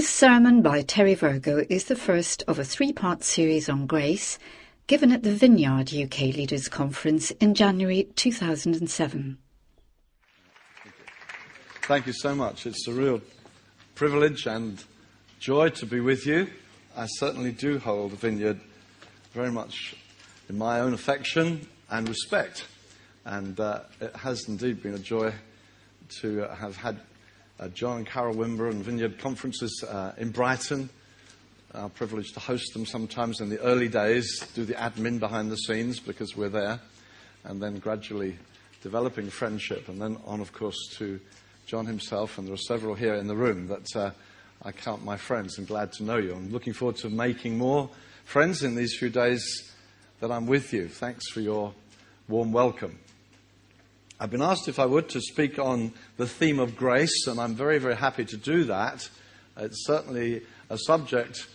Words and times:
This 0.00 0.08
sermon 0.08 0.62
by 0.62 0.80
Terry 0.80 1.12
Virgo 1.12 1.66
is 1.68 1.84
the 1.84 1.94
first 1.94 2.42
of 2.48 2.58
a 2.58 2.64
three 2.64 2.90
part 2.90 3.22
series 3.22 3.68
on 3.68 3.86
grace 3.86 4.38
given 4.86 5.12
at 5.12 5.24
the 5.24 5.34
Vineyard 5.34 5.92
UK 5.92 6.20
Leaders 6.34 6.68
Conference 6.68 7.32
in 7.32 7.54
January 7.54 8.04
2007. 8.16 9.36
Thank 11.82 12.06
you 12.06 12.14
so 12.14 12.34
much. 12.34 12.64
It's 12.64 12.88
a 12.88 12.92
real 12.92 13.20
privilege 13.94 14.46
and 14.46 14.82
joy 15.38 15.68
to 15.68 15.84
be 15.84 16.00
with 16.00 16.24
you. 16.24 16.48
I 16.96 17.04
certainly 17.04 17.52
do 17.52 17.78
hold 17.78 18.12
the 18.12 18.16
Vineyard 18.16 18.58
very 19.32 19.50
much 19.50 19.96
in 20.48 20.56
my 20.56 20.80
own 20.80 20.94
affection 20.94 21.68
and 21.90 22.08
respect. 22.08 22.64
And 23.26 23.60
uh, 23.60 23.80
it 24.00 24.16
has 24.16 24.48
indeed 24.48 24.82
been 24.82 24.94
a 24.94 24.98
joy 24.98 25.34
to 26.22 26.44
uh, 26.44 26.54
have 26.54 26.78
had 26.78 27.00
John 27.68 27.98
and 27.98 28.06
Carol 28.06 28.34
Wimber 28.34 28.70
and 28.70 28.82
Vineyard 28.82 29.18
conferences 29.18 29.84
uh, 29.86 30.12
in 30.16 30.30
Brighton. 30.30 30.88
Our 31.74 31.88
privilege 31.88 32.32
to 32.32 32.40
host 32.40 32.72
them 32.72 32.86
sometimes 32.86 33.40
in 33.40 33.48
the 33.48 33.60
early 33.60 33.88
days, 33.88 34.46
do 34.54 34.64
the 34.64 34.74
admin 34.74 35.20
behind 35.20 35.52
the 35.52 35.56
scenes 35.56 36.00
because 36.00 36.36
we're 36.36 36.48
there, 36.48 36.80
and 37.44 37.62
then 37.62 37.78
gradually 37.78 38.36
developing 38.82 39.30
friendship, 39.30 39.88
and 39.88 40.00
then 40.00 40.16
on, 40.26 40.40
of 40.40 40.52
course, 40.52 40.88
to 40.96 41.20
John 41.66 41.86
himself, 41.86 42.38
and 42.38 42.46
there 42.46 42.54
are 42.54 42.56
several 42.56 42.94
here 42.94 43.14
in 43.14 43.28
the 43.28 43.36
room 43.36 43.68
that 43.68 43.86
uh, 43.94 44.10
I 44.62 44.72
count 44.72 45.04
my 45.04 45.16
friends 45.16 45.58
and 45.58 45.66
glad 45.66 45.92
to 45.92 46.02
know 46.02 46.16
you. 46.16 46.34
I'm 46.34 46.50
looking 46.50 46.72
forward 46.72 46.96
to 46.96 47.10
making 47.10 47.58
more 47.58 47.88
friends 48.24 48.62
in 48.62 48.74
these 48.74 48.96
few 48.96 49.10
days 49.10 49.70
that 50.20 50.32
I'm 50.32 50.46
with 50.46 50.72
you. 50.72 50.88
Thanks 50.88 51.28
for 51.28 51.40
your 51.40 51.72
warm 52.26 52.52
welcome. 52.52 52.98
I've 54.22 54.30
been 54.30 54.42
asked 54.42 54.68
if 54.68 54.78
I 54.78 54.84
would 54.84 55.08
to 55.10 55.20
speak 55.22 55.58
on 55.58 55.94
the 56.18 56.26
theme 56.26 56.58
of 56.60 56.76
grace, 56.76 57.26
and 57.26 57.40
I'm 57.40 57.54
very, 57.54 57.78
very 57.78 57.96
happy 57.96 58.26
to 58.26 58.36
do 58.36 58.64
that. 58.64 59.08
It's 59.56 59.86
certainly 59.86 60.42
a 60.68 60.76
subject 60.76 61.46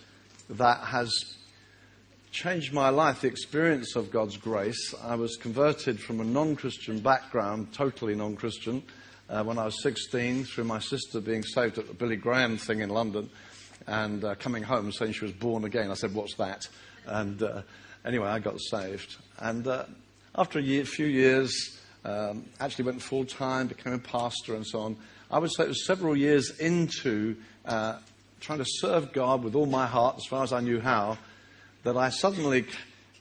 that 0.49 0.79
has 0.79 1.13
changed 2.31 2.73
my 2.73 2.89
life, 2.89 3.21
the 3.21 3.27
experience 3.27 3.95
of 3.95 4.09
God's 4.09 4.37
grace. 4.37 4.95
I 5.03 5.13
was 5.13 5.35
converted 5.35 5.99
from 5.99 6.19
a 6.19 6.23
non 6.23 6.55
Christian 6.55 7.01
background, 7.01 7.71
totally 7.71 8.15
non 8.15 8.35
Christian, 8.35 8.81
uh, 9.29 9.43
when 9.43 9.59
I 9.59 9.65
was 9.65 9.83
16 9.83 10.45
through 10.45 10.63
my 10.63 10.79
sister 10.79 11.21
being 11.21 11.43
saved 11.43 11.77
at 11.77 11.87
the 11.87 11.93
Billy 11.93 12.15
Graham 12.15 12.57
thing 12.57 12.79
in 12.79 12.89
London 12.89 13.29
and 13.85 14.23
uh, 14.23 14.33
coming 14.33 14.63
home 14.63 14.91
saying 14.91 15.11
she 15.11 15.25
was 15.25 15.33
born 15.33 15.65
again. 15.65 15.91
I 15.91 15.93
said, 15.93 16.15
What's 16.15 16.33
that? 16.37 16.67
And 17.05 17.43
uh, 17.43 17.61
anyway, 18.03 18.29
I 18.29 18.39
got 18.39 18.59
saved. 18.59 19.17
And 19.37 19.67
uh, 19.67 19.85
after 20.33 20.57
a 20.57 20.63
year, 20.63 20.83
few 20.83 21.05
years, 21.05 21.74
um, 22.05 22.45
actually 22.59 22.85
went 22.85 23.01
full 23.01 23.25
time, 23.25 23.67
became 23.67 23.93
a 23.93 23.99
pastor, 23.99 24.55
and 24.55 24.65
so 24.65 24.79
on. 24.79 24.95
I 25.31 25.39
would 25.39 25.51
say 25.51 25.63
it 25.63 25.69
was 25.69 25.85
several 25.85 26.15
years 26.15 26.51
into 26.59 27.35
uh, 27.65 27.97
trying 28.39 28.59
to 28.59 28.65
serve 28.65 29.11
God 29.11 29.43
with 29.43 29.55
all 29.55 29.65
my 29.65 29.87
heart, 29.87 30.17
as 30.17 30.25
far 30.25 30.43
as 30.43 30.53
I 30.53 30.59
knew 30.61 30.79
how, 30.79 31.17
that 31.83 31.97
I 31.97 32.09
suddenly 32.09 32.65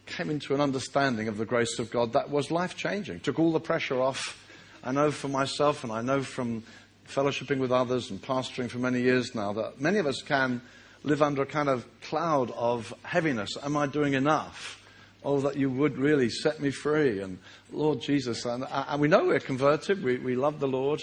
came 0.07 0.29
into 0.29 0.55
an 0.55 0.61
understanding 0.61 1.29
of 1.29 1.39
the 1.39 1.47
grace 1.47 1.79
of 1.79 1.91
God 1.91 2.13
that 2.13 2.31
was 2.31 2.51
life 2.51 2.77
changing. 2.77 3.21
Took 3.21 3.39
all 3.39 3.53
the 3.53 3.61
pressure 3.61 4.01
off. 4.01 4.39
I 4.85 4.93
know 4.93 5.11
for 5.11 5.29
myself, 5.29 5.83
and 5.83 5.91
I 5.91 6.03
know 6.03 6.23
from 6.23 6.63
fellowshipping 7.09 7.59
with 7.59 7.73
others 7.73 8.11
and 8.11 8.21
pastoring 8.21 8.69
for 8.69 8.79
many 8.79 9.01
years 9.01 9.35
now, 9.35 9.55
that 9.55 9.81
many 9.81 9.99
of 9.99 10.07
us 10.07 10.21
can 10.21 10.61
live 11.05 11.23
under 11.23 11.43
a 11.43 11.47
kind 11.47 11.71
of 11.71 11.87
cloud 12.03 12.51
of 12.51 12.93
heaviness. 13.03 13.57
Am 13.63 13.77
I 13.77 13.87
doing 13.87 14.13
enough? 14.13 14.81
Oh, 15.25 15.41
that 15.41 15.57
you 15.57 15.71
would 15.71 15.97
really 15.97 16.29
set 16.29 16.61
me 16.61 16.71
free. 16.71 17.21
And 17.21 17.39
Lord 17.75 18.01
Jesus, 18.01 18.45
and, 18.45 18.65
and 18.71 19.01
we 19.01 19.09
know 19.09 19.25
we're 19.27 19.41
converted, 19.41 20.03
we, 20.03 20.19
we 20.19 20.37
love 20.37 20.61
the 20.61 20.69
Lord, 20.69 21.03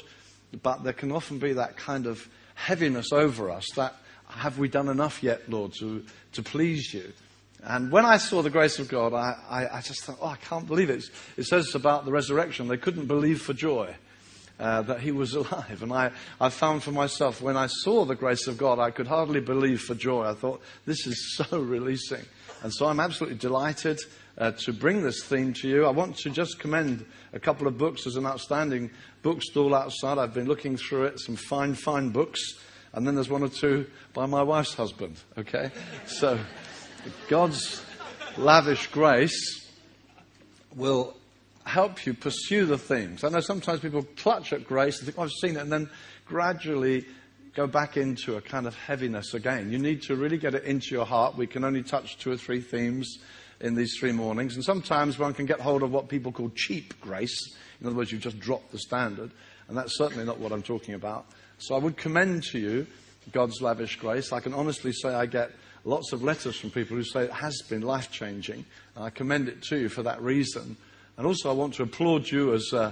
but 0.61 0.83
there 0.83 0.93
can 0.93 1.11
often 1.11 1.39
be 1.39 1.53
that 1.53 1.77
kind 1.77 2.07
of 2.07 2.27
heaviness 2.55 3.11
over 3.11 3.49
us 3.49 3.67
that 3.75 3.95
have 4.27 4.57
we 4.57 4.67
done 4.67 4.87
enough 4.87 5.23
yet, 5.23 5.49
Lord, 5.49 5.73
to, 5.79 6.05
to 6.33 6.41
please 6.41 6.93
you? 6.93 7.11
And 7.63 7.91
when 7.91 8.05
I 8.05 8.17
saw 8.17 8.41
the 8.41 8.49
grace 8.49 8.79
of 8.79 8.87
God, 8.87 9.13
I, 9.13 9.35
I, 9.49 9.77
I 9.77 9.81
just 9.81 10.03
thought, 10.03 10.17
oh, 10.21 10.27
I 10.27 10.37
can't 10.37 10.65
believe 10.65 10.89
it. 10.89 11.03
It 11.37 11.43
says 11.43 11.65
it's 11.65 11.75
about 11.75 12.05
the 12.05 12.11
resurrection, 12.11 12.67
they 12.67 12.77
couldn't 12.77 13.05
believe 13.05 13.41
for 13.41 13.53
joy. 13.53 13.95
Uh, 14.59 14.83
that 14.83 14.99
he 14.99 15.11
was 15.11 15.33
alive. 15.35 15.81
And 15.81 15.91
I, 15.91 16.11
I 16.39 16.49
found 16.49 16.83
for 16.83 16.91
myself, 16.91 17.41
when 17.41 17.57
I 17.57 17.65
saw 17.65 18.05
the 18.05 18.13
grace 18.13 18.45
of 18.45 18.59
God, 18.59 18.77
I 18.77 18.91
could 18.91 19.07
hardly 19.07 19.39
believe 19.39 19.81
for 19.81 19.95
joy. 19.95 20.23
I 20.23 20.35
thought, 20.35 20.61
this 20.85 21.07
is 21.07 21.35
so 21.35 21.59
releasing. 21.59 22.23
And 22.61 22.71
so 22.71 22.85
I'm 22.85 22.99
absolutely 22.99 23.39
delighted 23.39 23.99
uh, 24.37 24.51
to 24.51 24.73
bring 24.73 25.01
this 25.01 25.23
theme 25.23 25.53
to 25.53 25.67
you. 25.67 25.85
I 25.85 25.91
want 25.91 26.17
to 26.17 26.29
just 26.29 26.59
commend 26.59 27.05
a 27.33 27.39
couple 27.39 27.67
of 27.67 27.77
books. 27.77 28.03
There's 28.03 28.15
an 28.15 28.25
outstanding 28.25 28.91
bookstall 29.23 29.75
outside. 29.75 30.17
I've 30.17 30.33
been 30.33 30.47
looking 30.47 30.77
through 30.77 31.05
it, 31.05 31.19
some 31.19 31.35
fine, 31.35 31.73
fine 31.73 32.09
books. 32.09 32.39
And 32.93 33.07
then 33.07 33.15
there's 33.15 33.29
one 33.29 33.43
or 33.43 33.49
two 33.49 33.87
by 34.13 34.25
my 34.25 34.43
wife's 34.43 34.73
husband, 34.73 35.17
okay? 35.37 35.71
So 36.05 36.39
God's 37.29 37.83
lavish 38.37 38.87
grace 38.87 39.69
will 40.75 41.15
help 41.63 42.05
you 42.05 42.13
pursue 42.13 42.65
the 42.65 42.77
themes. 42.77 43.23
I 43.23 43.29
know 43.29 43.39
sometimes 43.39 43.79
people 43.79 44.05
clutch 44.17 44.51
at 44.51 44.65
grace 44.65 44.97
and 44.97 45.05
think, 45.05 45.17
oh, 45.19 45.23
I've 45.23 45.31
seen 45.31 45.55
it, 45.55 45.61
and 45.61 45.71
then 45.71 45.89
gradually 46.25 47.05
go 47.53 47.67
back 47.67 47.97
into 47.97 48.37
a 48.37 48.41
kind 48.41 48.65
of 48.65 48.75
heaviness 48.75 49.33
again. 49.33 49.71
You 49.71 49.77
need 49.77 50.01
to 50.03 50.15
really 50.15 50.37
get 50.37 50.55
it 50.55 50.63
into 50.63 50.95
your 50.95 51.05
heart. 51.05 51.37
We 51.37 51.47
can 51.47 51.63
only 51.63 51.83
touch 51.83 52.17
two 52.17 52.31
or 52.31 52.37
three 52.37 52.61
themes 52.61 53.19
in 53.61 53.75
these 53.75 53.95
three 53.97 54.11
mornings, 54.11 54.55
and 54.55 54.63
sometimes 54.63 55.17
one 55.17 55.33
can 55.33 55.45
get 55.45 55.59
hold 55.59 55.83
of 55.83 55.91
what 55.91 56.09
people 56.09 56.31
call 56.31 56.51
cheap 56.55 56.99
grace. 56.99 57.55
In 57.79 57.87
other 57.87 57.95
words, 57.95 58.11
you've 58.11 58.21
just 58.21 58.39
dropped 58.39 58.71
the 58.71 58.79
standard, 58.79 59.31
and 59.67 59.77
that's 59.77 59.97
certainly 59.97 60.25
not 60.25 60.39
what 60.39 60.51
I'm 60.51 60.63
talking 60.63 60.95
about. 60.95 61.25
So 61.57 61.75
I 61.75 61.79
would 61.79 61.95
commend 61.95 62.43
to 62.51 62.59
you 62.59 62.87
God's 63.31 63.61
lavish 63.61 63.97
grace. 63.97 64.33
I 64.33 64.39
can 64.39 64.53
honestly 64.53 64.91
say 64.91 65.09
I 65.09 65.25
get 65.25 65.51
lots 65.85 66.11
of 66.11 66.23
letters 66.23 66.59
from 66.59 66.71
people 66.71 66.97
who 66.97 67.03
say 67.03 67.23
it 67.23 67.31
has 67.31 67.61
been 67.69 67.81
life 67.81 68.11
changing, 68.11 68.65
and 68.95 69.05
I 69.05 69.09
commend 69.09 69.47
it 69.47 69.61
to 69.63 69.77
you 69.77 69.89
for 69.89 70.03
that 70.03 70.21
reason. 70.21 70.75
And 71.17 71.27
also, 71.27 71.49
I 71.49 71.53
want 71.53 71.75
to 71.75 71.83
applaud 71.83 72.29
you 72.29 72.53
as 72.53 72.71
uh, 72.73 72.91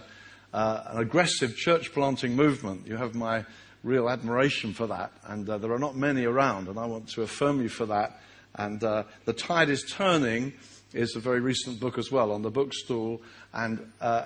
uh, 0.53 0.83
an 0.87 0.99
aggressive 0.99 1.55
church 1.55 1.91
planting 1.93 2.35
movement. 2.35 2.87
You 2.87 2.97
have 2.97 3.15
my 3.15 3.45
real 3.83 4.09
admiration 4.09 4.73
for 4.73 4.87
that, 4.87 5.11
and 5.25 5.49
uh, 5.49 5.57
there 5.57 5.71
are 5.71 5.79
not 5.79 5.95
many 5.95 6.25
around, 6.25 6.67
and 6.67 6.77
I 6.77 6.85
want 6.85 7.09
to 7.09 7.23
affirm 7.23 7.61
you 7.61 7.69
for 7.69 7.85
that. 7.87 8.19
And 8.55 8.83
uh, 8.83 9.03
The 9.25 9.33
Tide 9.33 9.69
is 9.69 9.83
Turning 9.89 10.53
is 10.93 11.15
a 11.15 11.19
very 11.19 11.39
recent 11.39 11.79
book 11.79 11.97
as 11.97 12.11
well 12.11 12.31
on 12.31 12.41
the 12.41 12.49
bookstall, 12.49 13.21
and 13.53 13.91
uh, 14.01 14.25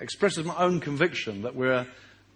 expresses 0.00 0.44
my 0.44 0.56
own 0.56 0.80
conviction 0.80 1.42
that 1.42 1.54
we're 1.54 1.86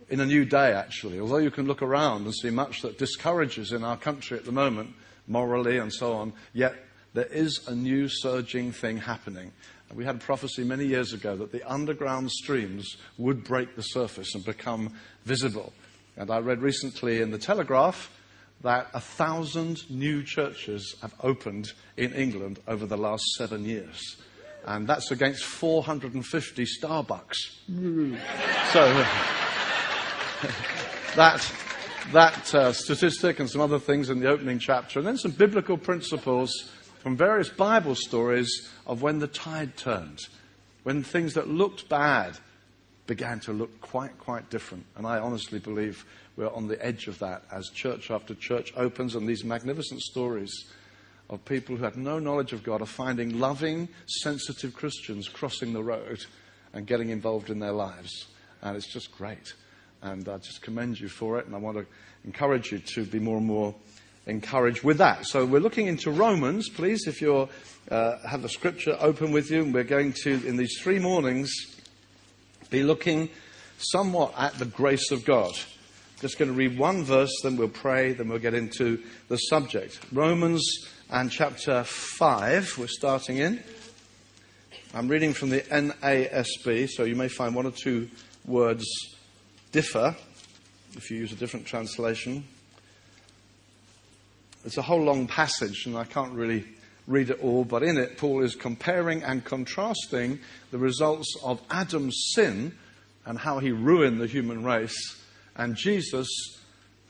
in 0.08 0.20
a 0.20 0.26
new 0.26 0.44
day, 0.44 0.72
actually. 0.72 1.18
Although 1.18 1.38
you 1.38 1.50
can 1.50 1.66
look 1.66 1.82
around 1.82 2.24
and 2.24 2.34
see 2.34 2.50
much 2.50 2.82
that 2.82 2.98
discourages 2.98 3.72
in 3.72 3.82
our 3.82 3.96
country 3.96 4.38
at 4.38 4.44
the 4.44 4.52
moment, 4.52 4.94
morally 5.26 5.78
and 5.78 5.92
so 5.92 6.12
on, 6.12 6.32
yet 6.52 6.74
there 7.14 7.24
is 7.26 7.66
a 7.66 7.74
new 7.74 8.08
surging 8.08 8.72
thing 8.72 8.98
happening. 8.98 9.52
We 9.94 10.04
had 10.04 10.16
a 10.16 10.20
prophecy 10.20 10.64
many 10.64 10.86
years 10.86 11.12
ago 11.12 11.36
that 11.36 11.52
the 11.52 11.62
underground 11.70 12.30
streams 12.30 12.96
would 13.16 13.44
break 13.44 13.76
the 13.76 13.82
surface 13.82 14.34
and 14.34 14.44
become 14.44 14.94
visible. 15.24 15.72
And 16.16 16.30
I 16.30 16.38
read 16.38 16.60
recently 16.60 17.20
in 17.20 17.30
the 17.30 17.38
Telegraph 17.38 18.10
that 18.64 18.88
a 18.94 19.00
thousand 19.00 19.88
new 19.90 20.22
churches 20.22 20.96
have 21.02 21.14
opened 21.20 21.70
in 21.98 22.14
England 22.14 22.58
over 22.66 22.86
the 22.86 22.96
last 22.96 23.22
seven 23.36 23.62
years. 23.62 24.16
And 24.66 24.86
that's 24.86 25.10
against 25.10 25.44
450 25.44 26.64
Starbucks. 26.64 27.36
so 28.72 28.86
that, 31.14 31.52
that 32.12 32.54
uh, 32.54 32.72
statistic 32.72 33.38
and 33.38 33.50
some 33.50 33.60
other 33.60 33.78
things 33.78 34.08
in 34.08 34.20
the 34.20 34.28
opening 34.28 34.58
chapter, 34.58 34.98
and 34.98 35.06
then 35.06 35.18
some 35.18 35.32
biblical 35.32 35.76
principles 35.76 36.70
from 37.00 37.18
various 37.18 37.50
Bible 37.50 37.94
stories 37.94 38.70
of 38.86 39.02
when 39.02 39.18
the 39.18 39.26
tide 39.26 39.76
turned, 39.76 40.20
when 40.84 41.02
things 41.02 41.34
that 41.34 41.48
looked 41.48 41.90
bad 41.90 42.38
began 43.06 43.40
to 43.40 43.52
look 43.52 43.80
quite, 43.80 44.18
quite 44.18 44.48
different. 44.50 44.86
And 44.96 45.06
I 45.06 45.18
honestly 45.18 45.58
believe 45.58 46.04
we're 46.36 46.52
on 46.52 46.68
the 46.68 46.84
edge 46.84 47.06
of 47.06 47.18
that 47.18 47.42
as 47.52 47.68
church 47.68 48.10
after 48.10 48.34
church 48.34 48.72
opens 48.76 49.14
and 49.14 49.28
these 49.28 49.44
magnificent 49.44 50.00
stories 50.00 50.52
of 51.30 51.44
people 51.44 51.76
who 51.76 51.84
had 51.84 51.96
no 51.96 52.18
knowledge 52.18 52.52
of 52.52 52.62
God 52.62 52.82
are 52.82 52.86
finding 52.86 53.38
loving, 53.38 53.88
sensitive 54.06 54.74
Christians 54.74 55.28
crossing 55.28 55.72
the 55.72 55.82
road 55.82 56.24
and 56.72 56.86
getting 56.86 57.10
involved 57.10 57.50
in 57.50 57.58
their 57.60 57.72
lives. 57.72 58.26
And 58.62 58.76
it's 58.76 58.92
just 58.92 59.12
great. 59.12 59.54
And 60.02 60.28
I 60.28 60.38
just 60.38 60.62
commend 60.62 61.00
you 61.00 61.08
for 61.08 61.38
it. 61.38 61.46
And 61.46 61.54
I 61.54 61.58
want 61.58 61.78
to 61.78 61.86
encourage 62.24 62.72
you 62.72 62.78
to 62.78 63.04
be 63.04 63.18
more 63.18 63.38
and 63.38 63.46
more 63.46 63.74
encouraged 64.26 64.82
with 64.82 64.98
that. 64.98 65.26
So 65.26 65.44
we're 65.44 65.60
looking 65.60 65.86
into 65.86 66.10
Romans, 66.10 66.68
please, 66.68 67.06
if 67.06 67.20
you 67.20 67.48
uh, 67.90 68.18
have 68.26 68.42
the 68.42 68.48
scripture 68.48 68.96
open 69.00 69.32
with 69.32 69.50
you. 69.50 69.62
And 69.62 69.72
we're 69.72 69.84
going 69.84 70.14
to, 70.24 70.46
in 70.46 70.56
these 70.56 70.78
three 70.80 70.98
mornings, 70.98 71.52
be 72.74 72.82
looking 72.82 73.30
somewhat 73.78 74.34
at 74.36 74.54
the 74.54 74.64
grace 74.64 75.12
of 75.12 75.24
God. 75.24 75.52
Just 76.20 76.40
going 76.40 76.50
to 76.50 76.56
read 76.56 76.76
one 76.76 77.04
verse, 77.04 77.30
then 77.44 77.56
we'll 77.56 77.68
pray, 77.68 78.14
then 78.14 78.28
we'll 78.28 78.40
get 78.40 78.52
into 78.52 79.00
the 79.28 79.36
subject. 79.36 80.00
Romans 80.10 80.88
and 81.08 81.30
chapter 81.30 81.84
5, 81.84 82.76
we're 82.76 82.88
starting 82.88 83.36
in. 83.36 83.62
I'm 84.92 85.06
reading 85.06 85.34
from 85.34 85.50
the 85.50 85.60
NASB, 85.60 86.88
so 86.88 87.04
you 87.04 87.14
may 87.14 87.28
find 87.28 87.54
one 87.54 87.64
or 87.64 87.70
two 87.70 88.10
words 88.44 88.84
differ 89.70 90.16
if 90.96 91.12
you 91.12 91.18
use 91.18 91.30
a 91.30 91.36
different 91.36 91.66
translation. 91.66 92.42
it's 94.64 94.78
a 94.78 94.82
whole 94.82 95.02
long 95.02 95.28
passage, 95.28 95.86
and 95.86 95.96
I 95.96 96.02
can't 96.02 96.32
really 96.32 96.64
read 97.06 97.30
it 97.30 97.40
all, 97.42 97.64
but 97.64 97.82
in 97.82 97.98
it, 97.98 98.16
Paul 98.18 98.42
is 98.42 98.54
comparing 98.54 99.22
and 99.22 99.44
contrasting 99.44 100.40
the 100.70 100.78
results 100.78 101.36
of 101.42 101.60
Adam's 101.70 102.32
sin 102.34 102.72
and 103.26 103.38
how 103.38 103.58
he 103.58 103.72
ruined 103.72 104.20
the 104.20 104.26
human 104.26 104.64
race, 104.64 105.20
and 105.56 105.76
Jesus' 105.76 106.58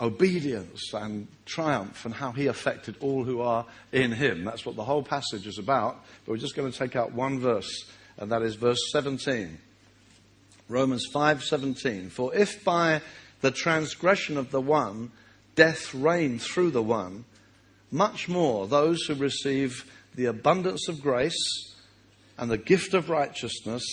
obedience 0.01 0.93
and 0.93 1.29
triumph 1.47 2.05
and 2.05 2.15
how 2.15 2.33
he 2.33 2.47
affected 2.47 2.97
all 3.01 3.25
who 3.25 3.41
are 3.41 3.65
in 3.93 4.13
him. 4.13 4.45
That's 4.45 4.67
what 4.67 4.77
the 4.77 4.85
whole 4.85 5.03
passage 5.03 5.47
is 5.47 5.59
about. 5.59 6.05
But 6.25 6.33
we're 6.33 6.39
just 6.39 6.57
going 6.57 6.71
to 6.71 6.79
take 6.79 6.97
out 6.97 7.13
one 7.13 7.39
verse, 7.39 7.85
and 8.19 8.31
that 8.33 8.43
is 8.43 8.57
verse 8.57 8.81
17. 8.91 9.59
Romans 10.69 11.07
5:17 11.13 12.11
For 12.11 12.35
if 12.35 12.65
by 12.65 13.03
the 13.41 13.51
transgression 13.51 14.37
of 14.37 14.51
the 14.51 14.61
one 14.61 15.11
death 15.55 15.95
reigned 15.95 16.43
through 16.43 16.71
the 16.71 16.83
one 16.83 17.25
much 17.95 18.29
more 18.29 18.67
those 18.67 19.05
who 19.05 19.15
receive 19.15 19.89
the 20.17 20.27
abundance 20.27 20.89
of 20.89 21.01
grace 21.01 21.77
and 22.37 22.51
the 22.51 22.59
gift 22.59 22.93
of 22.93 23.09
righteousness 23.09 23.85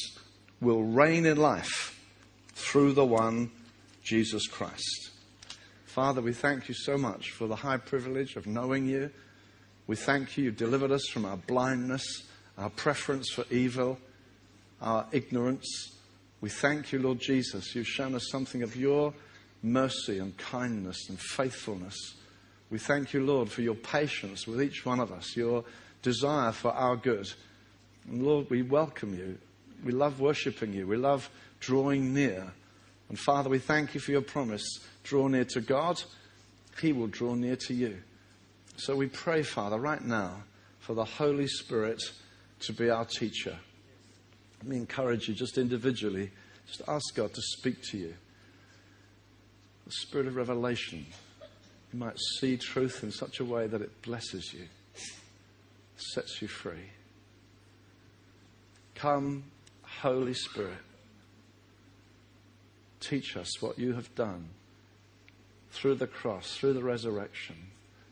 will 0.60 0.82
reign 0.82 1.24
in 1.24 1.38
life 1.38 2.00
through 2.56 2.94
the 2.94 3.06
one 3.06 3.52
Jesus 4.04 4.48
Christ. 4.48 5.12
Father, 5.86 6.20
we 6.20 6.34
thank 6.34 6.68
you 6.68 6.74
so 6.74 6.98
much 6.98 7.30
for 7.30 7.46
the 7.48 7.56
high 7.56 7.78
privilege 7.78 8.36
of 8.36 8.48
knowing 8.48 8.88
you. 8.88 9.12
We 9.86 9.96
thank 9.96 10.36
you, 10.36 10.46
you 10.46 10.52
delivered 10.52 10.92
us 10.92 11.08
from 11.08 11.24
our 11.24 11.38
blindness, 11.38 12.24
our 12.58 12.72
preference 12.72 13.30
for 13.30 13.46
evil, 13.52 14.00
our 14.82 15.06
ignorance. 15.12 15.96
We 16.40 16.50
thank 16.50 16.92
you, 16.92 16.98
Lord 16.98 17.20
Jesus. 17.20 17.76
You've 17.76 17.88
shown 17.88 18.16
us 18.16 18.30
something 18.32 18.64
of 18.64 18.76
your 18.76 19.14
mercy 19.62 20.18
and 20.18 20.36
kindness 20.38 21.08
and 21.10 21.20
faithfulness. 21.20 22.16
We 22.72 22.80
thank 22.80 23.14
you, 23.14 23.24
Lord, 23.24 23.52
for 23.52 23.62
your 23.62 23.76
patience 23.76 24.48
with 24.48 24.62
each 24.62 24.86
one 24.86 25.02
of 25.02 25.12
us, 25.12 25.36
your 25.36 25.66
desire 26.02 26.54
for 26.54 26.72
our 26.72 26.96
good. 26.96 27.32
And 28.10 28.24
Lord, 28.24 28.50
we 28.50 28.62
welcome 28.62 29.14
you. 29.14 29.38
We 29.84 29.92
love 29.92 30.22
worshiping 30.22 30.74
you. 30.74 30.88
We 30.88 30.96
love 30.96 31.30
drawing 31.60 32.14
near. 32.14 32.54
And 33.10 33.20
Father, 33.20 33.50
we 33.50 33.60
thank 33.60 33.94
you 33.94 34.00
for 34.00 34.12
your 34.12 34.22
promise. 34.22 34.80
Draw 35.04 35.28
near 35.28 35.44
to 35.46 35.62
God, 35.62 36.02
He 36.80 36.94
will 36.94 37.08
draw 37.08 37.36
near 37.36 37.58
to 37.58 37.74
you. 37.74 37.98
So 38.78 38.96
we 38.96 39.08
pray, 39.08 39.44
Father, 39.44 39.78
right 39.78 40.04
now 40.04 40.44
for 40.80 40.94
the 40.94 41.06
Holy 41.06 41.48
Spirit 41.48 42.02
to 42.62 42.74
be 42.74 42.90
our 42.90 43.06
teacher. 43.06 43.60
Let 44.60 44.68
me 44.70 44.78
encourage 44.78 45.28
you 45.28 45.34
just 45.34 45.58
individually, 45.58 46.32
just 46.68 46.82
ask 46.88 47.16
God 47.16 47.34
to 47.34 47.42
speak 47.42 47.82
to 47.92 47.98
you 47.98 48.14
the 49.86 49.92
spirit 49.92 50.28
of 50.28 50.38
revelation. 50.38 51.06
You 51.94 52.00
might 52.00 52.18
see 52.40 52.58
truth 52.58 53.04
in 53.04 53.12
such 53.12 53.40
a 53.40 53.46
way 53.46 53.68
that 53.68 53.82
it 53.82 54.02
blesses 54.02 54.54
you, 54.54 54.66
sets 55.98 56.42
you 56.42 56.48
free. 56.48 56.90
Come, 58.96 59.44
Holy 59.82 60.34
Spirit, 60.34 60.78
teach 63.00 63.36
us 63.36 63.62
what 63.62 63.78
you 63.78 63.94
have 63.94 64.14
done 64.16 64.50
through 65.72 65.96
the 65.96 66.08
cross, 66.08 66.56
through 66.56 66.74
the 66.74 66.84
resurrection, 66.84 67.56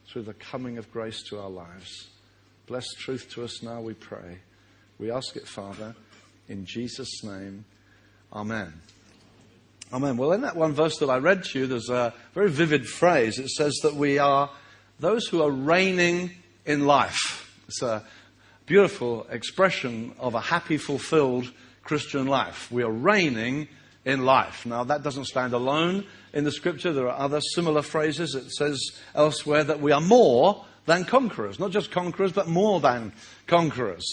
through 0.07 0.23
the 0.23 0.33
coming 0.33 0.77
of 0.77 0.91
grace 0.91 1.21
to 1.23 1.39
our 1.39 1.49
lives. 1.49 2.09
Bless 2.67 2.85
truth 2.97 3.29
to 3.31 3.43
us 3.43 3.63
now, 3.63 3.81
we 3.81 3.93
pray. 3.93 4.39
We 4.97 5.11
ask 5.11 5.35
it, 5.35 5.47
Father, 5.47 5.95
in 6.47 6.65
Jesus' 6.65 7.23
name. 7.23 7.65
Amen. 8.33 8.73
Amen. 9.91 10.17
Well, 10.17 10.33
in 10.33 10.41
that 10.41 10.55
one 10.55 10.73
verse 10.73 10.97
that 10.99 11.09
I 11.09 11.17
read 11.17 11.43
to 11.45 11.59
you, 11.59 11.67
there's 11.67 11.89
a 11.89 12.13
very 12.35 12.51
vivid 12.51 12.87
phrase. 12.87 13.39
It 13.39 13.49
says 13.49 13.75
that 13.81 13.95
we 13.95 14.19
are 14.19 14.51
those 14.99 15.27
who 15.27 15.41
are 15.41 15.49
reigning 15.49 16.31
in 16.65 16.85
life. 16.85 17.59
It's 17.67 17.81
a 17.81 18.03
beautiful 18.67 19.25
expression 19.31 20.13
of 20.19 20.35
a 20.35 20.41
happy, 20.41 20.77
fulfilled 20.77 21.51
Christian 21.83 22.27
life. 22.27 22.71
We 22.71 22.83
are 22.83 22.91
reigning 22.91 23.67
in 24.05 24.25
life. 24.25 24.63
Now, 24.63 24.83
that 24.83 25.01
doesn't 25.01 25.25
stand 25.25 25.53
alone 25.53 26.05
in 26.33 26.43
the 26.43 26.51
scripture. 26.51 26.93
There 26.93 27.09
are 27.09 27.19
other 27.19 27.41
similar 27.41 27.81
phrases. 27.81 28.35
It 28.35 28.51
says 28.51 28.79
elsewhere 29.15 29.63
that 29.63 29.81
we 29.81 29.91
are 29.91 30.01
more 30.01 30.65
than 30.85 31.03
conquerors. 31.03 31.59
Not 31.59 31.71
just 31.71 31.89
conquerors, 31.89 32.31
but 32.31 32.47
more 32.47 32.79
than 32.79 33.11
conquerors. 33.47 34.05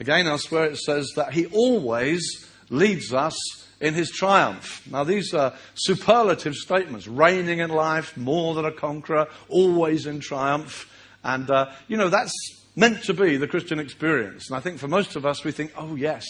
Again, 0.00 0.26
elsewhere 0.26 0.64
it 0.64 0.78
says 0.78 1.12
that 1.14 1.32
He 1.32 1.46
always 1.46 2.48
leads 2.70 3.14
us 3.14 3.36
in 3.82 3.94
his 3.94 4.10
triumph. 4.10 4.80
Now, 4.90 5.04
these 5.04 5.34
are 5.34 5.52
superlative 5.74 6.54
statements 6.54 7.08
reigning 7.08 7.58
in 7.58 7.68
life, 7.68 8.16
more 8.16 8.54
than 8.54 8.64
a 8.64 8.72
conqueror, 8.72 9.26
always 9.48 10.06
in 10.06 10.20
triumph. 10.20 10.88
And, 11.24 11.50
uh, 11.50 11.72
you 11.88 11.96
know, 11.96 12.08
that's 12.08 12.32
meant 12.76 13.02
to 13.04 13.12
be 13.12 13.36
the 13.36 13.48
Christian 13.48 13.80
experience. 13.80 14.48
And 14.48 14.56
I 14.56 14.60
think 14.60 14.78
for 14.78 14.88
most 14.88 15.16
of 15.16 15.26
us, 15.26 15.44
we 15.44 15.50
think, 15.50 15.72
oh, 15.76 15.96
yes. 15.96 16.24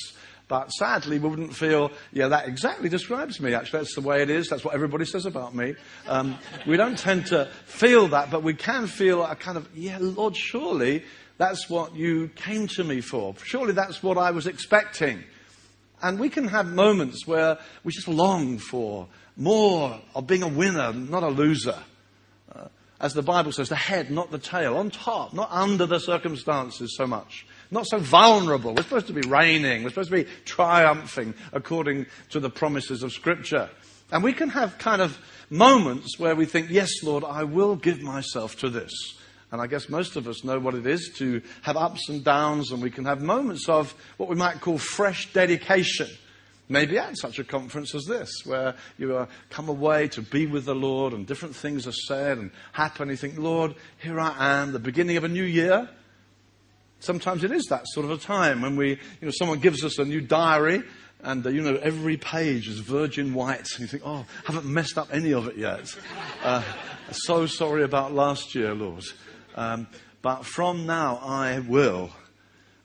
But 0.49 0.73
sadly, 0.73 1.19
we 1.19 1.29
wouldn't 1.29 1.55
feel, 1.55 1.93
yeah, 2.13 2.29
that 2.29 2.49
exactly 2.49 2.89
describes 2.89 3.39
me, 3.39 3.55
actually. 3.55 3.81
That's 3.81 3.95
the 3.95 4.01
way 4.01 4.23
it 4.23 4.31
is. 4.31 4.49
That's 4.49 4.65
what 4.65 4.75
everybody 4.75 5.05
says 5.05 5.27
about 5.27 5.55
me. 5.55 5.77
Um, 6.09 6.39
we 6.67 6.79
don't 6.79 6.99
tend 6.99 7.27
to 7.27 7.51
feel 7.67 8.09
that, 8.09 8.31
but 8.31 8.43
we 8.43 8.55
can 8.55 8.87
feel 8.87 9.23
a 9.23 9.37
kind 9.37 9.57
of, 9.57 9.69
yeah, 9.75 9.99
Lord, 10.01 10.37
surely 10.37 11.05
that's 11.37 11.69
what 11.69 11.95
you 11.95 12.29
came 12.35 12.67
to 12.69 12.85
me 12.85 13.03
for. 13.03 13.35
Surely 13.45 13.73
that's 13.73 14.03
what 14.03 14.17
I 14.17 14.31
was 14.31 14.47
expecting. 14.47 15.25
And 16.03 16.19
we 16.19 16.29
can 16.29 16.49
have 16.49 16.67
moments 16.67 17.27
where 17.27 17.59
we 17.85 17.93
just 17.93 18.09
long 18.09 18.59
for 18.59 19.07
more 19.37 20.01
of 20.15 20.27
being 20.27 20.43
a 20.43 20.49
winner, 20.49 20.93
not 20.93 21.23
a 21.23 21.29
loser. 21.29 21.79
Uh, 22.55 22.67
as 23.01 23.15
the 23.15 23.23
Bible 23.23 23.53
says, 23.53 23.69
the 23.69 23.77
head, 23.77 24.11
not 24.11 24.31
the 24.31 24.39
tail, 24.39 24.77
on 24.77 24.91
top, 24.91 25.33
not 25.33 25.51
under 25.51 25.87
the 25.87 26.01
circumstances 26.01 26.97
so 26.97 27.07
much. 27.07 27.47
Not 27.71 27.87
so 27.87 27.99
vulnerable. 27.99 28.75
We're 28.75 28.83
supposed 28.83 29.07
to 29.07 29.13
be 29.13 29.27
reigning. 29.27 29.83
We're 29.83 29.91
supposed 29.91 30.11
to 30.11 30.25
be 30.25 30.31
triumphing 30.45 31.35
according 31.53 32.07
to 32.31 32.41
the 32.41 32.51
promises 32.51 33.03
of 33.03 33.13
Scripture. 33.13 33.71
And 34.11 34.23
we 34.23 34.35
can 34.35 34.51
have 34.51 34.77
kind 34.77 35.01
of 35.01 35.19
moments 35.49 36.19
where 36.19 36.35
we 36.35 36.45
think, 36.45 36.69
yes, 36.69 37.03
Lord, 37.03 37.25
I 37.25 37.45
will 37.45 37.77
give 37.77 38.03
myself 38.03 38.57
to 38.59 38.69
this. 38.69 38.93
And 39.53 39.61
I 39.61 39.67
guess 39.67 39.91
most 39.91 40.17
of 40.17 40.27
us 40.27 40.45
know 40.45 40.59
what 40.59 40.75
it 40.75 40.87
is 40.87 41.13
to 41.19 41.43
have 41.61 41.77
ups 41.77 42.09
and 42.09 42.25
downs, 42.25 42.73
and 42.73 42.83
we 42.83 42.91
can 42.91 43.05
have 43.05 43.21
moments 43.21 43.69
of 43.69 43.95
what 44.17 44.31
we 44.31 44.35
might 44.35 44.63
call 44.63 44.79
fresh 44.79 45.31
dedication. 45.35 46.09
Maybe 46.71 46.99
at 46.99 47.19
such 47.19 47.39
a 47.39 47.45
conference 47.45 47.95
as 47.95 48.07
this, 48.07 48.31
where 48.47 48.75
you 48.97 49.15
uh, 49.15 49.27
come 49.51 49.69
away 49.69 50.09
to 50.09 50.23
be 50.23 50.47
with 50.47 50.65
the 50.65 50.75
Lord 50.75 51.13
and 51.13 51.27
different 51.27 51.55
things 51.55 51.87
are 51.87 51.93
said 51.93 52.39
and 52.39 52.51
happen. 52.73 53.11
You 53.11 53.17
think, 53.17 53.39
Lord, 53.39 53.75
here 53.99 54.19
I 54.19 54.63
am, 54.63 54.73
the 54.73 54.79
beginning 54.79 55.19
of 55.19 55.25
a 55.25 55.29
new 55.29 55.45
year. 55.45 55.87
Sometimes 57.01 57.45
it 57.45 57.51
is 57.51 57.67
that 57.67 57.87
sort 57.89 58.07
of 58.07 58.13
a 58.13 58.17
time 58.17 58.63
when 58.63 58.77
we, 58.77 58.91
you 58.91 58.99
know, 59.21 59.33
someone 59.33 59.59
gives 59.59 59.85
us 59.85 59.99
a 59.99 60.05
new 60.05 60.23
diary 60.23 60.83
and 61.25 61.45
uh, 61.47 61.51
you 61.51 61.61
know 61.61 61.77
every 61.77 62.17
page 62.17 62.69
is 62.69 62.79
virgin 62.79 63.33
white, 63.33 63.69
and 63.75 63.81
you 63.81 63.87
think, 63.87 64.03
oh, 64.05 64.27
I 64.49 64.53
haven't 64.53 64.67
messed 64.67 64.99
up 64.99 65.09
any 65.13 65.33
of 65.33 65.47
it 65.47 65.57
yet. 65.57 65.95
Uh, 66.43 66.61
so 67.13 67.47
sorry 67.47 67.85
about 67.85 68.13
last 68.13 68.53
year, 68.57 68.75
Lord. 68.75 69.05
Um, 69.55 69.87
but 70.23 70.45
from 70.45 70.87
now 70.87 71.17
I 71.23 71.59
will. 71.61 72.11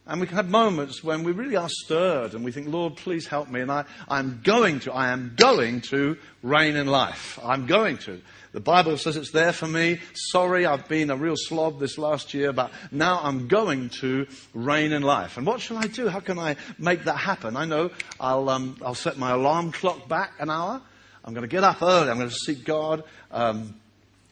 And 0.10 0.22
we 0.22 0.28
have 0.28 0.50
moments 0.50 1.04
when 1.04 1.24
we 1.24 1.34
really 1.34 1.58
are 1.58 1.68
stirred 1.68 2.34
and 2.34 2.46
we 2.46 2.54
think, 2.54 2.70
Lord, 2.70 2.96
please 2.96 3.28
help 3.28 3.50
me. 3.50 3.60
And 3.60 3.70
I, 3.70 3.84
I'm 4.08 4.40
going 4.42 4.80
to, 4.82 4.94
I 4.94 5.10
am 5.10 5.34
going 5.36 5.82
to 5.82 6.18
reign 6.42 6.78
in 6.78 6.88
life. 6.88 7.38
I'm 7.44 7.66
going 7.66 7.98
to. 8.00 8.22
The 8.54 8.62
Bible 8.62 8.98
says 8.98 9.18
it's 9.18 9.32
there 9.32 9.52
for 9.52 9.68
me. 9.68 10.00
Sorry, 10.14 10.66
I've 10.66 10.88
been 10.88 11.10
a 11.10 11.18
real 11.18 11.36
slob 11.36 11.80
this 11.80 11.98
last 11.98 12.34
year, 12.34 12.54
but 12.54 12.72
now 12.90 13.20
I'm 13.22 13.50
going 13.50 13.90
to 14.00 14.28
reign 14.54 14.94
in 14.94 15.02
life. 15.02 15.36
And 15.36 15.46
what 15.46 15.60
shall 15.60 15.78
I 15.78 15.88
do? 15.88 16.08
How 16.08 16.22
can 16.22 16.40
I 16.40 16.56
make 16.80 17.04
that 17.04 17.18
happen? 17.18 17.58
I 17.58 17.66
know 17.66 17.92
I'll, 18.18 18.48
um, 18.48 18.78
I'll 18.86 18.96
set 18.96 19.18
my 19.18 19.32
alarm 19.32 19.74
clock 19.74 20.08
back 20.08 20.36
an 20.40 20.50
hour. 20.50 20.82
I'm 21.26 21.34
going 21.34 21.42
to 21.42 21.54
get 21.54 21.66
up 21.66 21.82
early. 21.82 22.10
I'm 22.10 22.18
going 22.18 22.30
to 22.30 22.36
seek 22.36 22.64
God. 22.64 23.04
Um, 23.30 23.76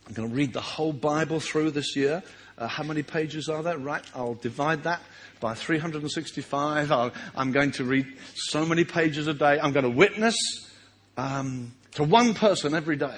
I'm 0.08 0.14
going 0.14 0.30
to 0.30 0.36
read 0.36 0.54
the 0.54 0.62
whole 0.62 0.94
Bible 0.94 1.40
through 1.40 1.72
this 1.72 1.96
year. 1.96 2.22
Uh, 2.58 2.68
how 2.68 2.84
many 2.84 3.04
pages 3.04 3.50
are 3.50 3.64
there? 3.64 3.78
Right, 3.78 4.04
I'll 4.14 4.36
divide 4.36 4.84
that 4.84 5.02
by 5.40 5.56
365. 5.56 6.92
i 6.92 7.12
am 7.36 7.52
going 7.52 7.72
to 7.72 7.84
read 7.84 8.08
so 8.36 8.66
many 8.66 8.84
pages 8.84 9.28
a 9.28 9.34
day. 9.34 9.60
I'm 9.60 9.74
going 9.74 9.84
to 9.84 9.90
witness 9.90 10.38
um, 11.18 11.74
to 11.94 12.04
one 12.04 12.34
person 12.34 12.74
every 12.74 12.96
day. 12.96 13.18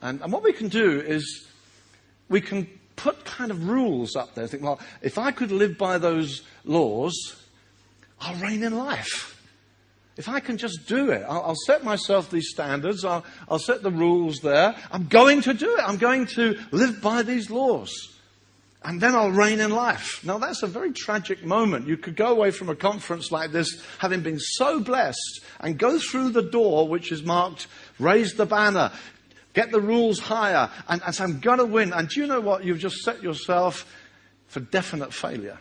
And, 0.00 0.22
and 0.22 0.32
what 0.32 0.42
we 0.42 0.52
can 0.52 0.68
do 0.68 1.00
is 1.00 1.46
we 2.28 2.40
can 2.40 2.68
put 2.96 3.24
kind 3.24 3.50
of 3.50 3.68
rules 3.68 4.16
up 4.16 4.34
there. 4.34 4.46
Think, 4.46 4.62
well, 4.62 4.80
if 5.02 5.18
I 5.18 5.30
could 5.30 5.52
live 5.52 5.76
by 5.76 5.98
those 5.98 6.42
laws, 6.64 7.36
I'll 8.20 8.36
reign 8.36 8.62
in 8.62 8.76
life. 8.76 9.33
If 10.16 10.28
I 10.28 10.40
can 10.40 10.56
just 10.58 10.86
do 10.86 11.10
it, 11.10 11.24
I'll, 11.28 11.42
I'll 11.42 11.56
set 11.66 11.82
myself 11.82 12.30
these 12.30 12.50
standards, 12.50 13.04
I'll, 13.04 13.24
I'll 13.48 13.58
set 13.58 13.82
the 13.82 13.90
rules 13.90 14.40
there. 14.40 14.76
I'm 14.92 15.06
going 15.06 15.42
to 15.42 15.54
do 15.54 15.76
it. 15.76 15.82
I'm 15.84 15.96
going 15.96 16.26
to 16.28 16.58
live 16.70 17.00
by 17.02 17.22
these 17.22 17.50
laws. 17.50 18.10
And 18.84 19.00
then 19.00 19.14
I'll 19.14 19.30
reign 19.30 19.60
in 19.60 19.70
life. 19.70 20.22
Now, 20.24 20.36
that's 20.36 20.62
a 20.62 20.66
very 20.66 20.92
tragic 20.92 21.42
moment. 21.42 21.88
You 21.88 21.96
could 21.96 22.16
go 22.16 22.28
away 22.28 22.50
from 22.50 22.68
a 22.68 22.76
conference 22.76 23.32
like 23.32 23.50
this 23.50 23.82
having 23.98 24.20
been 24.20 24.38
so 24.38 24.78
blessed 24.78 25.40
and 25.58 25.78
go 25.78 25.98
through 25.98 26.30
the 26.30 26.42
door 26.42 26.86
which 26.86 27.10
is 27.10 27.22
marked, 27.22 27.66
raise 27.98 28.34
the 28.34 28.44
banner, 28.44 28.92
Get 29.54 29.70
the 29.70 29.80
rules 29.80 30.18
higher 30.18 30.68
and, 30.88 31.00
and 31.06 31.14
say, 31.14 31.24
I'm 31.24 31.38
going 31.40 31.58
to 31.58 31.64
win. 31.64 31.92
And 31.92 32.08
do 32.08 32.20
you 32.20 32.26
know 32.26 32.40
what? 32.40 32.64
You've 32.64 32.80
just 32.80 32.98
set 32.98 33.22
yourself 33.22 33.90
for 34.48 34.60
definite 34.60 35.14
failure. 35.14 35.58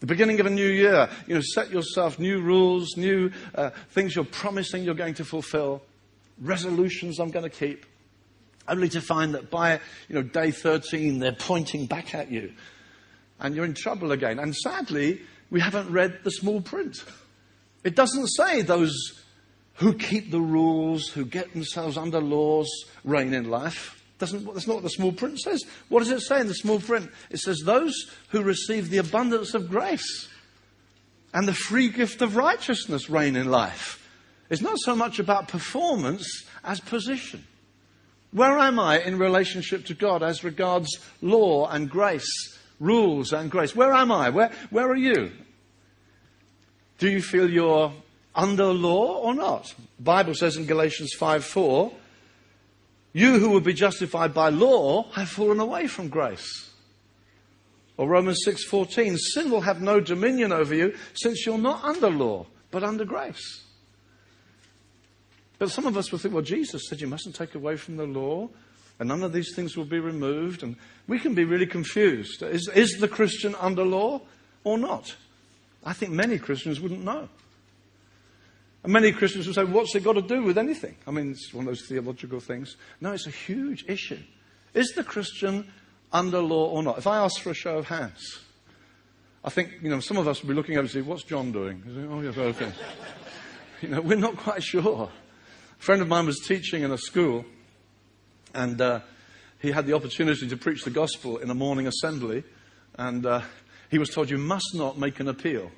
The 0.00 0.06
beginning 0.06 0.40
of 0.40 0.46
a 0.46 0.50
new 0.50 0.66
year, 0.66 1.10
you 1.26 1.34
know, 1.34 1.42
set 1.42 1.70
yourself 1.70 2.18
new 2.18 2.40
rules, 2.40 2.96
new 2.96 3.30
uh, 3.54 3.70
things 3.90 4.16
you're 4.16 4.24
promising 4.24 4.82
you're 4.82 4.94
going 4.94 5.14
to 5.14 5.24
fulfill, 5.26 5.82
resolutions 6.40 7.18
I'm 7.18 7.30
going 7.30 7.44
to 7.44 7.50
keep, 7.50 7.84
only 8.66 8.88
to 8.90 9.02
find 9.02 9.34
that 9.34 9.50
by, 9.50 9.74
you 10.08 10.14
know, 10.14 10.22
day 10.22 10.52
13, 10.52 11.18
they're 11.18 11.32
pointing 11.32 11.84
back 11.84 12.14
at 12.14 12.30
you. 12.30 12.54
And 13.40 13.54
you're 13.54 13.66
in 13.66 13.74
trouble 13.74 14.12
again. 14.12 14.38
And 14.38 14.56
sadly, 14.56 15.20
we 15.50 15.60
haven't 15.60 15.90
read 15.90 16.20
the 16.24 16.30
small 16.30 16.62
print. 16.62 17.04
It 17.84 17.94
doesn't 17.94 18.28
say 18.28 18.62
those 18.62 19.20
who 19.74 19.94
keep 19.94 20.30
the 20.30 20.40
rules, 20.40 21.08
who 21.08 21.26
get 21.26 21.52
themselves 21.52 21.98
under 21.98 22.20
laws, 22.20 22.68
reign 23.04 23.34
in 23.34 23.50
life. 23.50 23.99
Doesn't, 24.20 24.44
that's 24.52 24.66
not 24.66 24.74
what 24.74 24.82
the 24.82 24.90
small 24.90 25.12
print 25.12 25.40
says. 25.40 25.64
What 25.88 26.00
does 26.00 26.10
it 26.10 26.20
say 26.20 26.40
in 26.40 26.46
the 26.46 26.54
small 26.54 26.78
print? 26.78 27.10
It 27.30 27.38
says, 27.38 27.62
Those 27.64 27.94
who 28.28 28.42
receive 28.42 28.90
the 28.90 28.98
abundance 28.98 29.54
of 29.54 29.70
grace 29.70 30.28
and 31.32 31.48
the 31.48 31.54
free 31.54 31.88
gift 31.88 32.20
of 32.20 32.36
righteousness 32.36 33.08
reign 33.08 33.34
in 33.34 33.50
life. 33.50 34.06
It's 34.50 34.60
not 34.60 34.78
so 34.78 34.94
much 34.94 35.18
about 35.18 35.48
performance 35.48 36.44
as 36.62 36.80
position. 36.80 37.46
Where 38.32 38.58
am 38.58 38.78
I 38.78 39.00
in 39.00 39.18
relationship 39.18 39.86
to 39.86 39.94
God 39.94 40.22
as 40.22 40.44
regards 40.44 40.98
law 41.22 41.66
and 41.68 41.88
grace, 41.88 42.58
rules 42.78 43.32
and 43.32 43.50
grace? 43.50 43.74
Where 43.74 43.92
am 43.92 44.12
I? 44.12 44.28
Where, 44.28 44.52
where 44.68 44.88
are 44.88 44.96
you? 44.96 45.32
Do 46.98 47.08
you 47.08 47.22
feel 47.22 47.48
you're 47.48 47.92
under 48.34 48.66
law 48.66 49.16
or 49.16 49.34
not? 49.34 49.74
The 49.96 50.02
Bible 50.02 50.34
says 50.34 50.58
in 50.58 50.66
Galatians 50.66 51.14
5 51.14 51.42
4, 51.42 51.92
you 53.12 53.38
who 53.38 53.50
would 53.50 53.64
be 53.64 53.72
justified 53.72 54.32
by 54.32 54.50
law 54.50 55.10
have 55.12 55.28
fallen 55.28 55.60
away 55.60 55.86
from 55.86 56.08
grace. 56.08 56.70
Or 57.96 58.08
Romans 58.08 58.42
6:14, 58.44 59.18
sin 59.18 59.50
will 59.50 59.60
have 59.62 59.82
no 59.82 60.00
dominion 60.00 60.52
over 60.52 60.74
you 60.74 60.96
since 61.14 61.44
you're 61.44 61.58
not 61.58 61.84
under 61.84 62.08
law, 62.08 62.46
but 62.70 62.82
under 62.82 63.04
grace. 63.04 63.62
But 65.58 65.70
some 65.70 65.86
of 65.86 65.98
us 65.98 66.10
will 66.10 66.18
think, 66.18 66.32
well, 66.32 66.42
Jesus 66.42 66.88
said 66.88 67.02
you 67.02 67.06
mustn't 67.06 67.34
take 67.34 67.54
away 67.54 67.76
from 67.76 67.98
the 67.98 68.06
law, 68.06 68.48
and 68.98 69.08
none 69.08 69.22
of 69.22 69.34
these 69.34 69.54
things 69.54 69.76
will 69.76 69.84
be 69.84 69.98
removed, 69.98 70.62
and 70.62 70.76
we 71.06 71.18
can 71.18 71.34
be 71.34 71.44
really 71.44 71.66
confused. 71.66 72.42
Is, 72.42 72.70
is 72.74 72.98
the 73.00 73.08
Christian 73.08 73.54
under 73.56 73.84
law 73.84 74.22
or 74.64 74.78
not? 74.78 75.14
I 75.84 75.92
think 75.92 76.12
many 76.12 76.38
Christians 76.38 76.80
wouldn't 76.80 77.04
know. 77.04 77.28
And 78.82 78.92
many 78.92 79.12
Christians 79.12 79.46
will 79.46 79.54
say, 79.54 79.64
what's 79.64 79.94
it 79.94 80.04
got 80.04 80.14
to 80.14 80.22
do 80.22 80.42
with 80.42 80.56
anything? 80.56 80.96
I 81.06 81.10
mean, 81.10 81.32
it's 81.32 81.52
one 81.52 81.66
of 81.66 81.70
those 81.70 81.86
theological 81.86 82.40
things. 82.40 82.76
No, 83.00 83.12
it's 83.12 83.26
a 83.26 83.30
huge 83.30 83.84
issue. 83.88 84.20
Is 84.72 84.92
the 84.94 85.04
Christian 85.04 85.70
under 86.12 86.40
law 86.40 86.66
or 86.66 86.82
not? 86.82 86.98
If 86.98 87.06
I 87.06 87.18
ask 87.18 87.40
for 87.40 87.50
a 87.50 87.54
show 87.54 87.76
of 87.78 87.88
hands, 87.88 88.40
I 89.44 89.50
think, 89.50 89.72
you 89.82 89.90
know, 89.90 90.00
some 90.00 90.16
of 90.16 90.28
us 90.28 90.42
will 90.42 90.48
be 90.48 90.54
looking 90.54 90.76
over 90.76 90.82
and 90.82 90.90
say, 90.90 91.02
what's 91.02 91.24
John 91.24 91.52
doing? 91.52 91.82
Oh, 92.10 92.20
yes, 92.20 92.36
okay. 92.36 92.72
you 93.82 93.88
know, 93.88 94.00
we're 94.00 94.16
not 94.16 94.36
quite 94.36 94.62
sure. 94.62 95.10
A 95.78 95.82
friend 95.82 96.00
of 96.00 96.08
mine 96.08 96.26
was 96.26 96.38
teaching 96.40 96.82
in 96.82 96.90
a 96.90 96.98
school, 96.98 97.44
and 98.54 98.80
uh, 98.80 99.00
he 99.60 99.72
had 99.72 99.86
the 99.86 99.94
opportunity 99.94 100.48
to 100.48 100.56
preach 100.56 100.84
the 100.84 100.90
gospel 100.90 101.38
in 101.38 101.50
a 101.50 101.54
morning 101.54 101.86
assembly, 101.86 102.44
and 102.96 103.24
uh, 103.26 103.42
he 103.90 103.98
was 103.98 104.10
told, 104.10 104.30
you 104.30 104.38
must 104.38 104.74
not 104.74 104.98
make 104.98 105.20
an 105.20 105.28
appeal. 105.28 105.70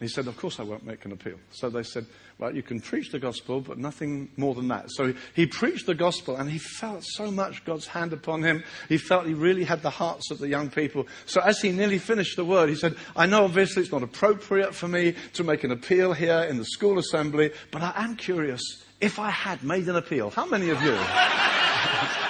He 0.00 0.08
said, 0.08 0.26
Of 0.26 0.36
course 0.36 0.60
I 0.60 0.62
won't 0.62 0.84
make 0.84 1.04
an 1.04 1.12
appeal. 1.12 1.36
So 1.50 1.70
they 1.70 1.82
said, 1.82 2.06
Well, 2.38 2.54
you 2.54 2.62
can 2.62 2.80
preach 2.80 3.10
the 3.10 3.18
gospel, 3.18 3.60
but 3.60 3.78
nothing 3.78 4.28
more 4.36 4.54
than 4.54 4.68
that. 4.68 4.90
So 4.90 5.14
he 5.34 5.46
preached 5.46 5.86
the 5.86 5.94
gospel 5.94 6.36
and 6.36 6.50
he 6.50 6.58
felt 6.58 7.02
so 7.04 7.30
much 7.30 7.64
God's 7.64 7.86
hand 7.86 8.12
upon 8.12 8.42
him. 8.42 8.62
He 8.88 8.98
felt 8.98 9.26
he 9.26 9.34
really 9.34 9.64
had 9.64 9.82
the 9.82 9.90
hearts 9.90 10.30
of 10.30 10.38
the 10.38 10.48
young 10.48 10.68
people. 10.68 11.06
So 11.24 11.40
as 11.40 11.60
he 11.60 11.72
nearly 11.72 11.98
finished 11.98 12.36
the 12.36 12.44
word, 12.44 12.68
he 12.68 12.74
said, 12.74 12.96
I 13.14 13.26
know 13.26 13.44
obviously 13.44 13.82
it's 13.82 13.92
not 13.92 14.02
appropriate 14.02 14.74
for 14.74 14.88
me 14.88 15.14
to 15.32 15.44
make 15.44 15.64
an 15.64 15.72
appeal 15.72 16.12
here 16.12 16.46
in 16.48 16.58
the 16.58 16.64
school 16.64 16.98
assembly, 16.98 17.52
but 17.70 17.82
I 17.82 17.92
am 17.96 18.16
curious 18.16 18.62
if 19.00 19.18
I 19.18 19.30
had 19.30 19.62
made 19.62 19.88
an 19.88 19.96
appeal. 19.96 20.30
How 20.30 20.46
many 20.46 20.70
of 20.70 20.82
you? 20.82 20.96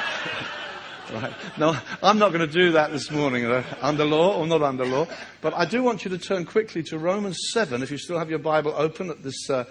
Right. 1.12 1.32
No, 1.56 1.76
I'm 2.02 2.18
not 2.18 2.32
going 2.32 2.46
to 2.46 2.52
do 2.52 2.72
that 2.72 2.90
this 2.90 3.12
morning, 3.12 3.46
uh, 3.46 3.62
under 3.80 4.04
law 4.04 4.38
or 4.38 4.46
not 4.46 4.62
under 4.62 4.84
law. 4.84 5.06
But 5.40 5.54
I 5.54 5.64
do 5.64 5.82
want 5.82 6.04
you 6.04 6.10
to 6.10 6.18
turn 6.18 6.44
quickly 6.44 6.82
to 6.84 6.98
Romans 6.98 7.38
7, 7.52 7.82
if 7.82 7.92
you 7.92 7.98
still 7.98 8.18
have 8.18 8.28
your 8.28 8.40
Bible 8.40 8.74
open 8.76 9.10
at 9.10 9.22
this 9.22 9.48
uh, 9.48 9.64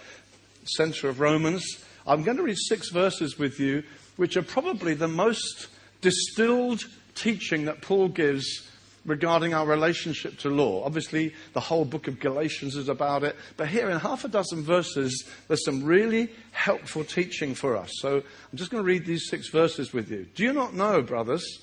center 0.64 1.10
of 1.10 1.20
Romans. 1.20 1.84
I'm 2.08 2.24
going 2.24 2.38
to 2.38 2.44
read 2.44 2.58
six 2.58 2.90
verses 2.90 3.38
with 3.38 3.60
you, 3.60 3.84
which 4.16 4.38
are 4.38 4.44
probably 4.44 4.94
the 4.94 5.10
most 5.10 5.68
distilled 6.00 6.86
teaching 7.16 7.66
that 7.66 7.82
Paul 7.82 8.08
gives 8.08 8.70
regarding 9.06 9.54
our 9.54 9.66
relationship 9.66 10.38
to 10.40 10.50
law. 10.50 10.84
Obviously, 10.84 11.34
the 11.54 11.60
whole 11.60 11.86
book 11.86 12.08
of 12.08 12.20
Galatians 12.20 12.76
is 12.76 12.90
about 12.90 13.24
it, 13.24 13.36
but 13.56 13.68
here 13.68 13.90
in 13.90 14.00
half 14.00 14.26
a 14.26 14.28
dozen 14.28 14.64
verses, 14.64 15.26
there's 15.48 15.64
some 15.64 15.84
really 15.84 16.32
helpful 16.52 17.04
teaching 17.04 17.54
for 17.54 17.78
us. 17.78 17.92
So 18.00 18.18
I'm 18.18 18.58
just 18.58 18.72
going 18.72 18.84
to 18.84 18.88
read 18.88 19.06
these 19.06 19.30
six 19.30 19.50
verses 19.50 19.94
with 19.94 20.10
you. 20.10 20.26
Do 20.36 20.44
you 20.44 20.54
not 20.54 20.74
know, 20.74 21.02
brothers, 21.02 21.60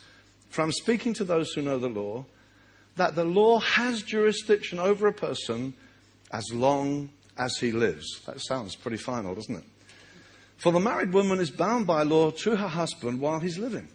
from 0.50 0.70
speaking 0.70 1.14
to 1.14 1.25
those 1.25 1.52
who 1.52 1.62
know 1.62 1.78
the 1.78 1.88
law, 1.88 2.25
that 2.96 3.14
the 3.16 3.25
law 3.25 3.58
has 3.58 4.02
jurisdiction 4.02 4.78
over 4.78 5.08
a 5.08 5.12
person 5.12 5.75
as 6.30 6.44
long 6.52 7.11
as 7.37 7.56
he 7.56 7.72
lives? 7.72 8.20
That 8.26 8.40
sounds 8.40 8.76
pretty 8.76 8.99
final, 8.99 9.34
doesn't 9.34 9.56
it? 9.56 9.64
For 10.58 10.70
the 10.70 10.78
married 10.78 11.12
woman 11.12 11.40
is 11.40 11.50
bound 11.50 11.88
by 11.88 12.04
law 12.04 12.30
to 12.30 12.54
her 12.54 12.68
husband 12.68 13.18
while 13.18 13.40
he's 13.40 13.58
living. 13.58 13.88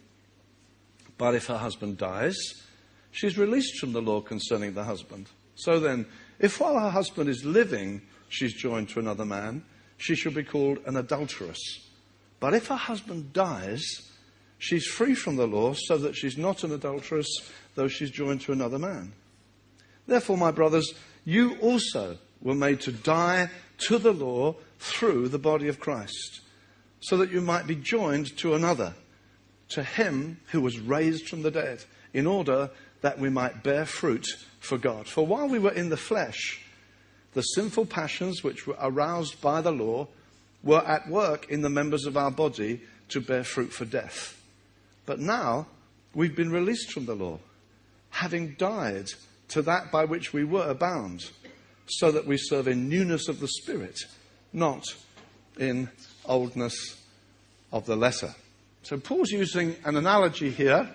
But 1.16 1.34
if 1.34 1.46
her 1.46 1.56
husband 1.56 1.96
dies, 1.96 2.36
she's 3.18 3.36
released 3.36 3.80
from 3.80 3.92
the 3.92 4.00
law 4.00 4.20
concerning 4.20 4.74
the 4.74 4.84
husband. 4.84 5.26
So 5.56 5.80
then, 5.80 6.06
if 6.38 6.60
while 6.60 6.78
her 6.78 6.90
husband 6.90 7.28
is 7.28 7.44
living, 7.44 8.00
she's 8.28 8.54
joined 8.54 8.90
to 8.90 9.00
another 9.00 9.24
man, 9.24 9.64
she 9.96 10.14
shall 10.14 10.30
be 10.30 10.44
called 10.44 10.78
an 10.86 10.96
adulteress. 10.96 11.58
But 12.38 12.54
if 12.54 12.68
her 12.68 12.76
husband 12.76 13.32
dies, 13.32 13.82
she's 14.58 14.86
free 14.86 15.16
from 15.16 15.34
the 15.34 15.48
law, 15.48 15.74
so 15.76 15.98
that 15.98 16.14
she's 16.14 16.38
not 16.38 16.62
an 16.62 16.70
adulteress, 16.70 17.26
though 17.74 17.88
she's 17.88 18.12
joined 18.12 18.42
to 18.42 18.52
another 18.52 18.78
man. 18.78 19.12
Therefore, 20.06 20.36
my 20.36 20.52
brothers, 20.52 20.94
you 21.24 21.56
also 21.56 22.18
were 22.40 22.54
made 22.54 22.80
to 22.82 22.92
die 22.92 23.50
to 23.88 23.98
the 23.98 24.12
law 24.12 24.54
through 24.78 25.28
the 25.28 25.40
body 25.40 25.66
of 25.66 25.80
Christ, 25.80 26.42
so 27.00 27.16
that 27.16 27.32
you 27.32 27.40
might 27.40 27.66
be 27.66 27.74
joined 27.74 28.36
to 28.38 28.54
another, 28.54 28.94
to 29.70 29.82
him 29.82 30.38
who 30.52 30.60
was 30.60 30.78
raised 30.78 31.28
from 31.28 31.42
the 31.42 31.50
dead, 31.50 31.84
in 32.14 32.26
order 32.26 32.70
that 33.00 33.18
we 33.18 33.28
might 33.28 33.62
bear 33.62 33.86
fruit 33.86 34.26
for 34.60 34.78
God. 34.78 35.06
For 35.06 35.26
while 35.26 35.48
we 35.48 35.58
were 35.58 35.72
in 35.72 35.88
the 35.88 35.96
flesh, 35.96 36.60
the 37.34 37.42
sinful 37.42 37.86
passions 37.86 38.42
which 38.42 38.66
were 38.66 38.76
aroused 38.80 39.40
by 39.40 39.60
the 39.60 39.72
law 39.72 40.08
were 40.62 40.84
at 40.86 41.08
work 41.08 41.50
in 41.50 41.62
the 41.62 41.70
members 41.70 42.04
of 42.04 42.16
our 42.16 42.30
body 42.30 42.80
to 43.10 43.20
bear 43.20 43.44
fruit 43.44 43.72
for 43.72 43.84
death. 43.84 44.40
But 45.06 45.20
now 45.20 45.66
we've 46.14 46.34
been 46.34 46.50
released 46.50 46.92
from 46.92 47.06
the 47.06 47.14
law, 47.14 47.38
having 48.10 48.54
died 48.58 49.08
to 49.48 49.62
that 49.62 49.90
by 49.90 50.04
which 50.04 50.32
we 50.32 50.44
were 50.44 50.74
bound, 50.74 51.30
so 51.86 52.10
that 52.10 52.26
we 52.26 52.36
serve 52.36 52.68
in 52.68 52.88
newness 52.88 53.28
of 53.28 53.40
the 53.40 53.48
Spirit, 53.48 53.98
not 54.52 54.84
in 55.58 55.88
oldness 56.26 57.00
of 57.72 57.86
the 57.86 57.96
letter. 57.96 58.34
So 58.82 58.98
Paul's 58.98 59.30
using 59.30 59.76
an 59.84 59.96
analogy 59.96 60.50
here 60.50 60.90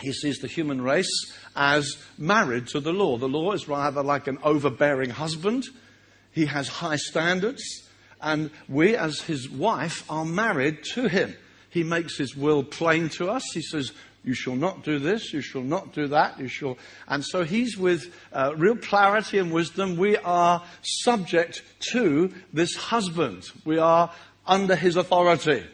he 0.00 0.12
sees 0.12 0.38
the 0.38 0.48
human 0.48 0.80
race 0.80 1.32
as 1.54 1.96
married 2.16 2.68
to 2.68 2.80
the 2.80 2.92
law. 2.92 3.18
The 3.18 3.28
law 3.28 3.52
is 3.52 3.68
rather 3.68 4.02
like 4.02 4.26
an 4.26 4.38
overbearing 4.42 5.10
husband. 5.10 5.64
He 6.32 6.46
has 6.46 6.68
high 6.68 6.96
standards, 6.96 7.62
and 8.20 8.50
we, 8.68 8.96
as 8.96 9.20
his 9.20 9.48
wife, 9.48 10.04
are 10.08 10.24
married 10.24 10.84
to 10.94 11.08
him. 11.08 11.36
He 11.70 11.82
makes 11.82 12.16
his 12.16 12.36
will 12.36 12.62
plain 12.62 13.08
to 13.10 13.30
us. 13.30 13.44
He 13.52 13.62
says, 13.62 13.92
You 14.24 14.34
shall 14.34 14.56
not 14.56 14.84
do 14.84 14.98
this, 14.98 15.32
you 15.32 15.40
shall 15.40 15.62
not 15.62 15.92
do 15.92 16.08
that, 16.08 16.38
you 16.38 16.48
shall. 16.48 16.78
And 17.06 17.24
so 17.24 17.44
he's 17.44 17.76
with 17.76 18.14
uh, 18.32 18.54
real 18.56 18.76
clarity 18.76 19.38
and 19.38 19.52
wisdom. 19.52 19.96
We 19.96 20.16
are 20.18 20.62
subject 20.82 21.62
to 21.92 22.32
this 22.52 22.74
husband, 22.74 23.44
we 23.64 23.78
are 23.78 24.12
under 24.46 24.76
his 24.76 24.96
authority. 24.96 25.64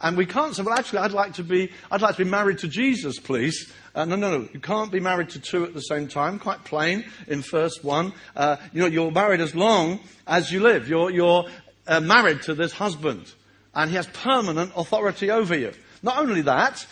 And 0.00 0.16
we 0.16 0.26
can't 0.26 0.54
say, 0.54 0.62
well, 0.62 0.78
actually, 0.78 0.98
I'd 1.00 1.12
like 1.12 1.34
to 1.34 1.44
be, 1.44 1.70
I'd 1.90 2.02
like 2.02 2.16
to 2.16 2.24
be 2.24 2.30
married 2.30 2.58
to 2.58 2.68
Jesus, 2.68 3.18
please. 3.18 3.72
Uh, 3.94 4.04
no, 4.04 4.16
no, 4.16 4.38
no. 4.38 4.48
You 4.52 4.60
can't 4.60 4.92
be 4.92 5.00
married 5.00 5.30
to 5.30 5.40
two 5.40 5.64
at 5.64 5.72
the 5.72 5.80
same 5.80 6.06
time. 6.06 6.38
Quite 6.38 6.64
plain 6.64 7.04
in 7.26 7.40
first 7.40 7.82
one. 7.82 8.12
Uh, 8.34 8.56
you 8.74 8.80
know, 8.80 8.86
you're 8.86 9.10
married 9.10 9.40
as 9.40 9.54
long 9.54 10.00
as 10.26 10.52
you 10.52 10.60
live. 10.60 10.86
You're, 10.86 11.10
you're 11.10 11.46
uh, 11.86 12.00
married 12.00 12.42
to 12.42 12.54
this 12.54 12.72
husband. 12.72 13.32
And 13.74 13.90
he 13.90 13.96
has 13.96 14.06
permanent 14.08 14.72
authority 14.76 15.30
over 15.30 15.56
you. 15.56 15.72
Not 16.02 16.18
only 16.18 16.42
that, 16.42 16.86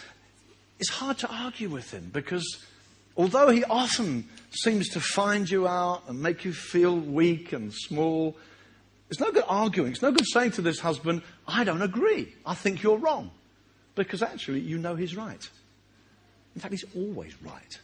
it's 0.81 0.91
hard 0.91 1.19
to 1.19 1.31
argue 1.31 1.69
with 1.69 1.91
him 1.91 2.11
because 2.13 2.65
although 3.17 3.49
he 3.49 3.65
often 3.65 4.29
seems 4.51 4.89
to 4.91 5.01
find 5.01 5.49
you 5.49 5.69
out 5.69 6.03
and 6.09 6.23
make 6.23 6.45
you 6.45 6.53
feel 6.53 6.97
weak 6.97 7.53
and 7.53 7.73
small, 7.73 8.37
it's 9.11 9.21
no 9.21 9.31
good 9.31 9.45
arguing. 9.47 9.93
It's 9.93 10.03
no 10.03 10.11
good 10.11 10.27
saying 10.27 10.53
to 10.53 10.63
this 10.63 10.81
husband, 10.81 11.23
I 11.47 11.65
don't 11.65 11.83
agree. 11.83 12.35
I 12.47 12.55
think 12.55 12.83
you're 12.83 12.99
wrong. 12.99 13.31
because 13.95 14.23
actually 14.23 14.61
you 14.61 14.79
know 14.79 14.97
he's 14.97 15.17
right. 15.17 15.49
In 16.55 16.61
fact, 16.61 16.73
he's 16.73 16.85
always 16.97 17.35
right. 17.43 17.79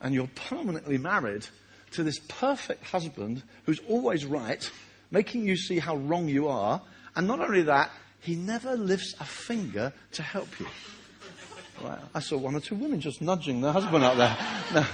And 0.00 0.14
you're 0.14 0.28
permanently 0.34 0.98
married 0.98 1.46
to 1.92 2.02
this 2.02 2.18
perfect 2.28 2.84
husband 2.84 3.42
who's 3.64 3.80
always 3.88 4.26
right, 4.26 4.70
making 5.10 5.46
you 5.46 5.56
see 5.56 5.78
how 5.78 5.96
wrong 5.96 6.28
you 6.28 6.48
are. 6.48 6.82
And 7.16 7.26
not 7.26 7.40
only 7.40 7.62
that, 7.62 7.90
he 8.20 8.34
never 8.34 8.76
lifts 8.76 9.14
a 9.20 9.24
finger 9.24 9.92
to 10.12 10.22
help 10.22 10.48
you. 10.58 10.66
Right. 11.82 11.98
I 12.14 12.20
saw 12.20 12.36
one 12.36 12.54
or 12.54 12.60
two 12.60 12.74
women 12.74 13.00
just 13.00 13.20
nudging 13.20 13.60
their 13.60 13.72
husband 13.72 14.04
out 14.04 14.16
there. 14.16 14.36
No, 14.74 14.86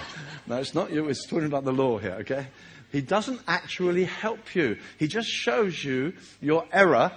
no, 0.46 0.56
it's 0.60 0.74
not 0.74 0.90
you. 0.90 1.08
It's 1.08 1.26
talking 1.26 1.46
about 1.46 1.64
the 1.64 1.72
law 1.72 1.98
here, 1.98 2.16
okay? 2.20 2.46
He 2.90 3.00
doesn't 3.00 3.40
actually 3.46 4.04
help 4.04 4.54
you. 4.54 4.78
He 4.98 5.06
just 5.06 5.28
shows 5.28 5.84
you 5.84 6.14
your 6.40 6.66
error, 6.72 7.12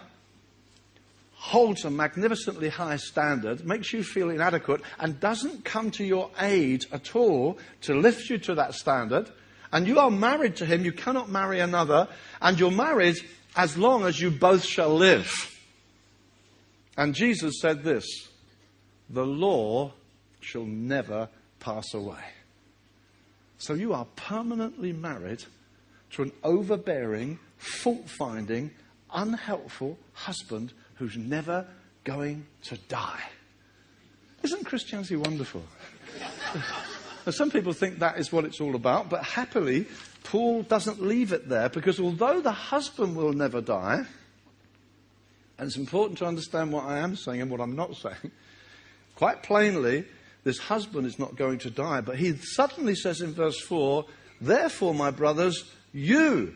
holds 1.44 1.84
a 1.84 1.90
magnificently 1.90 2.70
high 2.70 2.96
standard, 2.96 3.66
makes 3.66 3.92
you 3.92 4.02
feel 4.02 4.30
inadequate, 4.30 4.80
and 4.98 5.20
doesn't 5.20 5.66
come 5.66 5.92
to 5.92 6.02
your 6.02 6.32
aid 6.40 6.86
at 6.94 7.18
all 7.18 7.58
to 7.82 7.94
lift 7.94 8.30
you 8.30 8.38
to 8.38 8.56
that 8.56 8.74
standard. 8.74 9.30
And 9.74 9.86
you 9.86 10.00
are 10.00 10.10
married 10.10 10.56
to 10.58 10.66
him. 10.66 10.86
You 10.86 10.94
cannot 10.94 11.30
marry 11.30 11.60
another. 11.60 12.08
And 12.42 12.58
you're 12.58 12.72
married 12.72 13.18
as 13.58 13.78
long 13.78 14.06
as 14.06 14.22
you 14.22 14.32
both 14.32 14.64
shall 14.64 14.96
live. 14.96 15.54
And 16.96 17.14
Jesus 17.14 17.60
said 17.60 17.84
this 17.84 18.30
the 19.10 19.26
law 19.26 19.92
shall 20.40 20.66
never 20.66 21.28
pass 21.60 21.94
away. 21.94 22.24
So 23.58 23.74
you 23.74 23.92
are 23.92 24.08
permanently 24.16 24.94
married 24.94 25.44
to 26.12 26.22
an 26.24 26.32
overbearing, 26.42 27.38
fault 27.58 28.10
finding, 28.10 28.72
unhelpful 29.14 29.98
husband 30.14 30.72
who's 30.96 31.18
never 31.18 31.66
going 32.04 32.46
to 32.64 32.78
die. 32.78 33.22
Isn't 34.44 34.66
Christianity 34.66 35.16
wonderful? 35.16 35.64
now, 37.26 37.32
some 37.32 37.50
people 37.50 37.74
think 37.74 38.00
that 38.00 38.20
is 38.20 38.32
what 38.32 38.46
it's 38.46 38.60
all 38.60 38.76
about, 38.76 39.10
but 39.10 39.24
happily, 39.24 39.88
Paul 40.24 40.64
doesn't 40.64 41.02
leave 41.02 41.32
it 41.32 41.48
there 41.48 41.70
because 41.70 42.00
although 42.00 42.42
the 42.42 42.52
husband 42.52 43.16
will 43.16 43.34
never 43.34 43.62
die, 43.62 44.04
and 45.58 45.68
it's 45.68 45.78
important 45.78 46.18
to 46.20 46.26
understand 46.26 46.72
what 46.72 46.86
I 46.86 47.00
am 47.00 47.16
saying 47.16 47.42
and 47.42 47.50
what 47.50 47.62
I'm 47.62 47.76
not 47.76 47.96
saying, 47.96 48.32
quite 49.16 49.44
plainly, 49.44 50.06
this 50.44 50.58
husband 50.58 51.08
is 51.08 51.20
not 51.20 51.36
going 51.36 51.60
to 51.60 51.70
die, 51.70 52.02
but 52.02 52.18
he 52.18 52.36
suddenly 52.36 52.96
says 52.96 53.22
in 53.22 53.34
verse 53.34 53.60
4, 53.62 54.06
Therefore, 54.42 54.94
my 54.94 55.10
brothers, 55.10 55.64
you 55.94 56.56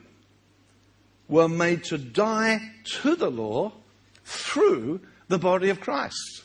were 1.30 1.48
made 1.48 1.86
to 1.86 1.98
die 1.98 2.60
to 3.02 3.16
the 3.16 3.32
law 3.32 3.72
through 4.28 5.00
the 5.30 5.40
body 5.40 5.70
of 5.70 5.80
Christ. 5.80 6.44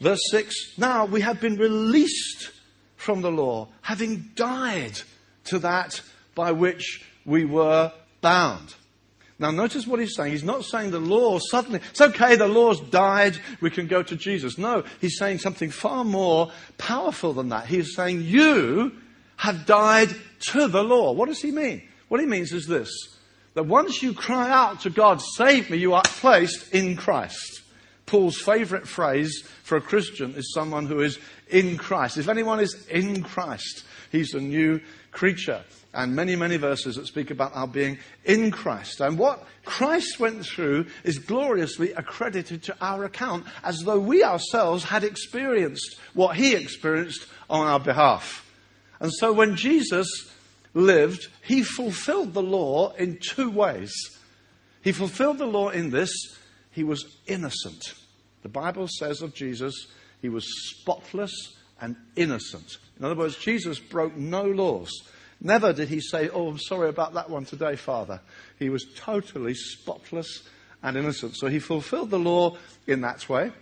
Verse 0.00 0.20
6 0.30 0.78
Now 0.78 1.06
we 1.06 1.22
have 1.22 1.40
been 1.40 1.56
released 1.56 2.50
from 2.96 3.22
the 3.22 3.30
law, 3.30 3.68
having 3.80 4.30
died 4.34 5.00
to 5.44 5.58
that 5.60 6.00
by 6.34 6.52
which 6.52 7.04
we 7.24 7.44
were 7.44 7.92
bound. 8.20 8.74
Now, 9.38 9.50
notice 9.50 9.86
what 9.86 9.98
he's 9.98 10.14
saying. 10.14 10.30
He's 10.30 10.44
not 10.44 10.64
saying 10.64 10.92
the 10.92 11.00
law 11.00 11.38
suddenly, 11.38 11.80
it's 11.90 12.00
okay, 12.00 12.36
the 12.36 12.46
law's 12.46 12.80
died, 12.80 13.36
we 13.60 13.68
can 13.68 13.88
go 13.88 14.02
to 14.02 14.14
Jesus. 14.14 14.58
No, 14.58 14.84
he's 15.00 15.18
saying 15.18 15.38
something 15.38 15.70
far 15.70 16.04
more 16.04 16.52
powerful 16.78 17.32
than 17.32 17.48
that. 17.48 17.66
He's 17.66 17.96
saying, 17.96 18.22
You 18.22 18.92
have 19.36 19.66
died 19.66 20.10
to 20.52 20.68
the 20.68 20.84
law. 20.84 21.12
What 21.12 21.28
does 21.28 21.42
he 21.42 21.50
mean? 21.50 21.82
What 22.08 22.20
he 22.20 22.26
means 22.26 22.52
is 22.52 22.66
this 22.66 22.90
that 23.54 23.66
once 23.66 24.02
you 24.02 24.12
cry 24.12 24.50
out 24.50 24.80
to 24.80 24.90
God, 24.90 25.20
save 25.20 25.70
me, 25.70 25.78
you 25.78 25.94
are 25.94 26.02
placed 26.02 26.72
in 26.72 26.96
Christ. 26.96 27.62
Paul's 28.06 28.38
favorite 28.38 28.86
phrase 28.86 29.42
for 29.62 29.76
a 29.76 29.80
Christian 29.80 30.34
is 30.34 30.52
someone 30.52 30.86
who 30.86 31.00
is 31.00 31.18
in 31.48 31.78
Christ. 31.78 32.18
If 32.18 32.28
anyone 32.28 32.60
is 32.60 32.86
in 32.88 33.22
Christ, 33.22 33.84
he's 34.12 34.34
a 34.34 34.40
new 34.40 34.80
creature. 35.10 35.62
And 35.94 36.16
many, 36.16 36.34
many 36.34 36.56
verses 36.56 36.96
that 36.96 37.06
speak 37.06 37.30
about 37.30 37.54
our 37.54 37.68
being 37.68 37.98
in 38.24 38.50
Christ. 38.50 39.00
And 39.00 39.16
what 39.16 39.46
Christ 39.64 40.18
went 40.18 40.44
through 40.44 40.86
is 41.04 41.18
gloriously 41.18 41.92
accredited 41.92 42.64
to 42.64 42.76
our 42.80 43.04
account 43.04 43.46
as 43.62 43.78
though 43.78 44.00
we 44.00 44.24
ourselves 44.24 44.82
had 44.82 45.04
experienced 45.04 45.96
what 46.12 46.36
he 46.36 46.56
experienced 46.56 47.26
on 47.48 47.68
our 47.68 47.78
behalf. 47.78 48.44
And 48.98 49.12
so 49.12 49.32
when 49.32 49.54
Jesus 49.54 50.08
lived, 50.74 51.28
he 51.42 51.62
fulfilled 51.62 52.34
the 52.34 52.42
law 52.42 52.92
in 52.94 53.18
two 53.18 53.50
ways. 53.50 53.94
He 54.82 54.92
fulfilled 54.92 55.38
the 55.38 55.46
law 55.46 55.70
in 55.70 55.90
this 55.90 56.10
he 56.74 56.82
was 56.82 57.16
innocent. 57.26 57.94
The 58.42 58.48
Bible 58.48 58.88
says 58.88 59.22
of 59.22 59.32
Jesus, 59.32 59.86
he 60.20 60.28
was 60.28 60.44
spotless 60.70 61.56
and 61.80 61.96
innocent. 62.16 62.78
In 62.98 63.04
other 63.04 63.14
words, 63.14 63.36
Jesus 63.36 63.78
broke 63.78 64.16
no 64.16 64.42
laws. 64.42 64.90
Never 65.40 65.72
did 65.72 65.88
he 65.88 66.00
say, 66.00 66.28
Oh, 66.30 66.48
I'm 66.48 66.58
sorry 66.58 66.88
about 66.88 67.14
that 67.14 67.30
one 67.30 67.44
today, 67.44 67.76
Father. 67.76 68.20
He 68.58 68.70
was 68.70 68.86
totally 68.96 69.54
spotless 69.54 70.42
and 70.82 70.96
innocent. 70.96 71.36
So 71.36 71.46
he 71.46 71.60
fulfilled 71.60 72.10
the 72.10 72.18
law 72.18 72.56
in 72.86 73.02
that 73.02 73.28
way. 73.28 73.52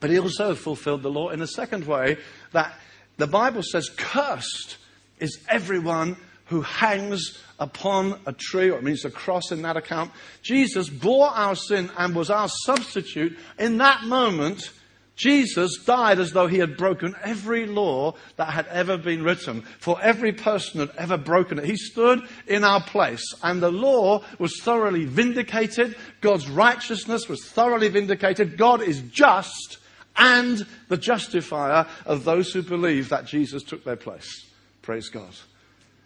But 0.00 0.10
he 0.10 0.18
also 0.18 0.54
fulfilled 0.54 1.02
the 1.02 1.10
law 1.10 1.28
in 1.28 1.42
a 1.42 1.46
second 1.46 1.86
way 1.86 2.16
that 2.52 2.74
the 3.18 3.26
Bible 3.26 3.62
says, 3.62 3.90
cursed 3.90 4.78
is 5.22 5.38
everyone 5.48 6.16
who 6.46 6.60
hangs 6.60 7.38
upon 7.58 8.20
a 8.26 8.32
tree, 8.32 8.70
or 8.70 8.78
it 8.78 8.84
means 8.84 9.04
a 9.04 9.10
cross 9.10 9.52
in 9.52 9.62
that 9.62 9.76
account. 9.76 10.10
Jesus 10.42 10.90
bore 10.90 11.28
our 11.28 11.54
sin 11.54 11.90
and 11.96 12.14
was 12.14 12.28
our 12.28 12.48
substitute. 12.48 13.38
In 13.58 13.78
that 13.78 14.02
moment, 14.04 14.70
Jesus 15.14 15.78
died 15.84 16.18
as 16.18 16.32
though 16.32 16.46
he 16.46 16.58
had 16.58 16.76
broken 16.76 17.14
every 17.22 17.66
law 17.66 18.14
that 18.36 18.48
had 18.48 18.66
ever 18.66 18.96
been 18.96 19.22
written 19.22 19.62
for 19.78 20.00
every 20.02 20.32
person 20.32 20.80
that 20.80 20.90
had 20.90 20.98
ever 20.98 21.16
broken 21.16 21.58
it. 21.58 21.64
He 21.64 21.76
stood 21.76 22.20
in 22.46 22.64
our 22.64 22.82
place 22.82 23.34
and 23.42 23.62
the 23.62 23.70
law 23.70 24.24
was 24.38 24.60
thoroughly 24.62 25.04
vindicated. 25.04 25.96
God's 26.20 26.48
righteousness 26.48 27.28
was 27.28 27.44
thoroughly 27.44 27.88
vindicated. 27.88 28.56
God 28.56 28.82
is 28.82 29.00
just 29.02 29.78
and 30.16 30.66
the 30.88 30.96
justifier 30.96 31.86
of 32.04 32.24
those 32.24 32.52
who 32.52 32.62
believe 32.62 33.10
that 33.10 33.26
Jesus 33.26 33.62
took 33.62 33.84
their 33.84 33.96
place. 33.96 34.51
Praise 34.82 35.08
God. 35.08 35.34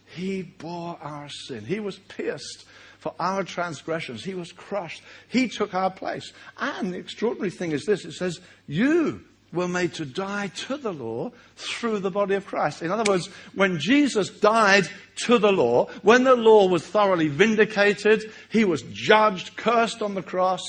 He 0.06 0.42
bore 0.42 0.98
our 1.00 1.28
sin. 1.28 1.64
He 1.64 1.80
was 1.80 1.98
pierced 1.98 2.64
for 2.98 3.14
our 3.18 3.42
transgressions. 3.42 4.24
He 4.24 4.34
was 4.34 4.52
crushed. 4.52 5.02
He 5.28 5.48
took 5.48 5.74
our 5.74 5.90
place. 5.90 6.32
And 6.58 6.92
the 6.92 6.98
extraordinary 6.98 7.50
thing 7.50 7.72
is 7.72 7.84
this 7.84 8.04
it 8.04 8.12
says, 8.12 8.40
You 8.66 9.22
were 9.52 9.68
made 9.68 9.94
to 9.94 10.04
die 10.04 10.48
to 10.48 10.76
the 10.76 10.92
law 10.92 11.32
through 11.56 12.00
the 12.00 12.10
body 12.10 12.34
of 12.34 12.46
Christ. 12.46 12.82
In 12.82 12.90
other 12.90 13.10
words, 13.10 13.28
when 13.54 13.78
Jesus 13.78 14.28
died 14.28 14.88
to 15.24 15.38
the 15.38 15.52
law, 15.52 15.86
when 16.02 16.24
the 16.24 16.36
law 16.36 16.68
was 16.68 16.86
thoroughly 16.86 17.28
vindicated, 17.28 18.32
he 18.50 18.64
was 18.64 18.82
judged, 18.92 19.56
cursed 19.56 20.02
on 20.02 20.14
the 20.14 20.22
cross. 20.22 20.60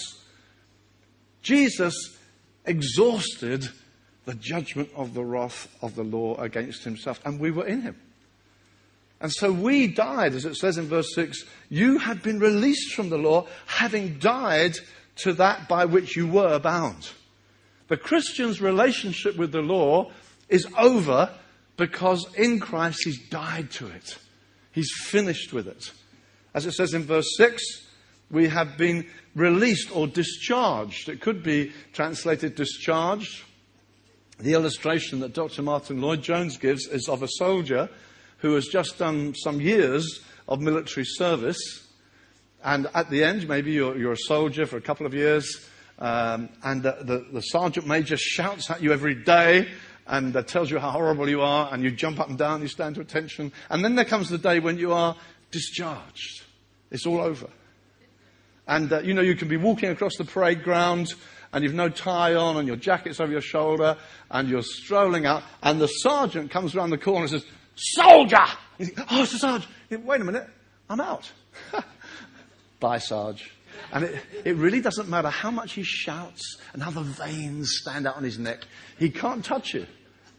Jesus 1.41 2.17
exhausted 2.65 3.67
the 4.28 4.36
judgment 4.36 4.90
of 4.94 5.13
the 5.13 5.24
wrath 5.24 5.74
of 5.82 5.96
the 5.96 6.04
law 6.04 6.36
against 6.36 6.84
himself, 6.84 7.22
and 7.24 7.40
we 7.40 7.50
were 7.50 7.66
in 7.66 7.82
him. 7.82 7.96
And 9.22 9.32
so 9.32 9.54
we 9.54 9.88
died, 9.88 10.36
as 10.36 10.44
it 10.44 10.58
says 10.58 10.78
in 10.78 10.88
verse 10.88 11.16
6 11.16 11.46
you 11.70 11.98
had 11.98 12.22
been 12.22 12.38
released 12.38 12.94
from 12.94 13.10
the 13.10 13.18
law, 13.18 13.48
having 13.66 14.20
died 14.20 14.74
to 15.24 15.32
that 15.34 15.70
by 15.70 15.86
which 15.86 16.18
you 16.18 16.28
were 16.28 16.60
bound. 16.60 17.10
The 17.88 17.96
Christian's 17.96 18.60
relationship 18.60 19.38
with 19.38 19.54
the 19.54 19.62
law 19.62 20.12
is 20.50 20.68
over 20.78 21.34
because 21.78 22.28
in 22.36 22.60
Christ 22.60 23.00
he's 23.06 23.30
died 23.30 23.72
to 23.72 23.88
it. 23.88 24.18
He's 24.74 24.92
finished 25.06 25.54
with 25.54 25.70
it. 25.70 25.90
As 26.54 26.66
it 26.66 26.74
says 26.74 26.94
in 26.94 27.04
verse 27.04 27.38
6, 27.38 27.63
we 28.30 28.50
have 28.50 28.78
been 28.78 29.08
released 29.36 29.96
or 29.96 30.06
discharged. 30.06 31.08
It 31.08 31.22
could 31.22 31.44
be 31.44 31.72
translated 31.94 32.56
discharged. 32.56 33.44
The 34.39 34.54
illustration 34.54 35.21
that 35.21 35.34
Dr. 35.34 35.63
Martyn 35.63 36.00
Lloyd-Jones 36.00 36.58
gives 36.58 36.86
is 36.88 37.10
of 37.10 37.23
a 37.23 37.28
soldier 37.28 37.89
who 38.38 38.54
has 38.54 38.67
just 38.67 39.00
done 39.00 39.34
some 39.34 39.60
years 39.60 40.21
of 40.47 40.62
military 40.62 41.06
service. 41.06 41.88
And 42.63 42.88
at 42.93 43.10
the 43.10 43.23
end, 43.23 43.47
maybe 43.47 43.71
you're, 43.71 43.97
you're 43.97 44.12
a 44.12 44.17
soldier 44.17 44.67
for 44.67 44.78
a 44.78 44.82
couple 44.82 45.08
of 45.08 45.15
years, 45.15 45.67
um, 45.97 46.50
and 46.63 46.84
the, 46.84 46.97
the, 47.02 47.26
the, 47.34 47.41
sergeant 47.41 47.88
major 47.88 48.17
shouts 48.17 48.69
at 48.69 48.84
you 48.84 48.93
every 48.93 49.15
day 49.15 49.67
and 50.06 50.36
uh, 50.36 50.43
tells 50.43 50.69
you 50.69 50.78
how 50.78 50.91
horrible 50.91 51.28
you 51.28 51.41
are, 51.41 51.73
and 51.73 51.84
you 51.84 51.89
jump 51.89 52.19
up 52.19 52.30
and 52.30 52.38
down, 52.38 52.62
you 52.62 52.67
stand 52.67 52.93
to 52.95 53.02
attention. 53.02 53.52
And 53.71 53.84
then 53.84 53.95
there 53.95 54.06
comes 54.06 54.30
the 54.30 54.38
day 54.38 54.60
when 54.60 54.78
you 54.78 54.93
are 54.93 55.15
discharged. 55.50 56.43
It's 56.91 57.08
all 57.08 57.19
over. 57.19 57.47
And, 58.67 58.93
uh, 58.93 59.00
you 59.00 59.15
know, 59.15 59.21
you 59.21 59.36
can 59.36 59.47
be 59.47 59.58
walking 59.58 59.89
across 59.89 60.15
the 60.17 60.26
parade 60.26 60.63
ground 60.63 61.15
and 61.54 61.64
you've 61.64 61.74
no 61.74 61.90
tie 61.90 62.36
on 62.36 62.58
and 62.58 62.68
your 62.68 62.78
jacket's 62.78 63.20
over 63.20 63.32
your 63.32 63.42
shoulder 63.42 63.98
and 64.30 64.50
you're 64.50 64.64
strolling 64.64 65.26
out 65.26 65.44
and 65.64 65.80
the 65.80 65.88
sergeant 65.88 66.52
comes 66.52 66.76
around 66.76 66.90
the 66.90 66.98
corner 66.98 67.22
and 67.22 67.30
says, 67.30 67.46
Soldier! 67.76 68.46
You 68.78 68.88
think, 68.88 69.08
oh, 69.12 69.22
the 69.22 69.38
sergeant. 69.38 69.72
Wait 69.90 70.22
a 70.22 70.24
minute, 70.24 70.48
I'm 70.90 71.00
out. 71.00 71.32
Bye, 72.80 73.00
Sarge. 73.00 73.52
And 73.92 74.04
it, 74.06 74.24
it 74.46 74.56
really 74.56 74.82
doesn't 74.82 75.10
matter 75.10 75.30
how 75.30 75.52
much 75.52 75.74
he 75.74 75.84
shouts 75.84 76.58
and 76.74 76.82
how 76.84 76.92
the 76.92 77.02
veins 77.02 77.78
stand 77.82 78.08
out 78.08 78.18
on 78.18 78.24
his 78.24 78.38
neck. 78.38 78.66
He 78.98 79.10
can't 79.10 79.44
touch 79.44 79.74
you. 79.74 79.86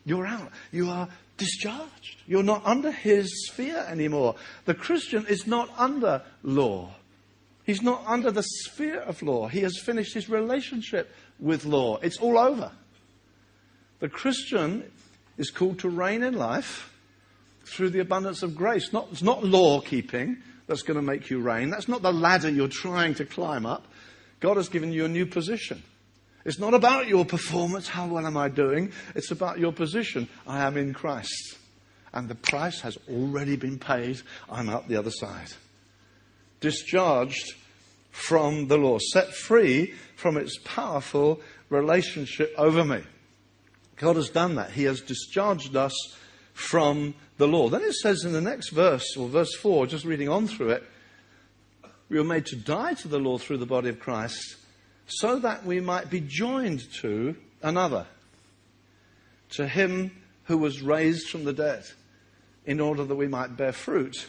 You're 0.05 0.27
out. 0.27 0.51
You 0.73 0.91
are 0.91 1.09
discharged. 1.37 2.17
You're 2.27 2.43
not 2.43 2.65
under 2.67 2.91
his 2.91 3.49
sphere 3.49 3.85
anymore. 3.89 4.35
The 4.65 4.75
Christian 4.75 5.27
is 5.27 5.47
not 5.47 5.71
under 5.79 6.23
law. 6.43 6.95
He's 7.69 7.83
not 7.83 8.03
under 8.07 8.31
the 8.31 8.41
sphere 8.41 9.01
of 9.01 9.21
law. 9.21 9.47
He 9.47 9.61
has 9.61 9.79
finished 9.79 10.15
his 10.15 10.31
relationship 10.31 11.15
with 11.39 11.67
law. 11.67 11.99
It's 11.99 12.17
all 12.17 12.39
over. 12.39 12.73
The 14.01 14.09
Christian 14.09 14.91
is 15.37 15.51
called 15.51 15.81
to 15.81 15.91
reign 15.91 16.23
in 16.23 16.33
life 16.33 16.91
through 17.67 17.91
the 17.91 17.99
abundance 17.99 18.43
of 18.43 18.57
grace. 18.57 18.91
Not, 18.91 19.09
it's 19.13 19.21
not 19.21 19.45
law 19.45 19.83
keeping 19.83 20.39
that's 20.67 20.81
going 20.81 20.97
to 20.97 21.03
make 21.03 21.29
you 21.29 21.41
reign. 21.41 21.69
That's 21.69 21.89
not 21.89 22.01
the 22.01 22.11
ladder 22.11 22.49
you're 22.49 22.69
trying 22.69 23.15
to 23.17 23.27
climb 23.27 23.67
up. 23.67 23.87
God 24.41 24.57
has 24.57 24.71
given 24.71 24.91
you 24.91 25.05
a 25.05 25.09
new 25.09 25.27
position. 25.27 25.83
It's 26.47 26.59
not 26.59 26.73
about 26.73 27.07
your 27.07 27.27
performance, 27.27 27.87
how 27.87 28.07
well 28.07 28.27
am 28.27 28.39
I 28.39 28.49
doing? 28.49 28.93
It's 29.15 29.31
about 29.31 29.59
your 29.59 29.73
position. 29.73 30.27
I 30.47 30.63
am 30.63 30.79
in 30.79 30.95
Christ. 30.95 31.59
And 32.15 32.31
the 32.31 32.35
price 32.35 32.81
has 32.81 32.97
already 33.11 33.57
been 33.57 33.79
paid. 33.79 34.23
I'm 34.49 34.71
up 34.71 34.89
the 34.89 34.97
other 34.97 35.11
side. 35.11 35.53
Discharged 36.61 37.55
from 38.11 38.69
the 38.69 38.77
law, 38.77 38.99
set 38.99 39.33
free 39.35 39.95
from 40.17 40.37
its 40.37 40.59
powerful 40.65 41.41
relationship 41.71 42.53
over 42.59 42.85
me. 42.85 43.03
God 43.97 44.17
has 44.17 44.31
done 44.31 44.57
that. 44.57 44.73
He 44.73 44.85
has 44.85 45.01
discharged 45.01 45.77
us 45.77 45.95
from 46.55 47.15
the 47.37 47.47
law. 47.47 47.69
Then 47.69 47.83
it 47.83 47.95
says 47.95 48.25
in 48.25 48.33
the 48.33 48.41
next 48.41 48.71
verse, 48.71 49.17
or 49.17 49.29
verse 49.29 49.55
4, 49.55 49.87
just 49.87 50.05
reading 50.05 50.29
on 50.29 50.47
through 50.47 50.71
it, 50.71 50.85
we 52.09 52.19
were 52.19 52.25
made 52.25 52.47
to 52.47 52.57
die 52.57 52.95
to 52.95 53.09
the 53.09 53.19
law 53.19 53.39
through 53.39 53.59
the 53.59 53.67
body 53.67 53.89
of 53.91 54.01
Christ 54.01 54.57
so 55.07 55.39
that 55.39 55.65
we 55.65 55.81
might 55.81 56.11
be 56.11 56.21
joined 56.21 56.91
to 57.01 57.37
another, 57.63 58.07
to 59.51 59.67
him 59.67 60.11
who 60.45 60.59
was 60.59 60.83
raised 60.83 61.29
from 61.29 61.45
the 61.45 61.53
dead, 61.53 61.85
in 62.67 62.81
order 62.81 63.05
that 63.05 63.15
we 63.15 63.29
might 63.29 63.57
bear 63.57 63.73
fruit 63.73 64.27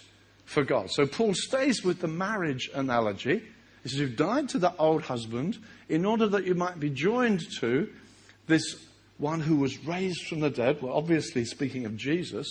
for 0.49 0.63
God. 0.63 0.89
So 0.89 1.05
Paul 1.05 1.35
stays 1.35 1.83
with 1.83 2.01
the 2.01 2.07
marriage 2.07 2.71
analogy. 2.73 3.43
He 3.83 3.89
says, 3.89 3.99
You've 3.99 4.15
died 4.15 4.49
to 4.49 4.57
the 4.57 4.75
old 4.77 5.03
husband 5.03 5.59
in 5.87 6.05
order 6.05 6.27
that 6.27 6.43
you 6.43 6.55
might 6.55 6.79
be 6.79 6.89
joined 6.89 7.43
to 7.59 7.87
this 8.47 8.83
one 9.19 9.41
who 9.41 9.57
was 9.57 9.85
raised 9.85 10.25
from 10.25 10.39
the 10.39 10.49
dead. 10.49 10.81
Well, 10.81 10.93
obviously 10.93 11.45
speaking 11.45 11.85
of 11.85 11.95
Jesus. 11.95 12.47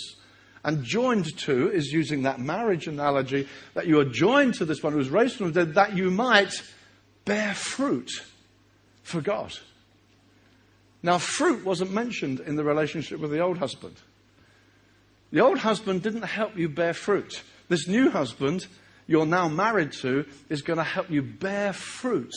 And 0.65 0.85
joined 0.85 1.37
to 1.39 1.71
is 1.73 1.93
using 1.93 2.23
that 2.23 2.39
marriage 2.39 2.87
analogy 2.87 3.49
that 3.75 3.89
you 3.89 3.99
are 3.99 4.05
joined 4.05 4.55
to 4.55 4.65
this 4.65 4.81
one 4.81 4.93
who 4.93 4.99
was 4.99 5.11
raised 5.11 5.37
from 5.37 5.53
the 5.53 5.65
dead 5.65 5.75
that 5.75 5.97
you 5.97 6.11
might 6.11 6.53
bear 7.25 7.53
fruit 7.53 8.11
for 9.03 9.21
God. 9.21 9.59
Now, 11.03 11.19
fruit 11.19 11.65
wasn't 11.65 11.93
mentioned 11.93 12.41
in 12.41 12.55
the 12.55 12.65
relationship 12.65 13.19
with 13.19 13.33
the 13.33 13.41
old 13.41 13.59
husband. 13.59 13.97
The 15.33 15.41
old 15.41 15.59
husband 15.59 16.03
didn't 16.03 16.23
help 16.23 16.57
you 16.57 16.69
bear 16.69 16.95
fruit. 16.95 17.43
This 17.69 17.87
new 17.87 18.11
husband 18.11 18.67
you're 19.09 19.27
now 19.27 19.49
married 19.49 19.93
to 20.03 20.27
is 20.49 20.63
going 20.63 20.77
to 20.77 20.85
help 20.85 21.11
you 21.11 21.23
bear 21.23 21.73
fruit 21.73 22.33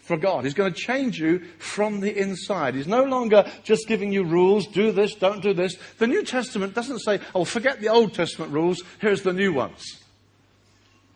for 0.00 0.16
God. 0.16 0.44
He's 0.44 0.54
going 0.54 0.72
to 0.72 0.78
change 0.78 1.18
you 1.18 1.40
from 1.58 2.00
the 2.00 2.18
inside. 2.18 2.74
He's 2.74 2.88
no 2.88 3.04
longer 3.04 3.48
just 3.62 3.86
giving 3.86 4.12
you 4.12 4.24
rules, 4.24 4.66
do 4.66 4.90
this, 4.90 5.14
don't 5.14 5.42
do 5.42 5.54
this. 5.54 5.76
The 5.98 6.06
New 6.06 6.24
Testament 6.24 6.74
doesn't 6.74 7.00
say, 7.00 7.20
oh, 7.34 7.44
forget 7.44 7.80
the 7.80 7.88
Old 7.88 8.14
Testament 8.14 8.52
rules, 8.52 8.82
here's 9.00 9.22
the 9.22 9.32
new 9.32 9.52
ones. 9.52 10.02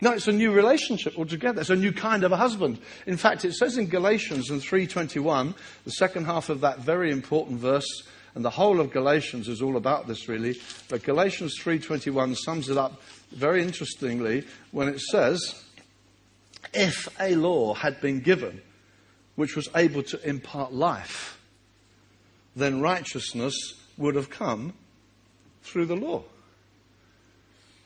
No, 0.03 0.13
it's 0.13 0.29
a 0.29 0.33
new 0.33 0.53
relationship 0.53 1.17
altogether. 1.17 1.61
It's 1.61 1.71
a 1.71 1.77
new 1.77 1.93
kind 1.93 2.25
of 2.25 2.33
a 2.33 2.37
husband. 2.37 2.81
In 3.07 3.17
fact, 3.17 3.45
it 3.45 3.55
says 3.55 3.79
in 3.79 3.87
Galatians 3.87 4.51
in 4.51 4.61
3:21, 4.61 5.55
the 5.85 5.93
second 5.93 6.25
half 6.25 6.49
of 6.49 6.61
that 6.63 6.81
very 6.81 7.13
important 7.13 7.61
verse, 7.61 8.03
and 8.35 8.45
the 8.45 8.51
whole 8.51 8.81
of 8.81 8.91
Galatians 8.91 9.47
is 9.47 9.63
all 9.63 9.77
about 9.77 10.09
this 10.09 10.29
really, 10.29 10.61
but 10.89 11.05
Galatians 11.05 11.57
3:21 11.57 12.35
sums 12.35 12.69
it 12.69 12.77
up 12.77 13.01
very 13.35 13.63
interestingly 13.63 14.47
when 14.71 14.89
it 14.89 15.01
says, 15.01 15.63
if 16.73 17.09
a 17.21 17.35
law 17.35 17.75
had 17.75 18.01
been 18.01 18.21
given 18.21 18.63
which 19.35 19.57
was 19.57 19.69
able 19.75 20.03
to 20.03 20.29
impart 20.29 20.73
life, 20.73 21.41
then 22.55 22.81
righteousness 22.81 23.75
would 23.97 24.15
have 24.15 24.31
come 24.31 24.75
through 25.63 25.87
the 25.87 25.97
law. 25.97 26.23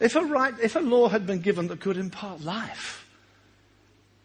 If 0.00 0.16
a, 0.16 0.22
right, 0.22 0.54
if 0.62 0.76
a 0.76 0.80
law 0.80 1.09
had 1.09 1.26
been 1.26 1.40
given 1.40 1.68
that 1.68 1.80
could 1.80 1.96
impart 1.96 2.42
life, 2.42 3.06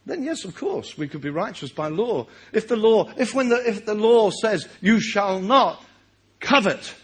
then 0.05 0.23
yes, 0.23 0.45
of 0.45 0.55
course, 0.55 0.97
we 0.97 1.07
could 1.07 1.21
be 1.21 1.29
righteous 1.29 1.71
by 1.71 1.87
law. 1.87 2.27
If 2.51 2.67
the 2.67 2.75
law, 2.75 3.11
if 3.17 3.35
when 3.35 3.49
the, 3.49 3.69
if 3.69 3.85
the 3.85 3.93
law 3.93 4.31
says, 4.31 4.67
you 4.81 4.99
shall 4.99 5.39
not 5.39 5.83
covet, 6.39 6.95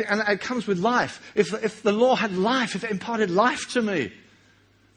and 0.00 0.22
it 0.28 0.40
comes 0.40 0.66
with 0.66 0.78
life. 0.78 1.32
If, 1.34 1.52
if 1.62 1.82
the 1.82 1.92
law 1.92 2.14
had 2.14 2.36
life, 2.36 2.74
if 2.74 2.84
it 2.84 2.90
imparted 2.90 3.30
life 3.30 3.72
to 3.72 3.82
me, 3.82 4.12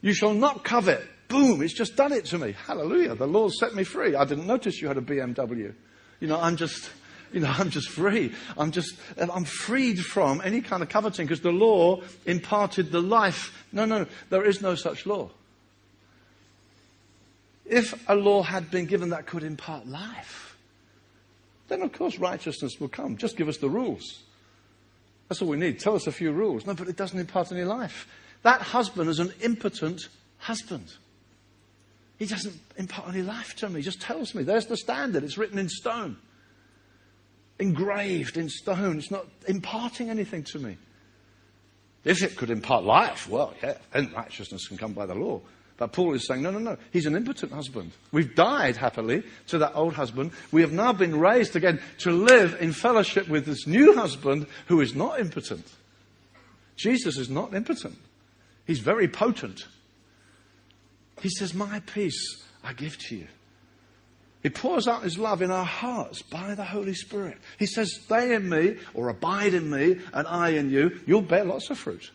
you 0.00 0.12
shall 0.12 0.34
not 0.34 0.64
covet. 0.64 1.06
Boom, 1.28 1.62
it's 1.62 1.74
just 1.74 1.96
done 1.96 2.12
it 2.12 2.26
to 2.26 2.38
me. 2.38 2.52
Hallelujah. 2.52 3.14
The 3.14 3.26
law 3.26 3.48
set 3.48 3.74
me 3.74 3.84
free. 3.84 4.14
I 4.14 4.24
didn't 4.24 4.46
notice 4.46 4.82
you 4.82 4.88
had 4.88 4.98
a 4.98 5.02
BMW. 5.02 5.74
You 6.20 6.28
know, 6.28 6.38
I'm 6.38 6.56
just, 6.56 6.90
you 7.32 7.40
know, 7.40 7.48
I'm 7.58 7.70
just 7.70 7.88
free. 7.88 8.34
I'm 8.58 8.70
just, 8.70 8.94
I'm 9.16 9.44
freed 9.44 10.00
from 10.00 10.42
any 10.44 10.60
kind 10.60 10.82
of 10.82 10.88
coveting 10.88 11.26
because 11.26 11.40
the 11.40 11.52
law 11.52 12.02
imparted 12.26 12.92
the 12.92 13.00
life. 13.00 13.66
No, 13.72 13.84
no, 13.84 14.06
there 14.28 14.44
is 14.44 14.60
no 14.60 14.74
such 14.74 15.06
law. 15.06 15.30
If 17.64 18.08
a 18.08 18.14
law 18.14 18.42
had 18.42 18.70
been 18.70 18.86
given 18.86 19.10
that 19.10 19.26
could 19.26 19.44
impart 19.44 19.86
life, 19.86 20.58
then 21.68 21.80
of 21.80 21.92
course 21.92 22.18
righteousness 22.18 22.78
will 22.78 22.88
come. 22.88 23.16
Just 23.16 23.36
give 23.36 23.48
us 23.48 23.56
the 23.56 23.70
rules. 23.70 24.22
That's 25.32 25.40
all 25.40 25.48
we 25.48 25.56
need. 25.56 25.80
Tell 25.80 25.94
us 25.94 26.06
a 26.06 26.12
few 26.12 26.30
rules. 26.30 26.66
No, 26.66 26.74
but 26.74 26.88
it 26.88 26.96
doesn't 26.96 27.18
impart 27.18 27.52
any 27.52 27.64
life. 27.64 28.06
That 28.42 28.60
husband 28.60 29.08
is 29.08 29.18
an 29.18 29.32
impotent 29.40 30.02
husband. 30.36 30.92
He 32.18 32.26
doesn't 32.26 32.54
impart 32.76 33.08
any 33.08 33.22
life 33.22 33.56
to 33.56 33.70
me. 33.70 33.76
He 33.76 33.82
just 33.82 34.02
tells 34.02 34.34
me. 34.34 34.42
There's 34.42 34.66
the 34.66 34.76
standard. 34.76 35.24
It's 35.24 35.38
written 35.38 35.58
in 35.58 35.70
stone 35.70 36.18
engraved 37.58 38.36
in 38.36 38.50
stone. 38.50 38.98
It's 38.98 39.10
not 39.10 39.26
imparting 39.48 40.10
anything 40.10 40.42
to 40.44 40.58
me. 40.58 40.76
If 42.04 42.22
it 42.22 42.36
could 42.36 42.50
impart 42.50 42.84
life, 42.84 43.26
well, 43.26 43.54
yeah, 43.62 43.78
then 43.92 44.12
righteousness 44.14 44.68
can 44.68 44.76
come 44.76 44.92
by 44.92 45.06
the 45.06 45.14
law. 45.14 45.40
But 45.82 45.90
Paul 45.90 46.14
is 46.14 46.28
saying, 46.28 46.42
no, 46.42 46.52
no, 46.52 46.60
no. 46.60 46.76
He's 46.92 47.06
an 47.06 47.16
impotent 47.16 47.50
husband. 47.50 47.90
We've 48.12 48.36
died 48.36 48.76
happily 48.76 49.24
to 49.48 49.58
that 49.58 49.74
old 49.74 49.94
husband. 49.94 50.30
We 50.52 50.60
have 50.60 50.70
now 50.70 50.92
been 50.92 51.18
raised 51.18 51.56
again 51.56 51.80
to 51.98 52.12
live 52.12 52.56
in 52.60 52.72
fellowship 52.72 53.26
with 53.26 53.46
this 53.46 53.66
new 53.66 53.92
husband 53.96 54.46
who 54.68 54.80
is 54.80 54.94
not 54.94 55.18
impotent. 55.18 55.66
Jesus 56.76 57.18
is 57.18 57.28
not 57.28 57.52
impotent. 57.52 57.98
He's 58.64 58.78
very 58.78 59.08
potent. 59.08 59.66
He 61.20 61.28
says, 61.28 61.52
My 61.52 61.80
peace 61.80 62.44
I 62.62 62.74
give 62.74 62.96
to 63.08 63.16
you. 63.16 63.26
He 64.44 64.50
pours 64.50 64.86
out 64.86 65.02
his 65.02 65.18
love 65.18 65.42
in 65.42 65.50
our 65.50 65.64
hearts 65.64 66.22
by 66.22 66.54
the 66.54 66.62
Holy 66.62 66.94
Spirit. 66.94 67.38
He 67.58 67.66
says, 67.66 67.92
Stay 68.04 68.36
in 68.36 68.48
me 68.48 68.76
or 68.94 69.08
abide 69.08 69.52
in 69.52 69.68
me 69.68 69.98
and 70.14 70.28
I 70.28 70.50
in 70.50 70.70
you. 70.70 71.00
You'll 71.08 71.22
bear 71.22 71.44
lots 71.44 71.70
of 71.70 71.78
fruit. 71.78 72.12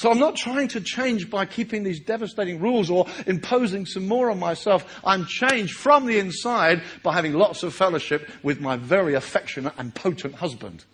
So 0.00 0.10
I'm 0.10 0.18
not 0.18 0.34
trying 0.34 0.68
to 0.68 0.80
change 0.80 1.28
by 1.28 1.44
keeping 1.44 1.82
these 1.82 2.00
devastating 2.00 2.58
rules 2.58 2.88
or 2.88 3.06
imposing 3.26 3.84
some 3.84 4.08
more 4.08 4.30
on 4.30 4.38
myself. 4.38 4.98
I'm 5.04 5.26
changed 5.26 5.74
from 5.74 6.06
the 6.06 6.18
inside 6.18 6.80
by 7.02 7.12
having 7.12 7.34
lots 7.34 7.64
of 7.64 7.74
fellowship 7.74 8.26
with 8.42 8.62
my 8.62 8.78
very 8.78 9.12
affectionate 9.12 9.74
and 9.76 9.94
potent 9.94 10.36
husband 10.36 10.86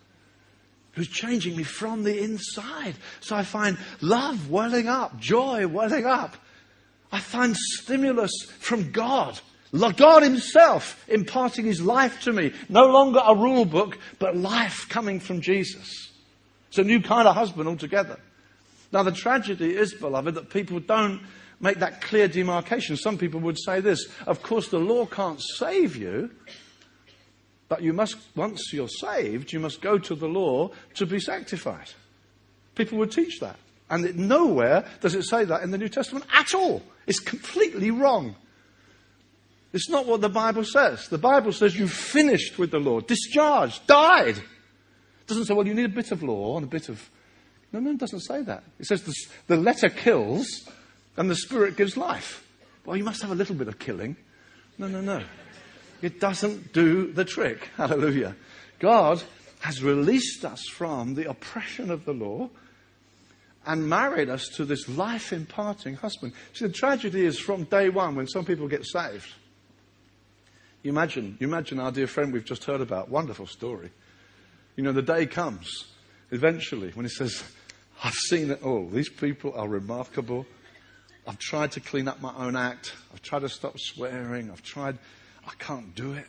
who's 0.91 1.07
changing 1.07 1.55
me 1.55 1.63
from 1.63 2.03
the 2.03 2.21
inside. 2.21 2.95
So 3.21 3.37
I 3.37 3.43
find 3.43 3.77
love 4.01 4.49
welling 4.49 4.89
up, 4.89 5.17
joy 5.21 5.65
welling 5.69 6.05
up. 6.05 6.35
I 7.09 7.21
find 7.21 7.55
stimulus 7.55 8.33
from 8.59 8.91
God 8.91 9.39
God 9.95 10.23
Himself 10.23 11.01
imparting 11.07 11.63
His 11.63 11.81
life 11.81 12.23
to 12.23 12.33
me. 12.33 12.51
No 12.67 12.87
longer 12.87 13.21
a 13.25 13.33
rule 13.33 13.63
book, 13.63 13.99
but 14.19 14.35
life 14.35 14.87
coming 14.89 15.21
from 15.21 15.39
Jesus. 15.39 16.11
It's 16.67 16.77
a 16.77 16.83
new 16.83 17.01
kind 17.01 17.25
of 17.25 17.35
husband 17.35 17.69
altogether. 17.69 18.19
Now, 18.91 19.03
the 19.03 19.11
tragedy 19.11 19.75
is, 19.75 19.93
beloved, 19.93 20.35
that 20.35 20.49
people 20.49 20.79
don't 20.79 21.21
make 21.59 21.79
that 21.79 22.01
clear 22.01 22.27
demarcation. 22.27 22.95
Some 22.97 23.17
people 23.17 23.39
would 23.41 23.59
say 23.59 23.81
this 23.81 24.07
Of 24.25 24.41
course, 24.41 24.69
the 24.69 24.79
law 24.79 25.05
can't 25.05 25.41
save 25.41 25.95
you, 25.95 26.31
but 27.69 27.81
you 27.81 27.93
must, 27.93 28.17
once 28.35 28.71
you're 28.71 28.87
saved, 28.87 29.51
you 29.51 29.59
must 29.59 29.81
go 29.81 29.97
to 29.97 30.15
the 30.15 30.27
law 30.27 30.71
to 30.95 31.05
be 31.05 31.19
sanctified. 31.19 31.91
People 32.75 32.97
would 32.99 33.11
teach 33.11 33.39
that. 33.39 33.57
And 33.89 34.15
nowhere 34.17 34.85
does 35.01 35.15
it 35.15 35.23
say 35.23 35.45
that 35.45 35.63
in 35.63 35.71
the 35.71 35.77
New 35.77 35.89
Testament 35.89 36.25
at 36.33 36.53
all. 36.53 36.83
It's 37.05 37.19
completely 37.19 37.89
wrong. 37.89 38.35
It's 39.73 39.89
not 39.89 40.05
what 40.05 40.21
the 40.21 40.29
Bible 40.29 40.63
says. 40.63 41.07
The 41.07 41.17
Bible 41.17 41.51
says 41.51 41.77
you've 41.77 41.91
finished 41.91 42.57
with 42.57 42.71
the 42.71 42.79
law, 42.79 42.99
discharged, 42.99 43.85
died. 43.87 44.37
It 44.37 45.27
doesn't 45.27 45.45
say, 45.45 45.53
well, 45.53 45.67
you 45.67 45.73
need 45.73 45.85
a 45.85 45.89
bit 45.89 46.11
of 46.11 46.23
law 46.23 46.57
and 46.57 46.65
a 46.65 46.69
bit 46.69 46.89
of. 46.89 47.09
No, 47.71 47.79
no, 47.79 47.91
it 47.91 47.97
doesn't 47.97 48.21
say 48.21 48.41
that. 48.43 48.63
It 48.79 48.85
says 48.85 49.03
the, 49.03 49.13
the 49.47 49.57
letter 49.57 49.89
kills, 49.89 50.47
and 51.17 51.29
the 51.29 51.35
Spirit 51.35 51.75
gives 51.75 51.97
life. 51.97 52.45
Well, 52.85 52.95
you 52.95 53.03
must 53.03 53.21
have 53.21 53.31
a 53.31 53.35
little 53.35 53.55
bit 53.55 53.67
of 53.67 53.79
killing. 53.79 54.15
No, 54.77 54.87
no, 54.87 55.01
no. 55.01 55.23
It 56.01 56.19
doesn't 56.19 56.73
do 56.73 57.11
the 57.11 57.25
trick. 57.25 57.69
Hallelujah. 57.77 58.35
God 58.79 59.21
has 59.59 59.83
released 59.83 60.45
us 60.45 60.63
from 60.71 61.15
the 61.15 61.29
oppression 61.29 61.89
of 61.89 62.05
the 62.05 62.13
law 62.13 62.49
and 63.65 63.89
married 63.89 64.29
us 64.29 64.47
to 64.47 64.63
this 64.63 64.87
life 64.87 65.33
imparting 65.33 65.95
husband. 65.95 66.31
See, 66.53 66.67
the 66.67 66.73
tragedy 66.73 67.25
is 67.25 67.37
from 67.37 67.63
day 67.65 67.89
one 67.89 68.15
when 68.15 68.27
some 68.27 68.45
people 68.45 68.67
get 68.67 68.85
saved. 68.85 69.27
You 70.83 70.91
imagine, 70.91 71.35
you 71.39 71.47
imagine 71.47 71.79
our 71.79 71.91
dear 71.91 72.07
friend 72.07 72.31
we've 72.31 72.45
just 72.45 72.63
heard 72.63 72.79
about. 72.79 73.09
Wonderful 73.09 73.47
story. 73.47 73.91
You 74.77 74.83
know, 74.83 74.93
the 74.93 75.01
day 75.01 75.25
comes 75.25 75.85
eventually 76.31 76.91
when 76.93 77.05
he 77.05 77.09
says, 77.09 77.43
I've 78.03 78.13
seen 78.13 78.51
it 78.51 78.63
all. 78.63 78.87
These 78.87 79.09
people 79.09 79.53
are 79.55 79.67
remarkable. 79.67 80.45
I've 81.27 81.39
tried 81.39 81.71
to 81.73 81.79
clean 81.79 82.07
up 82.07 82.21
my 82.21 82.33
own 82.37 82.55
act. 82.55 82.93
I've 83.13 83.21
tried 83.21 83.39
to 83.39 83.49
stop 83.49 83.79
swearing. 83.79 84.49
I've 84.51 84.63
tried, 84.63 84.97
I 85.45 85.51
can't 85.59 85.93
do 85.95 86.13
it. 86.13 86.27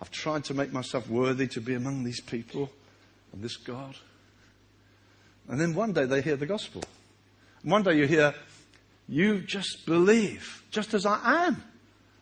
I've 0.00 0.10
tried 0.10 0.44
to 0.44 0.54
make 0.54 0.72
myself 0.72 1.08
worthy 1.08 1.46
to 1.48 1.60
be 1.60 1.74
among 1.74 2.04
these 2.04 2.20
people 2.20 2.70
and 3.32 3.42
this 3.42 3.56
God. 3.56 3.96
And 5.48 5.60
then 5.60 5.74
one 5.74 5.92
day 5.92 6.04
they 6.04 6.22
hear 6.22 6.36
the 6.36 6.46
gospel. 6.46 6.82
And 7.62 7.72
one 7.72 7.82
day 7.82 7.96
you 7.96 8.06
hear, 8.06 8.34
You 9.08 9.40
just 9.40 9.84
believe, 9.86 10.62
just 10.70 10.94
as 10.94 11.04
I 11.04 11.46
am, 11.46 11.62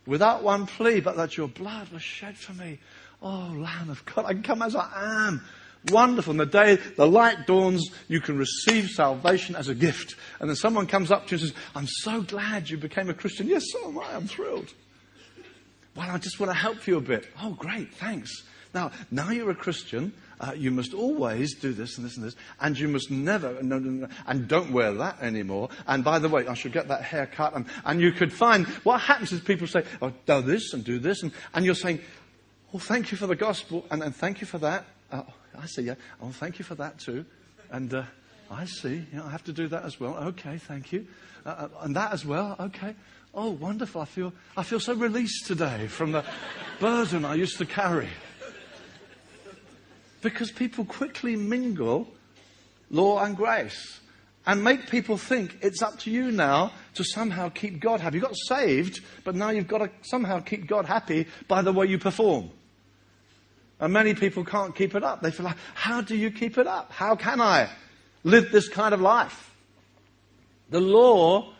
without 0.06 0.42
one 0.42 0.66
plea, 0.66 1.00
but 1.00 1.16
that 1.16 1.36
your 1.36 1.48
blood 1.48 1.90
was 1.90 2.02
shed 2.02 2.36
for 2.36 2.54
me. 2.54 2.78
Oh, 3.20 3.52
Lamb 3.54 3.90
of 3.90 4.04
God, 4.06 4.24
I 4.24 4.32
can 4.32 4.42
come 4.42 4.62
as 4.62 4.74
I 4.74 5.26
am. 5.26 5.44
Wonderful. 5.90 6.32
And 6.32 6.40
the 6.40 6.46
day 6.46 6.76
the 6.96 7.06
light 7.06 7.46
dawns, 7.46 7.90
you 8.08 8.20
can 8.20 8.38
receive 8.38 8.88
salvation 8.90 9.56
as 9.56 9.68
a 9.68 9.74
gift. 9.74 10.16
And 10.40 10.48
then 10.48 10.56
someone 10.56 10.86
comes 10.86 11.10
up 11.10 11.26
to 11.28 11.36
you 11.36 11.42
and 11.42 11.50
says, 11.50 11.62
I'm 11.74 11.86
so 11.86 12.22
glad 12.22 12.68
you 12.70 12.76
became 12.76 13.08
a 13.08 13.14
Christian. 13.14 13.46
Yes, 13.46 13.64
so 13.72 13.88
am 13.88 13.98
I. 13.98 14.14
I'm 14.14 14.26
thrilled. 14.26 14.72
Well, 15.94 16.10
I 16.10 16.18
just 16.18 16.38
want 16.38 16.50
to 16.52 16.58
help 16.58 16.86
you 16.86 16.96
a 16.96 17.00
bit. 17.00 17.26
Oh, 17.42 17.50
great. 17.52 17.92
Thanks. 17.94 18.44
Now, 18.74 18.92
now 19.10 19.30
you're 19.30 19.50
a 19.50 19.54
Christian. 19.54 20.12
Uh, 20.40 20.52
you 20.56 20.70
must 20.70 20.94
always 20.94 21.54
do 21.54 21.72
this 21.72 21.98
and 21.98 22.06
this 22.06 22.16
and 22.16 22.24
this, 22.24 22.36
and 22.60 22.78
you 22.78 22.86
must 22.86 23.10
never, 23.10 23.60
no, 23.60 23.80
no, 23.80 23.90
no, 23.90 24.08
and 24.28 24.46
don't 24.46 24.70
wear 24.70 24.92
that 24.92 25.20
anymore. 25.20 25.68
And 25.88 26.04
by 26.04 26.20
the 26.20 26.28
way, 26.28 26.46
I 26.46 26.54
should 26.54 26.72
get 26.72 26.86
that 26.86 27.02
haircut. 27.02 27.56
And, 27.56 27.66
and 27.84 28.00
you 28.00 28.12
could 28.12 28.32
find 28.32 28.64
what 28.84 29.00
happens 29.00 29.32
is 29.32 29.40
people 29.40 29.66
say, 29.66 29.82
oh, 30.00 30.12
do 30.26 30.40
this 30.40 30.72
and 30.74 30.84
do 30.84 31.00
this, 31.00 31.24
and, 31.24 31.32
and 31.54 31.64
you're 31.64 31.74
saying, 31.74 32.00
oh, 32.72 32.78
thank 32.78 33.10
you 33.10 33.18
for 33.18 33.26
the 33.26 33.34
gospel, 33.34 33.84
and, 33.90 34.00
and 34.00 34.14
thank 34.14 34.40
you 34.40 34.46
for 34.46 34.58
that. 34.58 34.84
Uh, 35.10 35.22
I 35.58 35.66
say, 35.66 35.82
yeah, 35.82 35.94
oh, 36.22 36.30
thank 36.30 36.58
you 36.58 36.64
for 36.64 36.74
that 36.76 36.98
too. 36.98 37.24
And 37.70 37.92
uh, 37.92 38.04
I 38.50 38.64
see, 38.64 39.04
yeah, 39.12 39.24
I 39.24 39.30
have 39.30 39.44
to 39.44 39.52
do 39.52 39.68
that 39.68 39.84
as 39.84 40.00
well. 40.00 40.16
Okay, 40.16 40.58
thank 40.58 40.92
you. 40.92 41.06
Uh, 41.44 41.48
uh, 41.48 41.68
and 41.82 41.96
that 41.96 42.12
as 42.12 42.24
well, 42.24 42.56
okay. 42.58 42.94
Oh, 43.34 43.50
wonderful. 43.50 44.00
I 44.00 44.06
feel, 44.06 44.32
I 44.56 44.62
feel 44.62 44.80
so 44.80 44.94
released 44.94 45.46
today 45.46 45.86
from 45.86 46.12
the 46.12 46.24
burden 46.80 47.24
I 47.24 47.34
used 47.34 47.58
to 47.58 47.66
carry. 47.66 48.08
Because 50.22 50.50
people 50.50 50.84
quickly 50.84 51.36
mingle 51.36 52.08
law 52.90 53.22
and 53.22 53.36
grace 53.36 54.00
and 54.46 54.64
make 54.64 54.88
people 54.88 55.18
think 55.18 55.58
it's 55.60 55.82
up 55.82 55.98
to 56.00 56.10
you 56.10 56.32
now 56.32 56.72
to 56.94 57.04
somehow 57.04 57.50
keep 57.50 57.80
God 57.80 58.00
happy. 58.00 58.16
You 58.16 58.22
got 58.22 58.36
saved, 58.46 59.00
but 59.22 59.34
now 59.34 59.50
you've 59.50 59.68
got 59.68 59.78
to 59.78 59.90
somehow 60.02 60.40
keep 60.40 60.66
God 60.66 60.86
happy 60.86 61.26
by 61.46 61.60
the 61.60 61.72
way 61.72 61.86
you 61.86 61.98
perform. 61.98 62.50
And 63.80 63.92
many 63.92 64.14
people 64.14 64.44
can't 64.44 64.74
keep 64.74 64.94
it 64.94 65.04
up. 65.04 65.22
They 65.22 65.30
feel 65.30 65.46
like, 65.46 65.56
how 65.74 66.00
do 66.00 66.16
you 66.16 66.30
keep 66.30 66.58
it 66.58 66.66
up? 66.66 66.90
How 66.90 67.14
can 67.14 67.40
I 67.40 67.70
live 68.24 68.50
this 68.50 68.68
kind 68.68 68.92
of 68.92 69.00
life? 69.00 69.54
The 70.70 70.80
law 70.80 71.52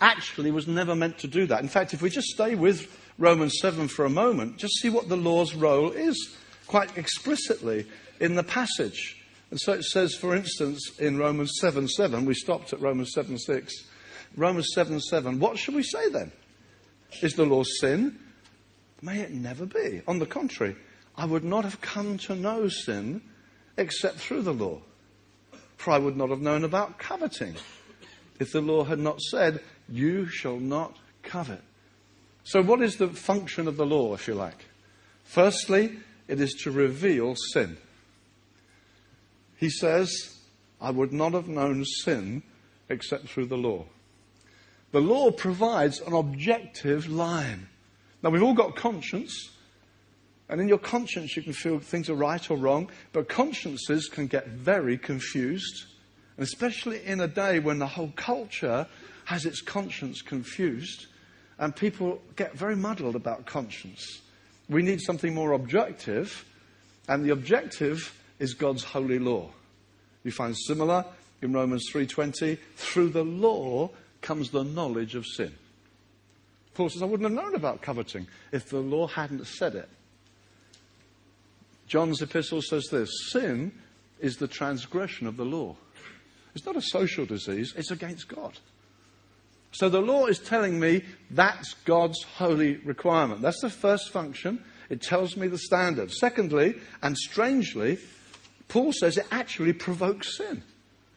actually 0.00 0.50
was 0.50 0.66
never 0.66 0.94
meant 0.94 1.18
to 1.18 1.28
do 1.28 1.46
that. 1.46 1.62
In 1.62 1.68
fact, 1.68 1.94
if 1.94 2.02
we 2.02 2.10
just 2.10 2.28
stay 2.28 2.54
with 2.54 2.96
Romans 3.18 3.58
7 3.60 3.88
for 3.88 4.04
a 4.04 4.10
moment, 4.10 4.56
just 4.56 4.74
see 4.80 4.90
what 4.90 5.08
the 5.08 5.16
law's 5.16 5.54
role 5.54 5.90
is 5.90 6.36
quite 6.66 6.96
explicitly 6.96 7.86
in 8.18 8.34
the 8.34 8.42
passage. 8.42 9.16
And 9.50 9.60
so 9.60 9.72
it 9.72 9.84
says, 9.84 10.14
for 10.14 10.34
instance, 10.34 10.98
in 10.98 11.18
Romans 11.18 11.58
7 11.60 11.88
7, 11.88 12.24
we 12.24 12.34
stopped 12.34 12.72
at 12.72 12.80
Romans 12.80 13.12
7 13.12 13.38
6. 13.38 13.74
Romans 14.36 14.68
7 14.74 15.00
7, 15.00 15.40
what 15.40 15.58
should 15.58 15.74
we 15.74 15.82
say 15.82 16.08
then? 16.10 16.30
Is 17.22 17.34
the 17.34 17.44
law 17.44 17.64
sin? 17.64 18.18
May 19.02 19.20
it 19.20 19.32
never 19.32 19.66
be. 19.66 20.02
On 20.06 20.18
the 20.18 20.26
contrary, 20.26 20.76
I 21.20 21.26
would 21.26 21.44
not 21.44 21.64
have 21.64 21.82
come 21.82 22.16
to 22.16 22.34
know 22.34 22.68
sin 22.68 23.20
except 23.76 24.16
through 24.16 24.40
the 24.40 24.54
law. 24.54 24.80
For 25.76 25.90
I 25.90 25.98
would 25.98 26.16
not 26.16 26.30
have 26.30 26.40
known 26.40 26.64
about 26.64 26.98
coveting 26.98 27.56
if 28.38 28.52
the 28.52 28.62
law 28.62 28.84
had 28.84 28.98
not 28.98 29.20
said, 29.20 29.60
You 29.86 30.26
shall 30.28 30.58
not 30.58 30.96
covet. 31.22 31.60
So, 32.42 32.62
what 32.62 32.80
is 32.80 32.96
the 32.96 33.08
function 33.08 33.68
of 33.68 33.76
the 33.76 33.84
law, 33.84 34.14
if 34.14 34.26
you 34.28 34.34
like? 34.34 34.64
Firstly, 35.24 35.98
it 36.26 36.40
is 36.40 36.54
to 36.62 36.70
reveal 36.70 37.34
sin. 37.52 37.76
He 39.58 39.68
says, 39.68 40.38
I 40.80 40.90
would 40.90 41.12
not 41.12 41.34
have 41.34 41.48
known 41.48 41.84
sin 41.84 42.42
except 42.88 43.28
through 43.28 43.46
the 43.46 43.58
law. 43.58 43.84
The 44.92 45.02
law 45.02 45.32
provides 45.32 46.00
an 46.00 46.14
objective 46.14 47.10
line. 47.10 47.68
Now, 48.22 48.30
we've 48.30 48.42
all 48.42 48.54
got 48.54 48.74
conscience, 48.74 49.50
and 50.50 50.60
in 50.60 50.68
your 50.68 50.78
conscience 50.78 51.36
you 51.36 51.42
can 51.42 51.52
feel 51.52 51.78
things 51.78 52.10
are 52.10 52.14
right 52.14 52.50
or 52.50 52.56
wrong, 52.56 52.90
but 53.12 53.28
consciences 53.28 54.08
can 54.08 54.26
get 54.26 54.48
very 54.48 54.98
confused, 54.98 55.84
and 56.36 56.44
especially 56.44 57.04
in 57.04 57.20
a 57.20 57.28
day 57.28 57.60
when 57.60 57.78
the 57.78 57.86
whole 57.86 58.12
culture 58.16 58.86
has 59.26 59.46
its 59.46 59.60
conscience 59.60 60.22
confused, 60.22 61.06
and 61.58 61.74
people 61.76 62.20
get 62.36 62.54
very 62.54 62.74
muddled 62.74 63.14
about 63.14 63.46
conscience. 63.46 64.20
We 64.68 64.82
need 64.82 65.00
something 65.00 65.34
more 65.34 65.52
objective, 65.52 66.44
and 67.08 67.24
the 67.24 67.30
objective 67.30 68.12
is 68.38 68.54
God's 68.54 68.82
holy 68.82 69.18
law. 69.18 69.50
You 70.24 70.32
find 70.32 70.56
similar 70.56 71.04
in 71.42 71.52
Romans 71.52 71.88
3:20, 71.92 72.58
through 72.76 73.10
the 73.10 73.24
law 73.24 73.90
comes 74.20 74.50
the 74.50 74.64
knowledge 74.64 75.14
of 75.14 75.26
sin. 75.26 75.54
Paul 76.74 76.88
says, 76.88 77.02
I 77.02 77.06
wouldn't 77.06 77.28
have 77.28 77.44
known 77.44 77.54
about 77.54 77.82
coveting 77.82 78.26
if 78.52 78.68
the 78.68 78.80
law 78.80 79.06
hadn't 79.06 79.46
said 79.46 79.74
it. 79.74 79.88
John's 81.90 82.22
epistle 82.22 82.62
says 82.62 82.86
this 82.86 83.10
sin 83.32 83.72
is 84.20 84.36
the 84.36 84.46
transgression 84.46 85.26
of 85.26 85.36
the 85.36 85.44
law. 85.44 85.74
It's 86.54 86.64
not 86.64 86.76
a 86.76 86.82
social 86.82 87.26
disease, 87.26 87.74
it's 87.76 87.90
against 87.90 88.28
God. 88.28 88.56
So 89.72 89.88
the 89.88 90.00
law 90.00 90.26
is 90.26 90.38
telling 90.38 90.78
me 90.78 91.02
that's 91.32 91.74
God's 91.84 92.22
holy 92.22 92.76
requirement. 92.76 93.42
That's 93.42 93.60
the 93.60 93.70
first 93.70 94.10
function. 94.10 94.64
It 94.88 95.02
tells 95.02 95.36
me 95.36 95.48
the 95.48 95.58
standard. 95.58 96.12
Secondly, 96.12 96.76
and 97.02 97.18
strangely, 97.18 97.98
Paul 98.68 98.92
says 98.92 99.18
it 99.18 99.26
actually 99.32 99.72
provokes 99.72 100.36
sin, 100.36 100.62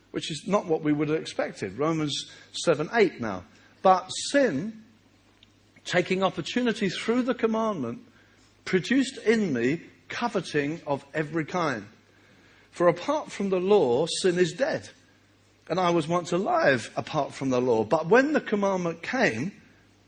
which 0.09 0.31
is 0.31 0.45
not 0.47 0.65
what 0.65 0.81
we 0.81 0.91
would 0.91 1.09
have 1.09 1.21
expected. 1.21 1.77
Romans 1.77 2.31
7 2.53 2.89
8 2.91 3.21
now. 3.21 3.43
But 3.83 4.09
sin, 4.09 4.81
taking 5.85 6.23
opportunity 6.23 6.89
through 6.89 7.23
the 7.23 7.35
commandment, 7.35 7.99
produced 8.65 9.17
in 9.19 9.53
me 9.53 9.81
coveting 10.13 10.79
of 10.85 11.03
every 11.13 11.43
kind. 11.43 11.85
For 12.71 12.87
apart 12.87 13.31
from 13.31 13.49
the 13.49 13.59
law, 13.59 14.05
sin 14.21 14.37
is 14.37 14.53
dead. 14.53 14.87
And 15.69 15.79
I 15.79 15.89
was 15.89 16.07
once 16.07 16.31
alive 16.31 16.91
apart 16.95 17.33
from 17.33 17.49
the 17.49 17.59
law. 17.59 17.83
But 17.83 18.07
when 18.07 18.33
the 18.33 18.41
commandment 18.41 19.01
came, 19.01 19.51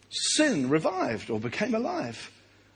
sin 0.10 0.70
revived 0.70 1.30
or 1.30 1.40
became 1.40 1.74
alive, 1.74 2.32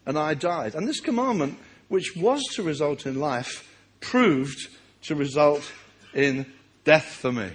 and 0.06 0.18
I 0.18 0.34
died. 0.34 0.76
And 0.76 0.88
this 0.88 1.00
commandment, 1.00 1.58
which 1.88 2.16
was 2.16 2.44
to 2.56 2.64
result 2.64 3.06
in 3.06 3.20
life, 3.20 3.68
proved 4.02 4.68
to 5.04 5.16
result 5.16 5.72
in 6.14 6.46
death 6.84 7.06
for 7.06 7.32
me. 7.32 7.50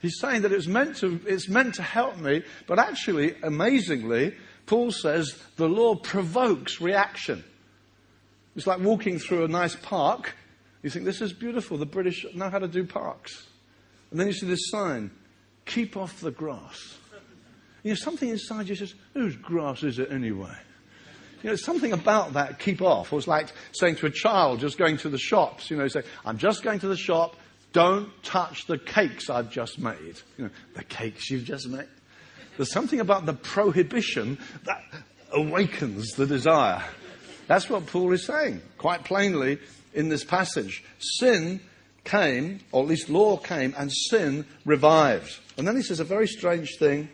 He's 0.00 0.20
saying 0.20 0.42
that 0.42 0.52
it's 0.52 0.66
meant 0.66 0.96
to, 0.98 1.20
it's 1.26 1.48
meant 1.48 1.74
to 1.76 1.82
help 1.82 2.18
me, 2.18 2.42
but 2.66 2.78
actually, 2.78 3.34
amazingly, 3.42 4.34
Paul 4.66 4.90
says 4.90 5.40
the 5.56 5.68
law 5.68 5.94
provokes 5.94 6.80
reaction. 6.80 7.44
It's 8.54 8.66
like 8.66 8.80
walking 8.80 9.18
through 9.18 9.44
a 9.44 9.48
nice 9.48 9.76
park 9.76 10.34
you 10.86 10.90
think, 10.90 11.04
this 11.04 11.20
is 11.20 11.32
beautiful. 11.32 11.78
The 11.78 11.84
British 11.84 12.24
know 12.32 12.48
how 12.48 12.60
to 12.60 12.68
do 12.68 12.84
parks. 12.84 13.44
And 14.12 14.20
then 14.20 14.28
you 14.28 14.32
see 14.32 14.46
this 14.46 14.70
sign 14.70 15.10
keep 15.64 15.96
off 15.96 16.20
the 16.20 16.30
grass. 16.30 16.96
You 17.82 17.90
know, 17.90 17.96
something 17.96 18.28
inside 18.28 18.68
you 18.68 18.76
says, 18.76 18.94
whose 19.12 19.34
grass 19.34 19.82
is 19.82 19.98
it 19.98 20.12
anyway? 20.12 20.54
You 21.42 21.50
know, 21.50 21.56
something 21.56 21.92
about 21.92 22.34
that 22.34 22.60
keep 22.60 22.82
off. 22.82 23.12
It 23.12 23.16
was 23.16 23.26
like 23.26 23.48
saying 23.72 23.96
to 23.96 24.06
a 24.06 24.10
child 24.10 24.60
just 24.60 24.78
going 24.78 24.96
to 24.98 25.08
the 25.08 25.18
shops, 25.18 25.72
you 25.72 25.76
know, 25.76 25.88
say, 25.88 26.02
I'm 26.24 26.38
just 26.38 26.62
going 26.62 26.78
to 26.78 26.88
the 26.88 26.96
shop, 26.96 27.34
don't 27.72 28.08
touch 28.22 28.66
the 28.66 28.78
cakes 28.78 29.28
I've 29.28 29.50
just 29.50 29.80
made. 29.80 30.20
You 30.38 30.44
know, 30.44 30.50
the 30.74 30.84
cakes 30.84 31.28
you've 31.30 31.44
just 31.44 31.68
made. 31.68 31.88
There's 32.56 32.72
something 32.72 33.00
about 33.00 33.26
the 33.26 33.34
prohibition 33.34 34.38
that 34.64 34.82
awakens 35.32 36.12
the 36.12 36.26
desire. 36.26 36.82
That's 37.46 37.68
what 37.68 37.86
Paul 37.86 38.12
is 38.12 38.24
saying, 38.24 38.62
quite 38.78 39.04
plainly 39.04 39.58
in 39.94 40.08
this 40.08 40.24
passage. 40.24 40.82
Sin 40.98 41.60
came, 42.04 42.60
or 42.72 42.82
at 42.82 42.88
least 42.88 43.08
law 43.08 43.36
came, 43.36 43.74
and 43.76 43.92
sin 43.92 44.46
revived. 44.64 45.38
And 45.58 45.66
then 45.66 45.76
he 45.76 45.82
says 45.82 46.00
a 46.00 46.04
very 46.04 46.26
strange 46.26 46.76
thing. 46.78 47.08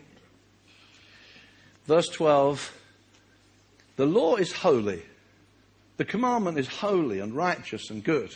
Verse 1.87 2.09
12 2.09 2.73
The 3.97 4.07
law 4.07 4.37
is 4.37 4.53
holy, 4.53 5.03
the 5.97 6.05
commandment 6.05 6.59
is 6.59 6.69
holy 6.69 7.21
and 7.21 7.35
righteous 7.35 7.91
and 7.91 8.03
good. 8.05 8.35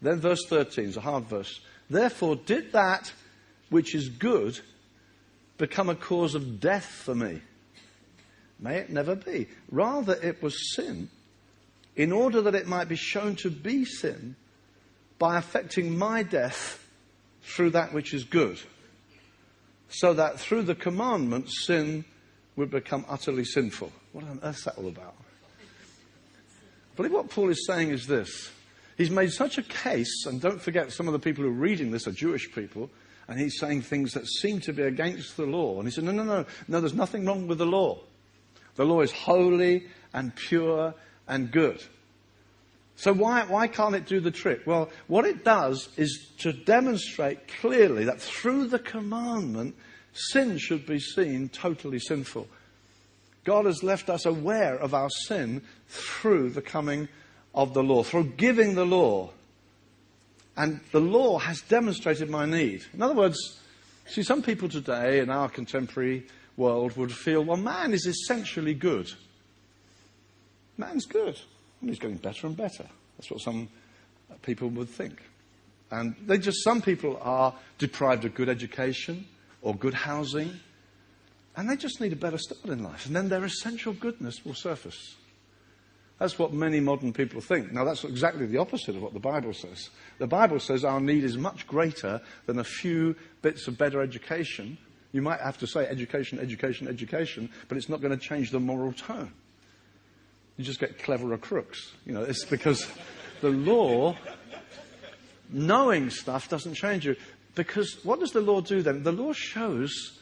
Then 0.00 0.20
verse 0.20 0.44
13 0.48 0.86
is 0.86 0.96
a 0.96 1.00
hard 1.00 1.24
verse. 1.24 1.60
Therefore, 1.88 2.36
did 2.36 2.72
that 2.72 3.12
which 3.70 3.94
is 3.94 4.08
good 4.08 4.58
become 5.58 5.88
a 5.88 5.94
cause 5.94 6.34
of 6.34 6.60
death 6.60 6.86
for 6.86 7.14
me? 7.14 7.40
May 8.58 8.76
it 8.76 8.90
never 8.90 9.16
be. 9.16 9.48
Rather, 9.70 10.14
it 10.22 10.42
was 10.42 10.74
sin, 10.74 11.08
in 11.96 12.12
order 12.12 12.42
that 12.42 12.54
it 12.54 12.66
might 12.66 12.88
be 12.88 12.96
shown 12.96 13.36
to 13.36 13.50
be 13.50 13.84
sin 13.84 14.36
by 15.18 15.36
affecting 15.36 15.96
my 15.98 16.22
death 16.22 16.86
through 17.42 17.70
that 17.70 17.92
which 17.92 18.14
is 18.14 18.24
good. 18.24 18.58
So 19.88 20.14
that 20.14 20.40
through 20.40 20.62
the 20.62 20.74
commandment, 20.74 21.50
sin 21.50 22.04
would 22.56 22.70
become 22.70 23.04
utterly 23.08 23.44
sinful. 23.44 23.92
What 24.12 24.24
on 24.24 24.40
earth 24.42 24.58
is 24.58 24.64
that 24.64 24.78
all 24.78 24.88
about? 24.88 25.14
I 25.58 26.96
believe 26.96 27.12
what 27.12 27.30
Paul 27.30 27.50
is 27.50 27.66
saying 27.66 27.90
is 27.90 28.06
this 28.06 28.50
He's 28.96 29.10
made 29.10 29.32
such 29.32 29.58
a 29.58 29.62
case, 29.62 30.26
and 30.26 30.40
don't 30.40 30.60
forget, 30.60 30.92
some 30.92 31.08
of 31.08 31.12
the 31.12 31.18
people 31.18 31.44
who 31.44 31.50
are 31.50 31.52
reading 31.52 31.90
this 31.90 32.06
are 32.06 32.12
Jewish 32.12 32.52
people, 32.54 32.90
and 33.32 33.40
he's 33.40 33.58
saying 33.58 33.80
things 33.80 34.12
that 34.12 34.26
seem 34.26 34.60
to 34.60 34.74
be 34.74 34.82
against 34.82 35.38
the 35.38 35.46
law. 35.46 35.78
And 35.78 35.88
he 35.88 35.90
said, 35.90 36.04
No, 36.04 36.12
no, 36.12 36.22
no, 36.22 36.44
no, 36.68 36.80
there's 36.80 36.92
nothing 36.92 37.24
wrong 37.24 37.46
with 37.46 37.56
the 37.56 37.64
law. 37.64 37.98
The 38.74 38.84
law 38.84 39.00
is 39.00 39.10
holy 39.10 39.86
and 40.12 40.36
pure 40.36 40.92
and 41.26 41.50
good. 41.50 41.82
So 42.96 43.14
why, 43.14 43.44
why 43.44 43.68
can't 43.68 43.94
it 43.94 44.04
do 44.04 44.20
the 44.20 44.30
trick? 44.30 44.66
Well, 44.66 44.90
what 45.06 45.24
it 45.24 45.46
does 45.46 45.88
is 45.96 46.28
to 46.40 46.52
demonstrate 46.52 47.48
clearly 47.48 48.04
that 48.04 48.20
through 48.20 48.66
the 48.66 48.78
commandment, 48.78 49.76
sin 50.12 50.58
should 50.58 50.84
be 50.84 50.98
seen 50.98 51.48
totally 51.48 52.00
sinful. 52.00 52.46
God 53.44 53.64
has 53.64 53.82
left 53.82 54.10
us 54.10 54.26
aware 54.26 54.76
of 54.76 54.92
our 54.92 55.08
sin 55.08 55.62
through 55.88 56.50
the 56.50 56.60
coming 56.60 57.08
of 57.54 57.72
the 57.72 57.82
law, 57.82 58.02
through 58.02 58.34
giving 58.36 58.74
the 58.74 58.84
law. 58.84 59.30
And 60.56 60.80
the 60.92 61.00
law 61.00 61.38
has 61.38 61.62
demonstrated 61.62 62.28
my 62.28 62.44
need. 62.46 62.84
In 62.92 63.02
other 63.02 63.14
words, 63.14 63.60
see, 64.06 64.22
some 64.22 64.42
people 64.42 64.68
today 64.68 65.20
in 65.20 65.30
our 65.30 65.48
contemporary 65.48 66.26
world 66.56 66.96
would 66.96 67.12
feel, 67.12 67.42
well, 67.44 67.56
man 67.56 67.94
is 67.94 68.06
essentially 68.06 68.74
good. 68.74 69.10
Man's 70.76 71.06
good. 71.06 71.38
And 71.80 71.88
he's 71.88 71.98
getting 71.98 72.18
better 72.18 72.46
and 72.46 72.56
better. 72.56 72.86
That's 73.16 73.30
what 73.30 73.40
some 73.40 73.68
people 74.42 74.68
would 74.70 74.88
think. 74.88 75.22
And 75.90 76.16
they 76.26 76.38
just, 76.38 76.62
some 76.64 76.80
people 76.80 77.18
are 77.22 77.54
deprived 77.78 78.24
of 78.24 78.34
good 78.34 78.48
education 78.48 79.26
or 79.60 79.74
good 79.74 79.94
housing, 79.94 80.58
and 81.56 81.68
they 81.68 81.76
just 81.76 82.00
need 82.00 82.12
a 82.12 82.16
better 82.16 82.38
start 82.38 82.64
in 82.66 82.82
life. 82.82 83.06
And 83.06 83.14
then 83.14 83.28
their 83.28 83.44
essential 83.44 83.92
goodness 83.92 84.44
will 84.44 84.54
surface. 84.54 85.16
That's 86.18 86.38
what 86.38 86.52
many 86.52 86.78
modern 86.78 87.12
people 87.12 87.40
think. 87.40 87.72
Now, 87.72 87.84
that's 87.84 88.04
exactly 88.04 88.46
the 88.46 88.58
opposite 88.58 88.94
of 88.94 89.02
what 89.02 89.12
the 89.12 89.20
Bible 89.20 89.52
says. 89.52 89.90
The 90.18 90.26
Bible 90.26 90.60
says 90.60 90.84
our 90.84 91.00
need 91.00 91.24
is 91.24 91.36
much 91.36 91.66
greater 91.66 92.20
than 92.46 92.58
a 92.58 92.64
few 92.64 93.16
bits 93.42 93.66
of 93.66 93.76
better 93.76 94.00
education. 94.00 94.78
You 95.10 95.20
might 95.20 95.40
have 95.40 95.58
to 95.58 95.66
say 95.66 95.86
education, 95.86 96.38
education, 96.38 96.86
education, 96.86 97.50
but 97.68 97.76
it's 97.76 97.88
not 97.88 98.00
going 98.00 98.16
to 98.16 98.24
change 98.24 98.50
the 98.50 98.60
moral 98.60 98.92
tone. 98.92 99.32
You 100.56 100.64
just 100.64 100.80
get 100.80 101.02
cleverer 101.02 101.38
crooks. 101.38 101.92
You 102.06 102.12
know, 102.12 102.22
it's 102.22 102.44
because 102.44 102.86
the 103.40 103.50
law, 103.50 104.16
knowing 105.50 106.10
stuff 106.10 106.48
doesn't 106.48 106.74
change 106.74 107.04
you. 107.04 107.16
Because 107.54 107.98
what 108.04 108.20
does 108.20 108.30
the 108.30 108.40
law 108.40 108.60
do 108.60 108.82
then? 108.82 109.02
The 109.02 109.12
law 109.12 109.32
shows 109.32 110.18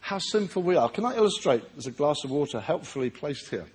how 0.00 0.18
sinful 0.18 0.62
we 0.62 0.76
are. 0.76 0.88
Can 0.88 1.04
I 1.04 1.16
illustrate? 1.16 1.62
There's 1.74 1.86
a 1.86 1.92
glass 1.92 2.22
of 2.24 2.30
water 2.30 2.60
helpfully 2.60 3.08
placed 3.08 3.48
here. 3.48 3.66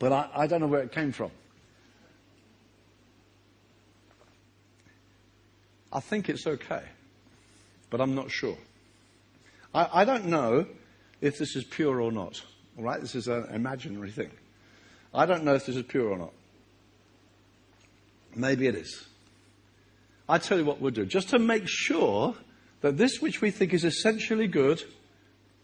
But 0.00 0.12
I, 0.12 0.28
I 0.34 0.46
don't 0.48 0.60
know 0.60 0.66
where 0.66 0.82
it 0.82 0.90
came 0.90 1.12
from. 1.12 1.30
I 5.92 6.00
think 6.00 6.28
it's 6.28 6.46
okay, 6.46 6.82
but 7.90 8.00
I'm 8.00 8.14
not 8.14 8.30
sure. 8.30 8.56
I, 9.74 9.88
I 10.00 10.04
don't 10.04 10.26
know 10.26 10.66
if 11.20 11.38
this 11.38 11.54
is 11.54 11.64
pure 11.64 12.00
or 12.00 12.10
not. 12.10 12.42
All 12.78 12.84
right, 12.84 13.00
this 13.00 13.14
is 13.14 13.28
an 13.28 13.46
imaginary 13.52 14.10
thing. 14.10 14.30
I 15.12 15.26
don't 15.26 15.44
know 15.44 15.54
if 15.54 15.66
this 15.66 15.76
is 15.76 15.82
pure 15.82 16.08
or 16.08 16.16
not. 16.16 16.32
Maybe 18.34 18.68
it 18.68 18.76
is. 18.76 19.04
I 20.28 20.38
tell 20.38 20.58
you 20.58 20.64
what 20.64 20.80
we'll 20.80 20.92
do. 20.92 21.04
Just 21.04 21.28
to 21.30 21.38
make 21.38 21.64
sure 21.66 22.36
that 22.80 22.96
this 22.96 23.20
which 23.20 23.42
we 23.42 23.50
think 23.50 23.74
is 23.74 23.84
essentially 23.84 24.46
good, 24.46 24.82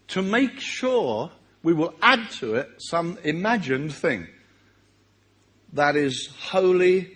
to 0.09 0.21
make 0.21 0.59
sure 0.59 1.31
we 1.67 1.73
will 1.73 1.93
add 2.01 2.31
to 2.31 2.55
it 2.55 2.69
some 2.77 3.17
imagined 3.25 3.93
thing 3.93 4.25
that 5.73 5.97
is 5.97 6.29
holy 6.39 7.11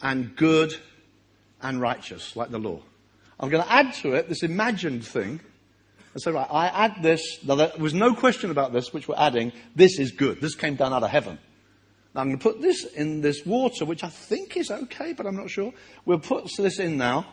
and 0.00 0.36
good 0.36 0.72
and 1.60 1.80
righteous, 1.80 2.36
like 2.36 2.50
the 2.50 2.60
law. 2.60 2.78
I'm 3.40 3.48
going 3.50 3.64
to 3.64 3.72
add 3.72 3.92
to 3.94 4.12
it 4.12 4.28
this 4.28 4.44
imagined 4.44 5.04
thing 5.04 5.40
and 6.12 6.22
say, 6.22 6.30
right, 6.30 6.46
I 6.48 6.66
add 6.68 7.02
this. 7.02 7.40
Now, 7.44 7.56
there 7.56 7.72
was 7.76 7.92
no 7.92 8.14
question 8.14 8.52
about 8.52 8.72
this, 8.72 8.92
which 8.92 9.08
we're 9.08 9.18
adding. 9.18 9.50
This 9.74 9.98
is 9.98 10.12
good. 10.12 10.40
This 10.40 10.54
came 10.54 10.76
down 10.76 10.92
out 10.92 11.02
of 11.02 11.10
heaven. 11.10 11.36
Now, 12.14 12.20
I'm 12.20 12.28
going 12.28 12.38
to 12.38 12.42
put 12.42 12.62
this 12.62 12.84
in 12.84 13.20
this 13.20 13.44
water, 13.44 13.84
which 13.84 14.04
I 14.04 14.10
think 14.10 14.56
is 14.56 14.70
okay, 14.70 15.12
but 15.12 15.26
I'm 15.26 15.34
not 15.34 15.50
sure. 15.50 15.72
We'll 16.04 16.20
put 16.20 16.48
this 16.56 16.78
in 16.78 16.98
now. 16.98 17.26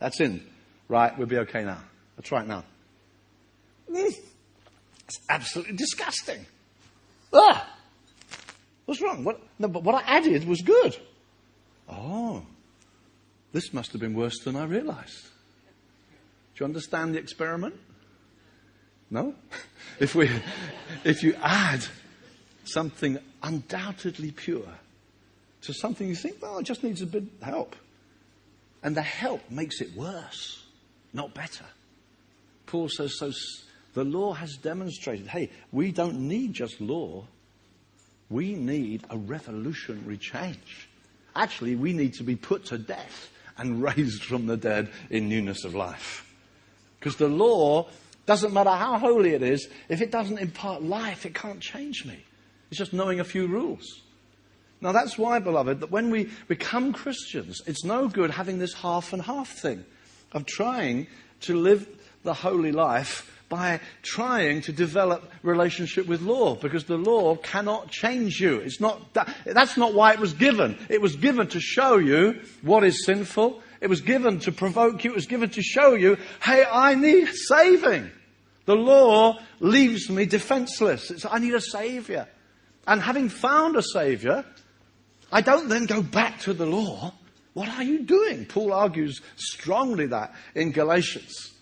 That's 0.00 0.20
in. 0.20 0.46
Right, 0.86 1.16
we'll 1.16 1.28
be 1.28 1.38
okay 1.38 1.64
now. 1.64 1.82
Let's 2.18 2.28
try 2.28 2.42
it 2.42 2.46
now. 2.46 2.62
Mm. 3.90 4.29
It's 5.10 5.18
absolutely 5.28 5.74
disgusting. 5.74 6.46
Ah! 7.32 7.68
What's 8.84 9.00
wrong? 9.00 9.24
What, 9.24 9.40
no, 9.58 9.66
but 9.66 9.82
what 9.82 9.96
I 9.96 10.02
added 10.06 10.46
was 10.46 10.60
good. 10.60 10.96
Oh, 11.88 12.44
this 13.50 13.74
must 13.74 13.90
have 13.90 14.00
been 14.00 14.14
worse 14.14 14.38
than 14.44 14.54
I 14.54 14.66
realized. 14.66 15.24
Do 16.54 16.60
you 16.60 16.66
understand 16.66 17.16
the 17.16 17.18
experiment? 17.18 17.74
No? 19.10 19.34
if, 19.98 20.14
we, 20.14 20.30
if 21.02 21.24
you 21.24 21.34
add 21.42 21.84
something 22.62 23.18
undoubtedly 23.42 24.30
pure 24.30 24.62
to 25.62 25.74
something 25.74 26.06
you 26.06 26.14
think, 26.14 26.40
well, 26.40 26.58
it 26.58 26.66
just 26.66 26.84
needs 26.84 27.02
a 27.02 27.06
bit 27.06 27.24
of 27.24 27.42
help. 27.42 27.74
And 28.84 28.96
the 28.96 29.02
help 29.02 29.50
makes 29.50 29.80
it 29.80 29.92
worse, 29.96 30.64
not 31.12 31.34
better. 31.34 31.64
Paul 32.66 32.88
says, 32.88 33.18
so 33.18 33.32
the 33.94 34.04
law 34.04 34.32
has 34.32 34.56
demonstrated 34.56 35.26
hey, 35.26 35.50
we 35.72 35.92
don't 35.92 36.20
need 36.20 36.52
just 36.52 36.80
law, 36.80 37.24
we 38.28 38.54
need 38.54 39.04
a 39.10 39.16
revolutionary 39.16 40.16
change. 40.16 40.88
Actually, 41.34 41.76
we 41.76 41.92
need 41.92 42.14
to 42.14 42.22
be 42.22 42.36
put 42.36 42.66
to 42.66 42.78
death 42.78 43.30
and 43.56 43.82
raised 43.96 44.24
from 44.24 44.46
the 44.46 44.56
dead 44.56 44.90
in 45.10 45.28
newness 45.28 45.64
of 45.64 45.74
life. 45.74 46.26
Because 46.98 47.16
the 47.16 47.28
law 47.28 47.88
doesn't 48.26 48.52
matter 48.52 48.70
how 48.70 48.98
holy 48.98 49.34
it 49.34 49.42
is, 49.42 49.68
if 49.88 50.00
it 50.00 50.10
doesn't 50.10 50.38
impart 50.38 50.82
life, 50.82 51.26
it 51.26 51.34
can't 51.34 51.60
change 51.60 52.04
me. 52.04 52.24
It's 52.70 52.78
just 52.78 52.92
knowing 52.92 53.18
a 53.20 53.24
few 53.24 53.46
rules. 53.46 54.02
Now, 54.80 54.92
that's 54.92 55.18
why, 55.18 55.40
beloved, 55.40 55.80
that 55.80 55.90
when 55.90 56.10
we 56.10 56.30
become 56.48 56.92
Christians, 56.92 57.60
it's 57.66 57.84
no 57.84 58.08
good 58.08 58.30
having 58.30 58.58
this 58.58 58.72
half 58.72 59.12
and 59.12 59.20
half 59.20 59.48
thing 59.48 59.84
of 60.32 60.46
trying 60.46 61.06
to 61.42 61.56
live 61.56 61.86
the 62.22 62.34
holy 62.34 62.72
life 62.72 63.39
by 63.50 63.80
trying 64.02 64.62
to 64.62 64.72
develop 64.72 65.30
relationship 65.42 66.06
with 66.06 66.22
law 66.22 66.54
because 66.54 66.84
the 66.84 66.96
law 66.96 67.36
cannot 67.36 67.90
change 67.90 68.40
you. 68.40 68.58
It's 68.58 68.80
not 68.80 69.12
that, 69.14 69.36
that's 69.44 69.76
not 69.76 69.92
why 69.92 70.14
it 70.14 70.20
was 70.20 70.32
given. 70.32 70.78
It 70.88 71.02
was 71.02 71.16
given 71.16 71.48
to 71.48 71.60
show 71.60 71.98
you 71.98 72.40
what 72.62 72.84
is 72.84 73.04
sinful. 73.04 73.60
It 73.80 73.88
was 73.88 74.00
given 74.00 74.38
to 74.40 74.52
provoke 74.52 75.04
you. 75.04 75.10
It 75.10 75.16
was 75.16 75.26
given 75.26 75.50
to 75.50 75.62
show 75.62 75.94
you, 75.94 76.16
hey, 76.40 76.64
I 76.64 76.94
need 76.94 77.28
saving. 77.34 78.10
The 78.66 78.76
law 78.76 79.40
leaves 79.58 80.08
me 80.08 80.26
defenseless. 80.26 81.10
It's, 81.10 81.26
I 81.28 81.38
need 81.38 81.54
a 81.54 81.60
savior. 81.60 82.28
And 82.86 83.02
having 83.02 83.28
found 83.28 83.74
a 83.74 83.82
savior, 83.82 84.44
I 85.32 85.40
don't 85.40 85.68
then 85.68 85.86
go 85.86 86.02
back 86.02 86.38
to 86.42 86.54
the 86.54 86.66
law. 86.66 87.14
What 87.54 87.68
are 87.68 87.82
you 87.82 88.04
doing? 88.04 88.46
Paul 88.46 88.72
argues 88.72 89.20
strongly 89.34 90.06
that 90.06 90.34
in 90.54 90.70
Galatians. 90.70 91.52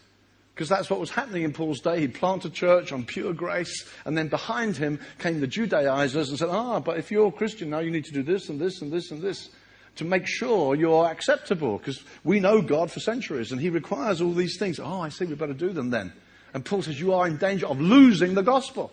Because 0.59 0.69
that's 0.69 0.91
what 0.91 0.99
was 0.99 1.11
happening 1.11 1.45
in 1.45 1.53
Paul's 1.53 1.79
day. 1.79 2.01
He'd 2.01 2.15
planted 2.15 2.53
church 2.53 2.91
on 2.91 3.05
pure 3.05 3.33
grace, 3.33 3.89
and 4.05 4.19
then 4.19 4.27
behind 4.27 4.77
him 4.77 4.99
came 5.21 5.39
the 5.39 5.47
Judaizers 5.47 6.31
and 6.31 6.37
said, 6.37 6.49
Ah, 6.49 6.81
but 6.81 6.99
if 6.99 7.13
you're 7.13 7.29
a 7.29 7.31
Christian 7.31 7.71
now, 7.71 7.79
you 7.79 7.93
need 7.93 8.07
to 8.07 8.13
do 8.13 8.25
this 8.25 8.49
and 8.49 8.61
this 8.61 8.83
and 8.83 8.91
this 8.91 9.13
and 9.13 9.23
this 9.23 9.51
to 9.95 10.05
make 10.05 10.27
sure 10.27 10.75
you're 10.75 11.07
acceptable, 11.07 11.79
because 11.79 12.03
we 12.25 12.41
know 12.41 12.61
God 12.61 12.91
for 12.91 12.99
centuries, 12.99 13.53
and 13.53 13.61
He 13.61 13.71
requires 13.71 14.21
all 14.21 14.33
these 14.33 14.59
things. 14.59 14.81
Oh, 14.81 15.01
I 15.01 15.11
see, 15.11 15.27
we 15.27 15.37
better 15.37 15.53
do 15.53 15.71
them 15.71 15.91
then. 15.91 16.13
And 16.53 16.65
Paul 16.65 16.83
says, 16.83 16.99
You 16.99 17.15
are 17.15 17.29
in 17.29 17.37
danger 17.37 17.69
of 17.69 17.81
losing 17.81 18.35
the 18.35 18.43
gospel 18.43 18.91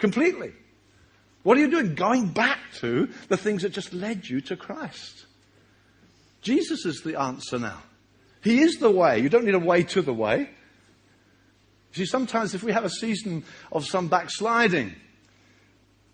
completely. 0.00 0.50
What 1.44 1.56
are 1.56 1.60
you 1.60 1.70
doing? 1.70 1.94
Going 1.94 2.26
back 2.26 2.58
to 2.80 3.08
the 3.28 3.36
things 3.36 3.62
that 3.62 3.70
just 3.70 3.94
led 3.94 4.28
you 4.28 4.40
to 4.40 4.56
Christ. 4.56 5.24
Jesus 6.40 6.84
is 6.84 7.02
the 7.02 7.20
answer 7.20 7.60
now. 7.60 7.80
He 8.42 8.60
is 8.60 8.76
the 8.76 8.90
way. 8.90 9.20
You 9.20 9.28
don't 9.28 9.44
need 9.44 9.54
a 9.54 9.58
way 9.58 9.82
to 9.84 10.02
the 10.02 10.12
way. 10.12 10.50
See, 11.92 12.06
sometimes 12.06 12.54
if 12.54 12.62
we 12.62 12.72
have 12.72 12.84
a 12.84 12.90
season 12.90 13.44
of 13.70 13.86
some 13.86 14.08
backsliding, 14.08 14.94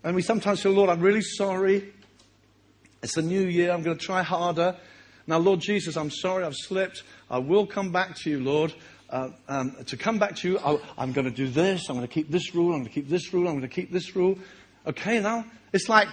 and 0.03 0.15
we 0.15 0.21
sometimes 0.21 0.61
say, 0.61 0.69
Lord, 0.69 0.89
I'm 0.89 1.01
really 1.01 1.21
sorry. 1.21 1.93
It's 3.01 3.17
a 3.17 3.21
new 3.21 3.41
year. 3.41 3.71
I'm 3.71 3.81
going 3.81 3.97
to 3.97 4.05
try 4.05 4.21
harder. 4.23 4.75
Now, 5.27 5.37
Lord 5.37 5.59
Jesus, 5.59 5.95
I'm 5.95 6.11
sorry 6.11 6.43
I've 6.43 6.55
slipped. 6.55 7.03
I 7.29 7.39
will 7.39 7.65
come 7.65 7.91
back 7.91 8.15
to 8.17 8.29
you, 8.29 8.39
Lord. 8.39 8.73
Uh, 9.09 9.29
um, 9.47 9.75
to 9.85 9.97
come 9.97 10.19
back 10.19 10.35
to 10.37 10.49
you, 10.49 10.59
i 10.59 10.77
I'm 10.97 11.11
going 11.13 11.25
to 11.25 11.31
do 11.31 11.47
this. 11.47 11.89
I'm 11.89 11.95
going 11.95 12.07
to 12.07 12.13
keep 12.13 12.29
this 12.29 12.53
rule. 12.53 12.73
I'm 12.73 12.81
going 12.81 12.85
to 12.85 12.93
keep 12.93 13.09
this 13.09 13.33
rule. 13.33 13.47
I'm 13.47 13.55
going 13.55 13.67
to 13.67 13.67
keep 13.67 13.91
this 13.91 14.15
rule. 14.15 14.37
Okay, 14.85 15.19
now 15.19 15.45
it's 15.73 15.89
like, 15.89 16.07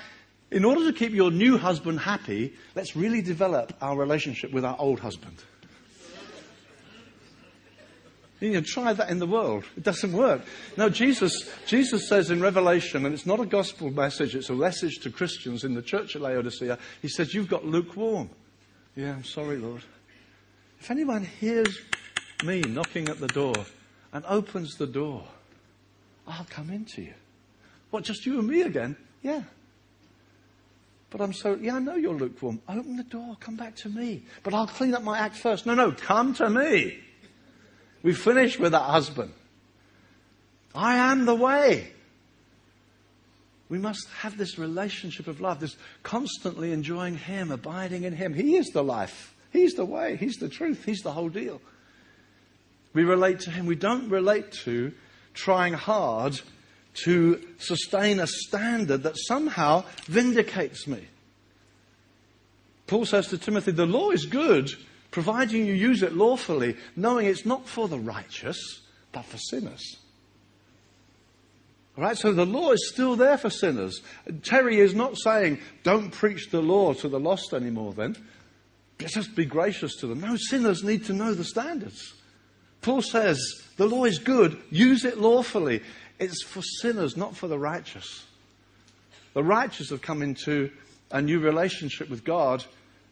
in 0.50 0.64
order 0.64 0.90
to 0.90 0.96
keep 0.96 1.12
your 1.12 1.30
new 1.30 1.58
husband 1.58 2.00
happy, 2.00 2.54
let's 2.74 2.94
really 2.96 3.20
develop 3.20 3.72
our 3.80 3.96
relationship 3.96 4.52
with 4.52 4.64
our 4.64 4.76
old 4.78 5.00
husband. 5.00 5.36
You 8.40 8.52
know, 8.52 8.60
try 8.60 8.92
that 8.92 9.08
in 9.08 9.18
the 9.18 9.26
world. 9.26 9.64
It 9.76 9.82
doesn't 9.82 10.12
work. 10.12 10.42
No, 10.76 10.90
Jesus, 10.90 11.48
Jesus 11.66 12.08
says 12.08 12.30
in 12.30 12.42
Revelation, 12.42 13.06
and 13.06 13.14
it's 13.14 13.24
not 13.24 13.40
a 13.40 13.46
gospel 13.46 13.90
message, 13.90 14.34
it's 14.34 14.50
a 14.50 14.54
message 14.54 14.98
to 15.00 15.10
Christians 15.10 15.64
in 15.64 15.74
the 15.74 15.80
church 15.80 16.16
at 16.16 16.22
Laodicea. 16.22 16.78
He 17.00 17.08
says, 17.08 17.32
You've 17.32 17.48
got 17.48 17.64
lukewarm. 17.64 18.28
Yeah, 18.94 19.12
I'm 19.12 19.24
sorry, 19.24 19.56
Lord. 19.56 19.82
If 20.80 20.90
anyone 20.90 21.24
hears 21.24 21.80
me 22.44 22.60
knocking 22.60 23.08
at 23.08 23.20
the 23.20 23.28
door 23.28 23.54
and 24.12 24.24
opens 24.26 24.76
the 24.76 24.86
door, 24.86 25.24
I'll 26.26 26.46
come 26.50 26.70
into 26.70 27.02
you. 27.02 27.14
What, 27.90 28.04
just 28.04 28.26
you 28.26 28.38
and 28.38 28.48
me 28.48 28.62
again? 28.62 28.96
Yeah. 29.22 29.42
But 31.08 31.20
I'm 31.20 31.32
so, 31.32 31.54
yeah, 31.54 31.76
I 31.76 31.78
know 31.78 31.94
you're 31.94 32.14
lukewarm. 32.14 32.60
Open 32.68 32.96
the 32.96 33.04
door, 33.04 33.36
come 33.40 33.56
back 33.56 33.76
to 33.76 33.88
me. 33.88 34.24
But 34.42 34.52
I'll 34.52 34.66
clean 34.66 34.94
up 34.94 35.02
my 35.02 35.18
act 35.18 35.36
first. 35.36 35.64
No, 35.64 35.74
no, 35.74 35.92
come 35.92 36.34
to 36.34 36.50
me. 36.50 36.98
We 38.02 38.12
finish 38.12 38.58
with 38.58 38.72
that 38.72 38.82
husband. 38.82 39.32
I 40.74 40.96
am 40.96 41.24
the 41.24 41.34
way. 41.34 41.92
We 43.68 43.78
must 43.78 44.06
have 44.18 44.38
this 44.38 44.58
relationship 44.58 45.26
of 45.26 45.40
love, 45.40 45.60
this 45.60 45.76
constantly 46.02 46.72
enjoying 46.72 47.16
Him, 47.16 47.50
abiding 47.50 48.04
in 48.04 48.14
Him. 48.14 48.32
He 48.32 48.56
is 48.56 48.68
the 48.68 48.84
life. 48.84 49.34
He's 49.52 49.74
the 49.74 49.84
way. 49.84 50.16
He's 50.16 50.36
the 50.36 50.48
truth. 50.48 50.84
He's 50.84 51.00
the 51.00 51.12
whole 51.12 51.28
deal. 51.28 51.60
We 52.92 53.04
relate 53.04 53.40
to 53.40 53.50
Him. 53.50 53.66
We 53.66 53.74
don't 53.74 54.08
relate 54.08 54.52
to 54.64 54.92
trying 55.34 55.74
hard 55.74 56.40
to 57.04 57.46
sustain 57.58 58.20
a 58.20 58.26
standard 58.26 59.02
that 59.02 59.16
somehow 59.18 59.84
vindicates 60.04 60.86
me. 60.86 61.06
Paul 62.86 63.04
says 63.04 63.28
to 63.28 63.38
Timothy, 63.38 63.72
the 63.72 63.84
law 63.84 64.10
is 64.10 64.26
good, 64.26 64.70
providing 65.10 65.66
you 65.66 65.74
use 65.74 66.02
it 66.02 66.14
lawfully, 66.14 66.76
knowing 66.94 67.26
it's 67.26 67.46
not 67.46 67.68
for 67.68 67.88
the 67.88 67.98
righteous, 67.98 68.82
but 69.12 69.24
for 69.24 69.38
sinners. 69.38 69.96
All 71.96 72.04
right, 72.04 72.16
so 72.16 72.32
the 72.32 72.44
law 72.44 72.72
is 72.72 72.90
still 72.92 73.16
there 73.16 73.38
for 73.38 73.48
sinners. 73.48 74.02
Terry 74.42 74.80
is 74.80 74.94
not 74.94 75.16
saying, 75.16 75.60
don't 75.82 76.10
preach 76.10 76.50
the 76.50 76.60
law 76.60 76.92
to 76.94 77.08
the 77.08 77.20
lost 77.20 77.54
anymore 77.54 77.94
then. 77.94 78.16
Just 78.98 79.34
be 79.34 79.46
gracious 79.46 79.96
to 79.96 80.06
them. 80.06 80.20
No, 80.20 80.36
sinners 80.36 80.84
need 80.84 81.04
to 81.06 81.14
know 81.14 81.32
the 81.32 81.44
standards. 81.44 82.14
Paul 82.82 83.02
says, 83.02 83.38
the 83.76 83.86
law 83.86 84.04
is 84.04 84.18
good, 84.18 84.58
use 84.70 85.04
it 85.04 85.18
lawfully. 85.18 85.82
It's 86.18 86.42
for 86.42 86.62
sinners, 86.62 87.16
not 87.16 87.36
for 87.36 87.48
the 87.48 87.58
righteous. 87.58 88.24
The 89.34 89.42
righteous 89.42 89.90
have 89.90 90.02
come 90.02 90.22
into 90.22 90.70
a 91.10 91.20
new 91.20 91.40
relationship 91.40 92.08
with 92.08 92.24
God 92.24 92.64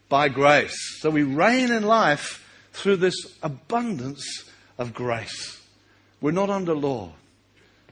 by 0.08 0.28
grace. 0.28 0.98
So 1.00 1.10
we 1.10 1.22
reign 1.22 1.70
in 1.70 1.82
life 1.82 2.40
through 2.72 2.96
this 2.96 3.16
abundance 3.42 4.44
of 4.78 4.94
grace. 4.94 5.60
We're 6.20 6.32
not 6.32 6.50
under 6.50 6.74
law. 6.74 7.12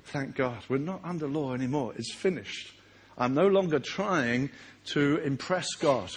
Thank 0.04 0.36
God. 0.36 0.58
We're 0.68 0.78
not 0.78 1.00
under 1.04 1.26
law 1.26 1.54
anymore. 1.54 1.94
It's 1.96 2.12
finished. 2.12 2.72
I'm 3.16 3.34
no 3.34 3.46
longer 3.46 3.78
trying 3.78 4.50
to 4.86 5.18
impress 5.18 5.74
God. 5.74 6.10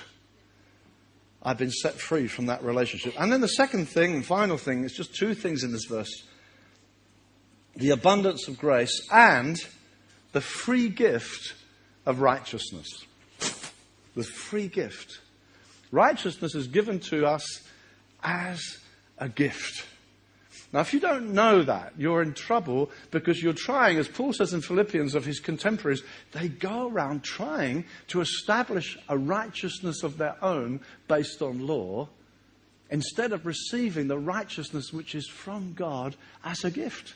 I've 1.44 1.60
been 1.60 1.72
set 1.72 1.94
free 1.94 2.28
from 2.28 2.48
that 2.48 2.64
relationship. 2.64 3.14
And 3.20 3.32
then 3.32 3.42
the 3.42 3.48
second 3.48 3.88
thing 3.88 4.16
and 4.16 4.26
final 4.26 4.58
thing 4.58 4.84
is 4.84 4.94
just 4.94 5.16
two 5.16 5.34
things 5.34 5.64
in 5.64 5.72
this 5.72 5.86
verse 5.86 6.24
the 7.76 7.90
abundance 7.90 8.48
of 8.48 8.58
grace 8.58 9.06
and 9.12 9.58
the 10.32 10.40
free 10.42 10.88
gift 10.88 11.54
of 12.06 12.22
righteousness. 12.22 12.88
The 14.16 14.24
free 14.24 14.70
gift. 14.70 15.20
Righteousness 15.96 16.56
is 16.56 16.68
given 16.68 17.00
to 17.12 17.26
us 17.26 17.62
as 18.22 18.80
a 19.18 19.30
gift. 19.30 19.86
Now, 20.74 20.82
if 20.82 20.94
you 20.94 21.00
don't 21.00 21.32
know 21.32 21.64
that, 21.64 21.94
you're 21.98 22.22
in 22.22 22.34
trouble 22.34 22.92
because 23.12 23.42
you're 23.42 23.54
trying, 23.54 23.98
as 23.98 24.10
Paul 24.10 24.34
says 24.34 24.54
in 24.54 24.60
Philippians 24.60 25.16
of 25.16 25.24
his 25.24 25.40
contemporaries, 25.40 26.04
they 26.34 26.50
go 26.50 26.90
around 26.90 27.24
trying 27.24 27.86
to 28.10 28.20
establish 28.20 28.98
a 29.08 29.18
righteousness 29.18 30.04
of 30.04 30.18
their 30.18 30.36
own 30.44 30.82
based 31.08 31.42
on 31.42 31.66
law 31.66 32.10
instead 32.90 33.32
of 33.32 33.46
receiving 33.46 34.10
the 34.10 34.20
righteousness 34.20 34.92
which 34.92 35.16
is 35.16 35.30
from 35.30 35.72
God 35.76 36.18
as 36.44 36.66
a 36.66 36.72
gift. 36.72 37.16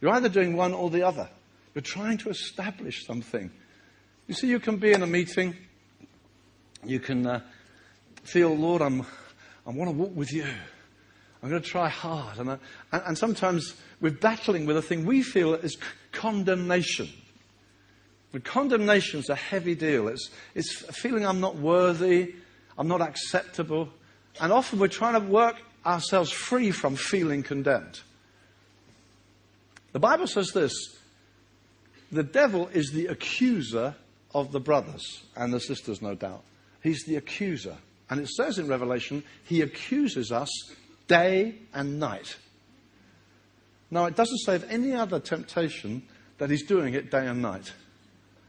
You're 0.00 0.12
either 0.12 0.30
doing 0.30 0.56
one 0.56 0.72
or 0.72 0.88
the 0.88 1.06
other. 1.06 1.28
You're 1.74 1.82
trying 1.82 2.16
to 2.18 2.30
establish 2.30 3.04
something. 3.04 3.50
You 4.28 4.34
see, 4.34 4.46
you 4.46 4.60
can 4.60 4.78
be 4.78 4.92
in 4.92 5.02
a 5.02 5.06
meeting, 5.06 5.54
you 6.82 7.00
can 7.00 7.26
uh, 7.26 7.40
feel, 8.28 8.54
Lord, 8.54 8.82
I'm, 8.82 9.02
I 9.66 9.70
want 9.70 9.90
to 9.90 9.96
walk 9.96 10.14
with 10.14 10.32
you. 10.32 10.46
I'm 11.42 11.50
going 11.50 11.62
to 11.62 11.68
try 11.68 11.88
hard. 11.88 12.38
And, 12.38 12.50
I, 12.50 12.58
and, 12.92 13.02
and, 13.06 13.18
sometimes 13.18 13.74
we're 14.00 14.10
battling 14.10 14.66
with 14.66 14.76
a 14.76 14.82
thing 14.82 15.04
we 15.04 15.22
feel 15.22 15.54
is 15.54 15.76
condemnation. 16.12 17.08
And 18.32 18.42
condemnation's 18.44 19.28
a 19.30 19.34
heavy 19.34 19.74
deal. 19.74 20.08
It's, 20.08 20.30
it's 20.54 20.72
feeling 20.96 21.24
I'm 21.24 21.40
not 21.40 21.56
worthy, 21.56 22.34
I'm 22.76 22.88
not 22.88 23.00
acceptable. 23.00 23.88
And 24.40 24.52
often 24.52 24.78
we're 24.78 24.88
trying 24.88 25.14
to 25.14 25.26
work 25.26 25.56
ourselves 25.84 26.30
free 26.30 26.70
from 26.70 26.96
feeling 26.96 27.42
condemned. 27.42 28.00
The 29.92 30.00
Bible 30.00 30.26
says 30.26 30.50
this 30.52 30.72
the 32.12 32.22
devil 32.22 32.68
is 32.68 32.90
the 32.92 33.06
accuser 33.06 33.94
of 34.34 34.52
the 34.52 34.60
brothers 34.60 35.24
and 35.34 35.52
the 35.52 35.60
sisters, 35.60 36.02
no 36.02 36.14
doubt. 36.14 36.42
He's 36.82 37.04
the 37.04 37.16
accuser. 37.16 37.76
And 38.08 38.20
it 38.20 38.28
says 38.28 38.58
in 38.58 38.68
Revelation, 38.68 39.24
he 39.44 39.62
accuses 39.62 40.30
us 40.30 40.50
day 41.08 41.56
and 41.74 41.98
night. 41.98 42.36
Now, 43.90 44.06
it 44.06 44.16
doesn't 44.16 44.38
say 44.38 44.56
of 44.56 44.70
any 44.70 44.92
other 44.92 45.20
temptation 45.20 46.02
that 46.38 46.50
he's 46.50 46.64
doing 46.64 46.94
it 46.94 47.10
day 47.10 47.26
and 47.26 47.42
night. 47.42 47.72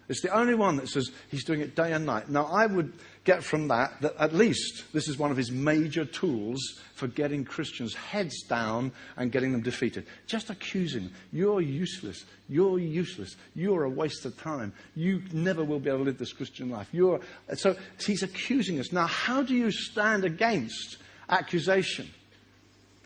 It's 0.10 0.22
the 0.22 0.34
only 0.36 0.56
one 0.56 0.78
that 0.78 0.88
says 0.88 1.12
he's 1.30 1.44
doing 1.44 1.60
it 1.60 1.76
day 1.76 1.92
and 1.92 2.06
night. 2.06 2.30
Now, 2.30 2.46
I 2.46 2.66
would 2.66 2.94
get 3.26 3.44
from 3.44 3.68
that 3.68 4.02
that 4.02 4.16
at 4.18 4.34
least 4.34 4.86
this 4.94 5.10
is 5.10 5.18
one 5.18 5.32
of 5.32 5.38
his 5.38 5.52
major 5.52 6.06
tools 6.06 6.60
for 6.96 7.08
getting 7.08 7.44
Christians' 7.44 7.94
heads 7.94 8.42
down 8.44 8.94
and 9.18 9.34
getting 9.34 9.52
them 9.52 9.62
defeated. 9.62 10.08
Just 10.26 10.50
accusing 10.50 11.04
them. 11.04 11.14
You're 11.34 11.60
useless. 11.60 12.24
You're 12.48 12.80
useless. 12.80 13.36
You're 13.54 13.84
a 13.84 13.90
waste 13.90 14.26
of 14.26 14.38
time. 14.38 14.72
You 14.96 15.22
never 15.34 15.66
will 15.66 15.80
be 15.80 15.90
able 15.90 16.00
to 16.00 16.06
live 16.06 16.18
this 16.18 16.32
Christian 16.32 16.70
life. 16.70 16.88
You're, 16.94 17.20
so 17.56 17.76
he's 18.00 18.24
accusing 18.24 18.80
us. 18.80 18.94
Now, 18.94 19.08
how 19.08 19.44
do 19.44 19.54
you 19.54 19.72
stand 19.72 20.24
against 20.24 20.98
accusation? 21.30 22.10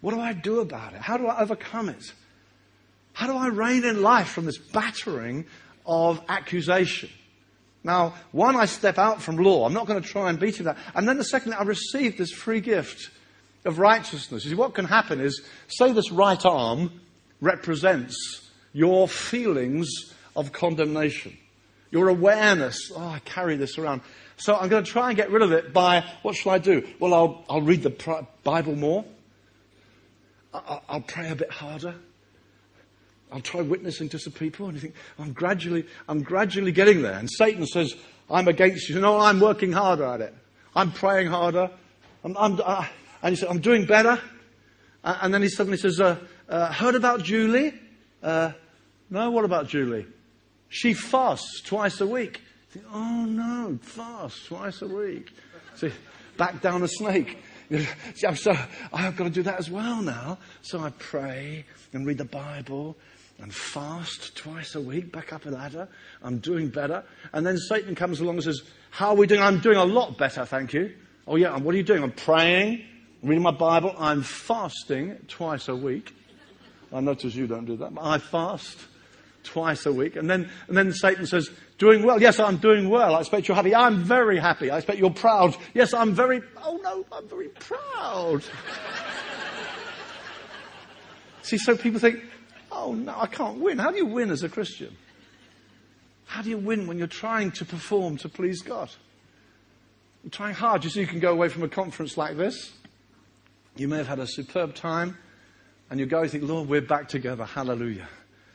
What 0.01 0.13
do 0.13 0.21
I 0.21 0.33
do 0.33 0.59
about 0.59 0.93
it? 0.93 1.01
How 1.01 1.17
do 1.17 1.25
I 1.25 1.41
overcome 1.41 1.89
it? 1.89 2.13
How 3.13 3.27
do 3.27 3.33
I 3.33 3.47
reign 3.47 3.83
in 3.83 4.01
life 4.01 4.29
from 4.29 4.45
this 4.45 4.57
battering 4.57 5.45
of 5.85 6.21
accusation? 6.27 7.09
Now, 7.83 8.13
one, 8.31 8.55
I 8.55 8.65
step 8.65 8.97
out 8.97 9.21
from 9.21 9.37
law. 9.37 9.65
I'm 9.65 9.73
not 9.73 9.87
going 9.87 10.01
to 10.01 10.07
try 10.07 10.29
and 10.29 10.39
beat 10.39 10.59
him 10.59 10.65
that. 10.65 10.77
And 10.93 11.07
then 11.07 11.17
the 11.17 11.23
second, 11.23 11.53
I 11.53 11.63
receive 11.63 12.17
this 12.17 12.31
free 12.31 12.61
gift 12.61 13.09
of 13.65 13.79
righteousness. 13.79 14.43
You 14.43 14.51
see, 14.51 14.55
what 14.55 14.75
can 14.75 14.85
happen 14.85 15.19
is, 15.19 15.41
say 15.67 15.91
this 15.91 16.11
right 16.11 16.45
arm 16.45 17.01
represents 17.41 18.49
your 18.73 19.07
feelings 19.07 19.89
of 20.35 20.51
condemnation, 20.51 21.37
your 21.89 22.07
awareness. 22.07 22.91
Oh, 22.95 22.99
I 22.99 23.19
carry 23.19 23.55
this 23.55 23.77
around. 23.77 24.01
So 24.37 24.55
I'm 24.55 24.69
going 24.69 24.83
to 24.83 24.91
try 24.91 25.09
and 25.09 25.17
get 25.17 25.31
rid 25.31 25.41
of 25.41 25.51
it 25.51 25.73
by, 25.73 26.05
what 26.21 26.35
shall 26.35 26.53
I 26.53 26.57
do? 26.59 26.87
Well, 26.99 27.13
I'll, 27.13 27.45
I'll 27.49 27.61
read 27.61 27.83
the 27.83 28.25
Bible 28.43 28.75
more. 28.75 29.05
I'll 30.53 31.01
pray 31.01 31.29
a 31.29 31.35
bit 31.35 31.51
harder. 31.51 31.95
I'll 33.31 33.41
try 33.41 33.61
witnessing 33.61 34.09
to 34.09 34.19
some 34.19 34.33
people. 34.33 34.65
And 34.65 34.75
you 34.75 34.81
think, 34.81 34.95
I'm 35.17 35.31
gradually, 35.31 35.85
I'm 36.09 36.21
gradually 36.21 36.71
getting 36.71 37.01
there. 37.01 37.13
And 37.13 37.29
Satan 37.29 37.65
says, 37.65 37.95
I'm 38.29 38.47
against 38.47 38.89
you. 38.89 38.99
No, 38.99 39.19
I'm 39.19 39.39
working 39.39 39.71
harder 39.71 40.05
at 40.05 40.21
it. 40.21 40.35
I'm 40.75 40.91
praying 40.91 41.27
harder. 41.27 41.69
I'm, 42.23 42.37
I'm, 42.37 42.59
uh, 42.63 42.85
and 43.23 43.33
he 43.33 43.39
said, 43.39 43.49
I'm 43.49 43.59
doing 43.59 43.85
better. 43.85 44.19
Uh, 45.03 45.17
and 45.21 45.33
then 45.33 45.41
he 45.41 45.49
suddenly 45.49 45.77
says, 45.77 45.99
uh, 45.99 46.17
uh 46.49 46.71
heard 46.71 46.95
about 46.95 47.23
Julie? 47.23 47.73
Uh, 48.21 48.51
no, 49.09 49.31
what 49.31 49.45
about 49.45 49.67
Julie? 49.67 50.05
She 50.69 50.93
fasts 50.93 51.61
twice 51.61 51.99
a 52.01 52.07
week. 52.07 52.41
Think, 52.69 52.85
oh 52.93 53.25
no, 53.25 53.77
fast 53.81 54.45
twice 54.47 54.81
a 54.81 54.87
week. 54.87 55.33
See, 55.75 55.91
back 56.37 56.61
down 56.61 56.83
a 56.83 56.87
snake. 56.87 57.37
See, 57.69 58.27
I'm 58.27 58.35
so, 58.35 58.53
I've 58.93 59.15
got 59.15 59.25
to 59.25 59.29
do 59.29 59.43
that 59.43 59.59
as 59.59 59.69
well 59.69 60.01
now. 60.01 60.37
So 60.61 60.79
I 60.79 60.91
pray 60.91 61.65
and 61.93 62.05
read 62.05 62.17
the 62.17 62.25
Bible 62.25 62.95
and 63.41 63.53
fast 63.53 64.35
twice 64.35 64.75
a 64.75 64.81
week, 64.81 65.11
back 65.11 65.33
up 65.33 65.45
a 65.45 65.49
ladder. 65.49 65.87
I'm 66.21 66.37
doing 66.37 66.69
better. 66.69 67.03
And 67.33 67.45
then 67.45 67.57
Satan 67.57 67.95
comes 67.95 68.19
along 68.19 68.35
and 68.35 68.43
says, 68.43 68.61
How 68.91 69.09
are 69.09 69.15
we 69.15 69.27
doing? 69.27 69.41
I'm 69.41 69.59
doing 69.59 69.77
a 69.77 69.85
lot 69.85 70.17
better, 70.17 70.45
thank 70.45 70.73
you. 70.73 70.93
Oh, 71.27 71.35
yeah, 71.35 71.57
what 71.57 71.73
are 71.73 71.77
you 71.77 71.83
doing? 71.83 72.03
I'm 72.03 72.11
praying, 72.11 72.83
I'm 73.21 73.29
reading 73.29 73.43
my 73.43 73.51
Bible, 73.51 73.95
I'm 73.97 74.21
fasting 74.21 75.17
twice 75.27 75.67
a 75.67 75.75
week. 75.75 76.13
I 76.93 76.99
notice 76.99 77.35
you 77.35 77.47
don't 77.47 77.65
do 77.65 77.77
that, 77.77 77.95
but 77.95 78.03
I 78.03 78.17
fast 78.19 78.77
twice 79.43 79.85
a 79.85 79.93
week. 79.93 80.17
And 80.17 80.29
then, 80.29 80.49
and 80.67 80.77
then 80.77 80.93
Satan 80.93 81.25
says, 81.25 81.49
Doing 81.77 82.03
well. 82.03 82.21
Yes, 82.21 82.39
I'm 82.39 82.57
doing 82.57 82.89
well. 82.89 83.15
I 83.15 83.21
expect 83.21 83.47
you're 83.47 83.55
happy. 83.55 83.73
I'm 83.73 84.03
very 84.03 84.37
happy. 84.37 84.69
I 84.69 84.77
expect 84.77 84.99
you're 84.99 85.09
proud. 85.09 85.57
Yes, 85.73 85.95
I'm 85.95 86.13
very, 86.13 86.43
oh 86.63 86.79
no, 86.83 87.03
I'm 87.11 87.27
very 87.27 87.47
proud. 87.47 88.43
See, 91.41 91.57
so 91.57 91.75
people 91.75 91.99
think, 91.99 92.23
oh 92.81 92.93
no, 92.93 93.13
I 93.15 93.27
can't 93.27 93.59
win. 93.59 93.77
How 93.77 93.91
do 93.91 93.97
you 93.97 94.05
win 94.05 94.31
as 94.31 94.43
a 94.43 94.49
Christian? 94.49 94.95
How 96.25 96.41
do 96.41 96.49
you 96.49 96.57
win 96.57 96.87
when 96.87 96.97
you're 96.97 97.07
trying 97.07 97.51
to 97.51 97.65
perform 97.65 98.17
to 98.17 98.29
please 98.29 98.61
God? 98.61 98.89
You're 100.23 100.31
trying 100.31 100.53
hard 100.53 100.81
just 100.81 100.95
so 100.95 101.01
you 101.01 101.07
can 101.07 101.19
go 101.19 101.31
away 101.31 101.49
from 101.49 101.63
a 101.63 101.67
conference 101.67 102.17
like 102.17 102.37
this. 102.37 102.71
You 103.75 103.87
may 103.87 103.97
have 103.97 104.07
had 104.07 104.19
a 104.19 104.27
superb 104.27 104.75
time, 104.75 105.17
and 105.89 105.99
you 105.99 106.05
go 106.05 106.21
and 106.21 106.31
think, 106.31 106.43
Lord, 106.43 106.67
we're 106.67 106.81
back 106.81 107.07
together. 107.07 107.45
Hallelujah. 107.45 108.07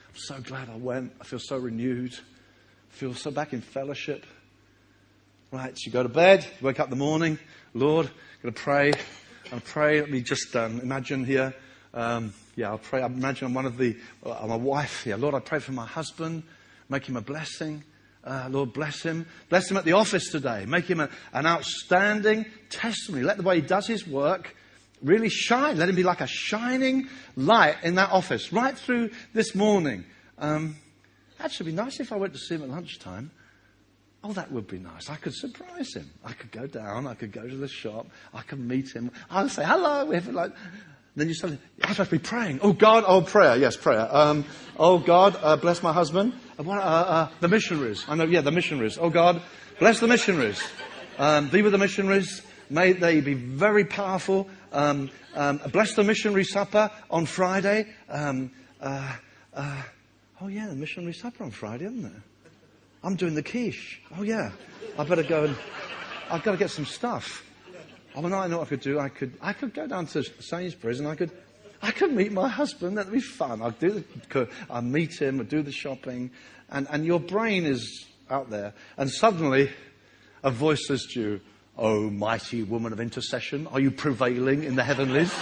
I'm 0.09 0.17
so 0.17 0.41
glad 0.41 0.69
I 0.69 0.77
went. 0.77 1.13
I 1.21 1.25
feel 1.25 1.39
so 1.39 1.57
renewed. 1.57 2.15
I 2.15 2.95
feel 2.95 3.15
so 3.15 3.31
back 3.31 3.53
in 3.53 3.61
fellowship. 3.61 4.25
Right, 5.53 5.77
so 5.77 5.83
you 5.87 5.93
go 5.93 6.03
to 6.03 6.09
bed, 6.09 6.45
you 6.45 6.67
wake 6.67 6.81
up 6.81 6.87
in 6.87 6.91
the 6.91 6.97
morning, 6.97 7.39
Lord, 7.73 8.07
I'm 8.07 8.13
going 8.43 8.55
to 8.55 8.61
pray. 8.61 8.93
I'll 9.53 9.61
pray. 9.61 10.01
Let 10.01 10.11
me 10.11 10.21
just 10.21 10.57
um, 10.57 10.81
imagine 10.81 11.25
here. 11.25 11.55
Um, 11.95 12.33
yeah, 12.57 12.71
I'll 12.71 12.79
pray. 12.79 13.03
I 13.03 13.07
imagine 13.07 13.47
I'm 13.47 13.55
one 13.55 13.67
of 13.67 13.77
the, 13.77 13.97
I'm 14.25 14.51
a 14.51 14.57
wife. 14.57 15.05
Yeah, 15.07 15.17
Lord, 15.17 15.35
I 15.35 15.41
pray 15.41 15.59
for 15.59 15.73
my 15.73 15.87
husband. 15.87 16.43
Make 16.89 17.07
him 17.07 17.17
a 17.17 17.21
blessing. 17.21 17.85
Uh, 18.25 18.49
Lord, 18.51 18.73
bless 18.73 19.03
him. 19.03 19.27
Bless 19.49 19.71
him 19.71 19.77
at 19.77 19.85
the 19.85 19.93
office 19.93 20.31
today. 20.31 20.65
Make 20.67 20.87
him 20.87 20.99
a, 20.99 21.11
an 21.33 21.47
outstanding 21.47 22.47
testimony. 22.71 23.25
Let 23.25 23.37
the 23.37 23.43
way 23.43 23.57
he 23.57 23.67
does 23.67 23.87
his 23.87 24.07
work 24.07 24.57
really 25.03 25.29
shine. 25.29 25.79
Let 25.79 25.89
him 25.89 25.95
be 25.95 26.03
like 26.03 26.23
a 26.23 26.27
shining 26.27 27.09
light 27.37 27.77
in 27.83 27.97
that 27.97 28.11
office 28.11 28.53
right 28.53 28.77
through 28.77 29.11
this 29.35 29.55
morning. 29.55 30.05
Um, 30.39 30.77
it'd 31.45 31.67
be 31.67 31.73
nice 31.73 32.01
if 32.01 32.11
I 32.13 32.17
went 32.17 32.33
to 32.33 32.39
see 32.39 32.55
him 32.55 32.63
at 32.63 32.71
lunchtime. 32.71 33.31
Oh, 34.25 34.33
that 34.33 34.51
would 34.51 34.67
be 34.67 34.79
nice. 34.79 35.09
I 35.09 35.17
could 35.17 35.35
surprise 35.35 35.95
him. 35.95 36.11
I 36.25 36.33
could 36.33 36.51
go 36.51 36.67
down. 36.67 37.07
I 37.07 37.15
could 37.15 37.31
go 37.31 37.47
to 37.47 37.57
the 37.57 37.69
shop. 37.69 38.09
I 38.35 38.43
could 38.43 38.59
meet 38.59 38.93
him. 38.93 39.13
I'll 39.31 39.49
say 39.49 39.65
hello. 39.65 40.05
Like, 40.05 40.53
then 41.17 41.29
you 41.29 41.35
suddenly, 41.35 41.61
I 41.83 41.93
supposed 41.93 42.11
to 42.11 42.17
be 42.17 42.23
praying. 42.23 42.61
Oh 42.63 42.75
God, 42.75 43.05
oh 43.07 43.23
prayer, 43.23 43.57
yes, 43.57 43.77
prayer. 43.77 44.07
Um, 44.15 44.45
oh 44.79 44.99
God, 44.99 45.37
uh, 45.43 45.57
bless 45.57 45.83
my 45.83 45.93
husband. 45.93 46.35
Uh, 46.59 46.71
uh, 46.71 46.75
uh, 46.75 47.29
the 47.41 47.49
missionaries. 47.49 48.05
I 48.07 48.15
know, 48.17 48.25
yeah, 48.25 48.43
the 48.43 48.53
missionaries. 48.53 48.99
Oh 48.99 49.09
God, 49.09 49.41
bless 49.79 49.99
the 49.99 50.09
missionaries. 50.09 50.63
Um, 51.19 51.49
be 51.49 51.63
with 51.63 51.73
the 51.73 51.79
missionaries. 51.79 52.43
May 52.69 52.93
they 52.93 53.21
be 53.23 53.35
very 53.35 53.85
powerful. 53.85 54.49
Um, 54.73 55.11
um, 55.35 55.61
bless 55.73 55.95
the 55.95 56.05
missionary 56.05 56.45
supper 56.45 56.91
on 57.11 57.25
Friday. 57.25 57.87
Um, 58.11 58.51
uh, 58.81 59.17
uh, 59.55 59.83
oh 60.43 60.49
yeah, 60.49 60.67
the 60.67 60.75
missionary 60.75 61.15
supper 61.15 61.45
on 61.45 61.51
Friday, 61.51 61.87
isn't 61.87 62.05
it? 62.05 62.23
I'm 63.03 63.17
doing 63.17 63.35
the 63.35 63.43
quiche. 63.43 64.03
Oh 64.19 64.23
yeah, 64.23 64.51
I 64.99 65.05
better 65.05 65.23
go 65.23 65.45
and 65.45 65.57
I've 66.31 66.43
got 66.43 66.53
to 66.53 66.59
get 66.59 66.71
some 66.71 66.85
stuff. 66.85 67.46
Oh, 68.17 68.23
well, 68.23 68.33
I 68.35 68.47
know 68.47 68.59
what 68.59 68.69
I 68.69 68.71
could 68.71 68.81
do. 68.81 68.99
I 68.99 69.11
could, 69.11 69.35
I 69.43 69.53
could 69.53 69.75
go 69.75 69.87
down 69.87 70.07
to 70.07 70.23
Sainsbury's 70.23 71.01
and 71.01 71.09
I 71.09 71.15
could, 71.17 71.31
I 71.83 71.91
could 71.91 72.13
meet 72.13 72.33
my 72.33 72.49
husband. 72.49 72.97
That'd 72.97 73.13
be 73.13 73.21
fun. 73.21 73.61
I'd 73.61 73.79
do 73.79 74.03
the, 74.31 74.49
I'd 74.71 74.85
meet 74.85 75.21
him, 75.21 75.39
I'd 75.39 75.51
do 75.51 75.61
the 75.61 75.71
shopping, 75.71 76.31
and, 76.71 76.87
and 76.91 77.05
your 77.05 77.21
brain 77.21 77.67
is 77.67 78.07
out 78.31 78.49
there. 78.49 78.73
And 78.97 79.11
suddenly, 79.11 79.71
a 80.43 80.51
voice 80.51 80.87
says 80.89 81.07
to 81.13 81.21
you, 81.21 81.41
"Oh, 81.77 82.09
mighty 82.09 82.63
woman 82.63 82.95
of 82.95 83.01
intercession, 83.01 83.67
are 83.67 83.81
you 83.81 83.91
prevailing 83.91 84.65
in 84.65 84.77
the 84.77 84.85
heavenlies?" 84.85 85.33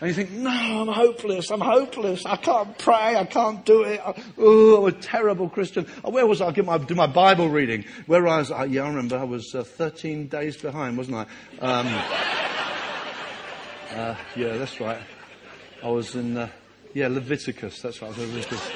And 0.00 0.08
you 0.08 0.14
think, 0.14 0.30
no, 0.30 0.50
I'm 0.50 0.88
hopeless. 0.88 1.50
I'm 1.50 1.60
hopeless. 1.60 2.24
I 2.24 2.36
can't 2.36 2.78
pray. 2.78 3.16
I 3.16 3.24
can't 3.24 3.62
do 3.66 3.82
it. 3.82 4.00
Oh, 4.38 4.78
I'm 4.78 4.86
a 4.86 4.92
terrible 4.92 5.50
Christian. 5.50 5.86
Oh, 6.02 6.10
where 6.10 6.26
was 6.26 6.40
I? 6.40 6.46
I 6.46 6.60
my, 6.62 6.78
do 6.78 6.94
my 6.94 7.06
Bible 7.06 7.50
reading. 7.50 7.84
Where 8.06 8.26
I 8.26 8.38
was, 8.38 8.50
uh, 8.50 8.62
yeah, 8.62 8.84
I 8.84 8.88
remember 8.88 9.18
I 9.18 9.24
was 9.24 9.54
uh, 9.54 9.62
13 9.62 10.28
days 10.28 10.56
behind, 10.56 10.96
wasn't 10.96 11.18
I? 11.18 11.26
Um, 11.60 11.86
uh, 13.94 14.14
yeah, 14.36 14.56
that's 14.56 14.80
right. 14.80 15.02
I 15.82 15.88
was 15.88 16.14
in, 16.14 16.38
uh, 16.38 16.48
yeah, 16.94 17.08
Leviticus. 17.08 17.82
That's 17.82 18.00
right. 18.00 18.16
Leviticus. 18.16 18.70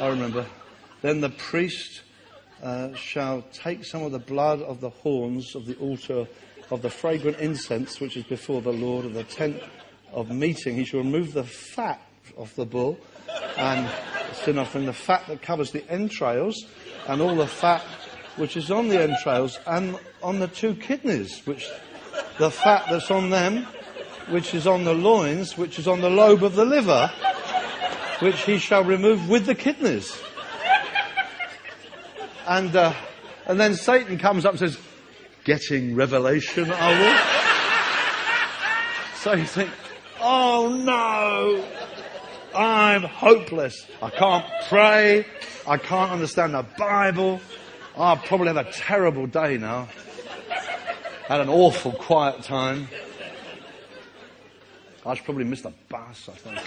I 0.00 0.08
remember. 0.08 0.46
Then 1.02 1.20
the 1.20 1.28
priest 1.28 2.00
uh, 2.62 2.94
shall 2.94 3.42
take 3.52 3.84
some 3.84 4.02
of 4.02 4.12
the 4.12 4.18
blood 4.18 4.62
of 4.62 4.80
the 4.80 4.90
horns 4.90 5.54
of 5.54 5.66
the 5.66 5.76
altar 5.76 6.26
of 6.70 6.80
the 6.80 6.88
fragrant 6.88 7.38
incense 7.38 8.00
which 8.00 8.16
is 8.16 8.24
before 8.24 8.62
the 8.62 8.72
Lord 8.72 9.04
of 9.04 9.12
the 9.12 9.24
tent 9.24 9.62
of 10.12 10.30
meeting, 10.30 10.76
he 10.76 10.84
shall 10.84 11.00
remove 11.00 11.32
the 11.32 11.44
fat 11.44 12.00
off 12.36 12.54
the 12.54 12.66
bull 12.66 12.98
and 13.56 13.88
sin 14.44 14.58
offering, 14.58 14.86
the 14.86 14.92
fat 14.92 15.26
that 15.28 15.42
covers 15.42 15.70
the 15.70 15.88
entrails, 15.90 16.64
and 17.08 17.20
all 17.20 17.34
the 17.34 17.46
fat 17.46 17.82
which 18.36 18.56
is 18.56 18.70
on 18.70 18.88
the 18.88 19.00
entrails, 19.00 19.58
and 19.66 19.98
on 20.22 20.38
the 20.38 20.48
two 20.48 20.74
kidneys, 20.74 21.44
which 21.46 21.68
the 22.38 22.50
fat 22.50 22.86
that's 22.90 23.10
on 23.10 23.30
them, 23.30 23.66
which 24.30 24.54
is 24.54 24.66
on 24.66 24.84
the 24.84 24.94
loins, 24.94 25.58
which 25.58 25.78
is 25.78 25.86
on 25.86 26.00
the 26.00 26.08
lobe 26.08 26.42
of 26.42 26.54
the 26.54 26.64
liver, 26.64 27.10
which 28.20 28.40
he 28.42 28.58
shall 28.58 28.84
remove 28.84 29.28
with 29.28 29.46
the 29.46 29.54
kidneys. 29.54 30.18
And, 32.46 32.74
uh, 32.74 32.94
and 33.46 33.60
then 33.60 33.74
Satan 33.74 34.18
comes 34.18 34.44
up 34.44 34.52
and 34.52 34.60
says, 34.60 34.78
Getting 35.44 35.96
revelation, 35.96 36.70
are 36.70 37.00
we? 37.00 37.18
So 39.16 39.34
you 39.34 39.44
think, 39.44 39.70
Oh 40.24 40.68
no! 40.68 41.64
I'm 42.56 43.02
hopeless. 43.02 43.86
I 44.00 44.10
can't 44.10 44.46
pray. 44.68 45.26
I 45.66 45.76
can't 45.76 46.12
understand 46.12 46.54
the 46.54 46.64
Bible. 46.78 47.40
I'll 47.96 48.16
probably 48.16 48.48
have 48.48 48.56
a 48.56 48.70
terrible 48.70 49.26
day 49.26 49.58
now. 49.58 49.88
Had 51.26 51.40
an 51.40 51.48
awful 51.48 51.92
quiet 51.92 52.42
time. 52.42 52.88
I 55.04 55.14
should 55.14 55.24
probably 55.24 55.44
miss 55.44 55.62
the 55.62 55.72
bus, 55.88 56.28
I 56.28 56.36
think. 56.36 56.58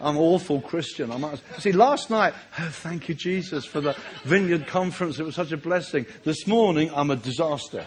I'm 0.00 0.18
awful 0.18 0.60
Christian. 0.60 1.10
I 1.10 1.16
might, 1.16 1.40
see, 1.58 1.72
last 1.72 2.10
night, 2.10 2.34
oh, 2.58 2.68
thank 2.70 3.08
you, 3.08 3.14
Jesus, 3.14 3.64
for 3.64 3.80
the 3.80 3.96
Vineyard 4.24 4.66
Conference. 4.66 5.18
It 5.18 5.24
was 5.24 5.34
such 5.34 5.52
a 5.52 5.56
blessing. 5.56 6.04
This 6.24 6.46
morning, 6.46 6.90
I'm 6.94 7.10
a 7.10 7.16
disaster. 7.16 7.86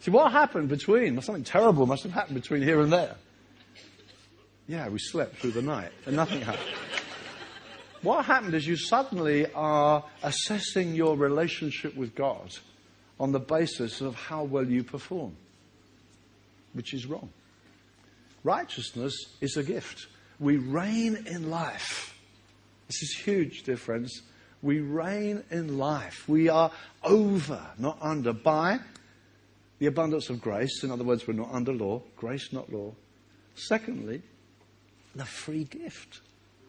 See, 0.00 0.10
what 0.10 0.32
happened 0.32 0.68
between? 0.68 1.20
Something 1.20 1.44
terrible 1.44 1.86
must 1.86 2.02
have 2.04 2.12
happened 2.12 2.36
between 2.36 2.62
here 2.62 2.80
and 2.80 2.92
there. 2.92 3.16
Yeah, 4.66 4.88
we 4.88 4.98
slept 4.98 5.36
through 5.36 5.50
the 5.50 5.62
night 5.62 5.90
and 6.06 6.16
nothing 6.16 6.40
happened. 6.40 6.64
What 8.02 8.24
happened 8.24 8.54
is 8.54 8.66
you 8.66 8.76
suddenly 8.76 9.52
are 9.52 10.02
assessing 10.22 10.94
your 10.94 11.16
relationship 11.16 11.94
with 11.94 12.14
God 12.14 12.56
on 13.18 13.32
the 13.32 13.40
basis 13.40 14.00
of 14.00 14.14
how 14.14 14.44
well 14.44 14.66
you 14.66 14.82
perform, 14.82 15.36
which 16.72 16.94
is 16.94 17.04
wrong. 17.04 17.28
Righteousness 18.42 19.14
is 19.42 19.58
a 19.58 19.62
gift. 19.62 20.06
We 20.38 20.56
reign 20.56 21.26
in 21.26 21.50
life. 21.50 22.18
This 22.86 23.02
is 23.02 23.20
huge, 23.22 23.64
dear 23.64 23.76
friends. 23.76 24.22
We 24.62 24.80
reign 24.80 25.44
in 25.50 25.76
life. 25.76 26.26
We 26.26 26.48
are 26.48 26.70
over, 27.04 27.60
not 27.76 27.98
under, 28.00 28.32
by 28.32 28.80
the 29.80 29.86
abundance 29.86 30.30
of 30.30 30.40
grace. 30.40 30.84
In 30.84 30.92
other 30.92 31.02
words, 31.02 31.26
we're 31.26 31.34
not 31.34 31.50
under 31.50 31.72
law, 31.72 32.02
grace, 32.14 32.52
not 32.52 32.72
law. 32.72 32.92
Secondly, 33.56 34.22
the 35.16 35.24
free 35.24 35.64
gift 35.64 36.20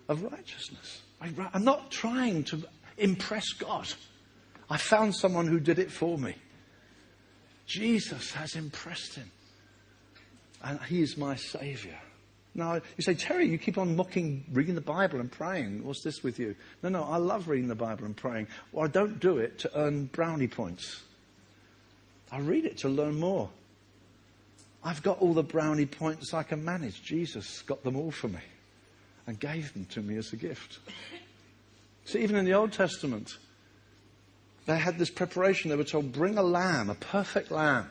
of 0.09 0.23
righteousness. 0.23 1.01
I'm 1.21 1.63
not 1.63 1.91
trying 1.91 2.43
to 2.45 2.63
impress 2.97 3.53
God. 3.53 3.87
I 4.69 4.77
found 4.77 5.13
someone 5.13 5.45
who 5.45 5.59
did 5.59 5.77
it 5.77 5.91
for 5.91 6.17
me. 6.17 6.35
Jesus 7.67 8.31
has 8.31 8.55
impressed 8.55 9.15
him. 9.15 9.29
And 10.63 10.79
he 10.83 11.01
is 11.01 11.17
my 11.17 11.35
Savior. 11.35 11.97
Now, 12.53 12.75
you 12.75 13.01
say, 13.01 13.13
Terry, 13.13 13.47
you 13.47 13.57
keep 13.57 13.77
on 13.77 13.95
mocking 13.95 14.45
reading 14.51 14.75
the 14.75 14.81
Bible 14.81 15.19
and 15.19 15.31
praying. 15.31 15.85
What's 15.85 16.03
this 16.03 16.23
with 16.23 16.39
you? 16.39 16.55
No, 16.83 16.89
no, 16.89 17.03
I 17.03 17.17
love 17.17 17.47
reading 17.47 17.67
the 17.67 17.75
Bible 17.75 18.05
and 18.05 18.15
praying. 18.15 18.47
Well, 18.71 18.85
I 18.85 18.87
don't 18.87 19.19
do 19.19 19.37
it 19.37 19.59
to 19.59 19.71
earn 19.77 20.05
brownie 20.05 20.47
points. 20.47 21.03
I 22.31 22.39
read 22.39 22.65
it 22.65 22.77
to 22.79 22.89
learn 22.89 23.19
more. 23.19 23.49
I've 24.83 25.03
got 25.03 25.19
all 25.19 25.33
the 25.33 25.43
brownie 25.43 25.85
points 25.85 26.33
I 26.33 26.43
can 26.43 26.63
manage. 26.63 27.03
Jesus 27.03 27.61
got 27.63 27.83
them 27.83 27.95
all 27.95 28.11
for 28.11 28.29
me 28.29 28.39
and 29.27 29.39
gave 29.39 29.73
them 29.73 29.85
to 29.91 30.01
me 30.01 30.17
as 30.17 30.33
a 30.33 30.37
gift. 30.37 30.79
So 32.05 32.17
even 32.17 32.35
in 32.35 32.45
the 32.45 32.53
Old 32.53 32.71
Testament, 32.71 33.37
they 34.65 34.77
had 34.77 34.97
this 34.97 35.09
preparation. 35.09 35.69
They 35.69 35.75
were 35.75 35.83
told, 35.83 36.11
bring 36.11 36.37
a 36.37 36.43
lamb, 36.43 36.89
a 36.89 36.95
perfect 36.95 37.51
lamb. 37.51 37.89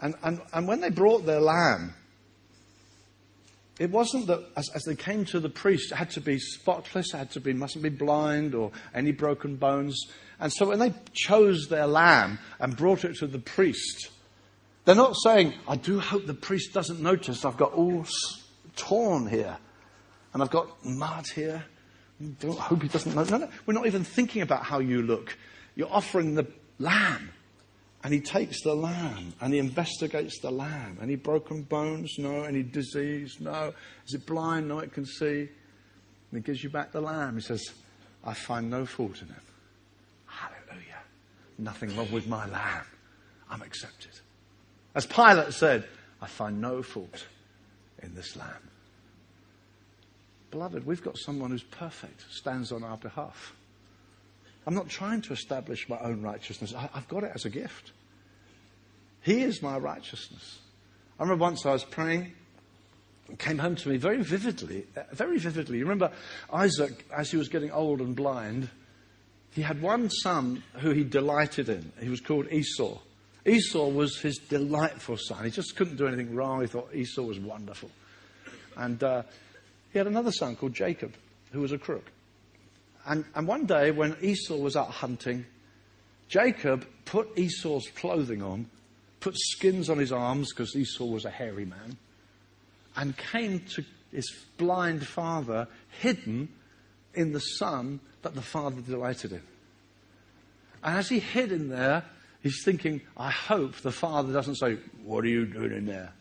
And, 0.00 0.14
and, 0.22 0.40
and 0.52 0.68
when 0.68 0.80
they 0.80 0.90
brought 0.90 1.24
their 1.24 1.40
lamb, 1.40 1.94
it 3.78 3.90
wasn't 3.90 4.26
that 4.26 4.40
as, 4.56 4.68
as, 4.74 4.82
they 4.82 4.94
came 4.94 5.24
to 5.26 5.40
the 5.40 5.48
priest, 5.48 5.92
it 5.92 5.94
had 5.94 6.10
to 6.10 6.20
be 6.20 6.38
spotless, 6.38 7.14
it 7.14 7.16
had 7.16 7.30
to 7.32 7.40
be, 7.40 7.52
mustn't 7.52 7.82
be 7.82 7.88
blind 7.88 8.54
or 8.54 8.72
any 8.94 9.12
broken 9.12 9.56
bones. 9.56 9.98
And 10.38 10.52
so 10.52 10.68
when 10.68 10.78
they 10.78 10.92
chose 11.12 11.68
their 11.68 11.86
lamb 11.86 12.38
and 12.58 12.76
brought 12.76 13.04
it 13.04 13.16
to 13.16 13.26
the 13.26 13.38
priest, 13.38 14.10
they're 14.84 14.94
not 14.94 15.14
saying, 15.22 15.54
I 15.68 15.76
do 15.76 15.98
hope 15.98 16.26
the 16.26 16.34
priest 16.34 16.74
doesn't 16.74 17.00
notice 17.00 17.44
I've 17.44 17.56
got 17.56 17.72
all 17.72 18.04
torn 18.76 19.26
here 19.26 19.56
and 20.32 20.42
I've 20.42 20.50
got 20.50 20.84
mud 20.84 21.26
here. 21.28 21.64
Don't 22.38 22.58
hope 22.58 22.82
he 22.82 22.88
doesn't 22.88 23.14
know. 23.14 23.24
No, 23.24 23.38
no, 23.38 23.48
we're 23.66 23.74
not 23.74 23.86
even 23.86 24.04
thinking 24.04 24.42
about 24.42 24.64
how 24.64 24.78
you 24.78 25.02
look. 25.02 25.36
You're 25.74 25.90
offering 25.90 26.34
the 26.34 26.46
lamb. 26.78 27.30
And 28.02 28.14
he 28.14 28.20
takes 28.20 28.62
the 28.62 28.74
lamb 28.74 29.34
and 29.40 29.52
he 29.52 29.58
investigates 29.58 30.40
the 30.40 30.50
lamb. 30.50 30.98
Any 31.02 31.16
broken 31.16 31.62
bones? 31.62 32.14
No. 32.18 32.44
Any 32.44 32.62
disease? 32.62 33.36
No. 33.40 33.74
Is 34.06 34.14
it 34.14 34.26
blind? 34.26 34.68
No, 34.68 34.78
it 34.78 34.92
can 34.92 35.04
see. 35.04 35.40
And 35.40 35.48
he 36.32 36.40
gives 36.40 36.62
you 36.62 36.70
back 36.70 36.92
the 36.92 37.00
lamb. 37.00 37.34
He 37.34 37.42
says, 37.42 37.62
I 38.24 38.34
find 38.34 38.70
no 38.70 38.86
fault 38.86 39.20
in 39.20 39.28
him. 39.28 39.42
Hallelujah. 40.26 41.02
Nothing 41.58 41.94
wrong 41.96 42.10
with 42.10 42.26
my 42.26 42.46
lamb. 42.46 42.86
I'm 43.50 43.62
accepted. 43.62 44.12
As 44.94 45.06
Pilate 45.06 45.52
said, 45.52 45.86
I 46.22 46.26
find 46.26 46.60
no 46.60 46.82
fault 46.82 47.26
in 48.02 48.14
this 48.14 48.36
lamb. 48.36 48.70
Beloved, 50.50 50.86
we've 50.86 51.02
got 51.02 51.16
someone 51.18 51.50
who's 51.50 51.62
perfect, 51.62 52.24
stands 52.30 52.72
on 52.72 52.82
our 52.82 52.96
behalf. 52.96 53.54
I'm 54.66 54.74
not 54.74 54.88
trying 54.88 55.22
to 55.22 55.32
establish 55.32 55.88
my 55.88 55.98
own 56.00 56.22
righteousness. 56.22 56.74
I, 56.74 56.88
have 56.92 57.08
got 57.08 57.24
it 57.24 57.32
as 57.34 57.44
a 57.44 57.50
gift. 57.50 57.92
He 59.22 59.42
is 59.42 59.62
my 59.62 59.78
righteousness. 59.78 60.58
I 61.18 61.22
remember 61.22 61.42
once 61.42 61.66
I 61.66 61.72
was 61.72 61.84
praying, 61.84 62.32
it 63.28 63.38
came 63.38 63.58
home 63.58 63.76
to 63.76 63.88
me 63.88 63.96
very 63.96 64.22
vividly, 64.22 64.86
uh, 64.96 65.02
very 65.12 65.38
vividly. 65.38 65.78
You 65.78 65.84
remember 65.84 66.12
Isaac, 66.52 67.06
as 67.16 67.30
he 67.30 67.36
was 67.36 67.48
getting 67.48 67.70
old 67.70 68.00
and 68.00 68.16
blind, 68.16 68.68
he 69.52 69.62
had 69.62 69.82
one 69.82 70.10
son 70.10 70.62
who 70.74 70.90
he 70.90 71.04
delighted 71.04 71.68
in. 71.68 71.92
He 72.00 72.08
was 72.08 72.20
called 72.20 72.50
Esau. 72.50 72.98
Esau 73.46 73.88
was 73.88 74.18
his 74.18 74.38
delightful 74.38 75.16
son. 75.16 75.44
He 75.44 75.50
just 75.50 75.76
couldn't 75.76 75.96
do 75.96 76.06
anything 76.06 76.34
wrong. 76.34 76.60
He 76.60 76.66
thought 76.66 76.94
Esau 76.94 77.22
was 77.22 77.38
wonderful. 77.38 77.90
And 78.76 79.02
uh, 79.02 79.22
he 79.92 79.98
had 79.98 80.06
another 80.06 80.32
son 80.32 80.56
called 80.56 80.74
Jacob, 80.74 81.14
who 81.52 81.60
was 81.60 81.72
a 81.72 81.78
crook. 81.78 82.04
And, 83.06 83.24
and 83.34 83.46
one 83.46 83.66
day, 83.66 83.90
when 83.90 84.16
Esau 84.20 84.56
was 84.56 84.76
out 84.76 84.90
hunting, 84.90 85.46
Jacob 86.28 86.86
put 87.04 87.36
Esau's 87.36 87.88
clothing 87.96 88.42
on, 88.42 88.66
put 89.20 89.36
skins 89.36 89.90
on 89.90 89.98
his 89.98 90.12
arms, 90.12 90.52
because 90.52 90.76
Esau 90.76 91.04
was 91.04 91.24
a 91.24 91.30
hairy 91.30 91.64
man, 91.64 91.96
and 92.96 93.16
came 93.16 93.60
to 93.74 93.84
his 94.12 94.30
blind 94.56 95.06
father, 95.06 95.68
hidden 96.00 96.48
in 97.14 97.32
the 97.32 97.40
sun 97.40 98.00
that 98.22 98.34
the 98.34 98.42
father 98.42 98.80
delighted 98.80 99.32
in. 99.32 99.42
And 100.82 100.98
as 100.98 101.08
he 101.08 101.18
hid 101.18 101.52
in 101.52 101.68
there, 101.68 102.04
he's 102.42 102.62
thinking, 102.64 103.00
I 103.16 103.30
hope 103.30 103.76
the 103.76 103.92
father 103.92 104.32
doesn't 104.32 104.56
say, 104.56 104.78
What 105.04 105.24
are 105.24 105.28
you 105.28 105.46
doing 105.46 105.72
in 105.72 105.86
there? 105.86 106.12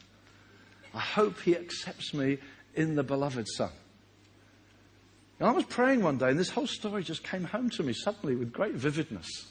I 0.94 1.00
hope 1.00 1.40
he 1.42 1.56
accepts 1.56 2.14
me 2.14 2.40
in 2.76 2.96
the 2.96 3.04
beloved 3.04 3.48
Son. 3.48 3.72
And 5.40 5.48
I 5.48 5.52
was 5.52 5.64
praying 5.64 6.04
one 6.04 6.18
day, 6.18 6.30
and 6.30 6.40
this 6.40 6.50
whole 6.50 6.68
story 6.68 7.04
just 7.04 7.24
came 7.24 7.46
home 7.46 7.70
to 7.72 7.84
me 7.84 7.94
suddenly 7.94 8.36
with 8.36 8.52
great 8.52 8.74
vividness. 8.74 9.48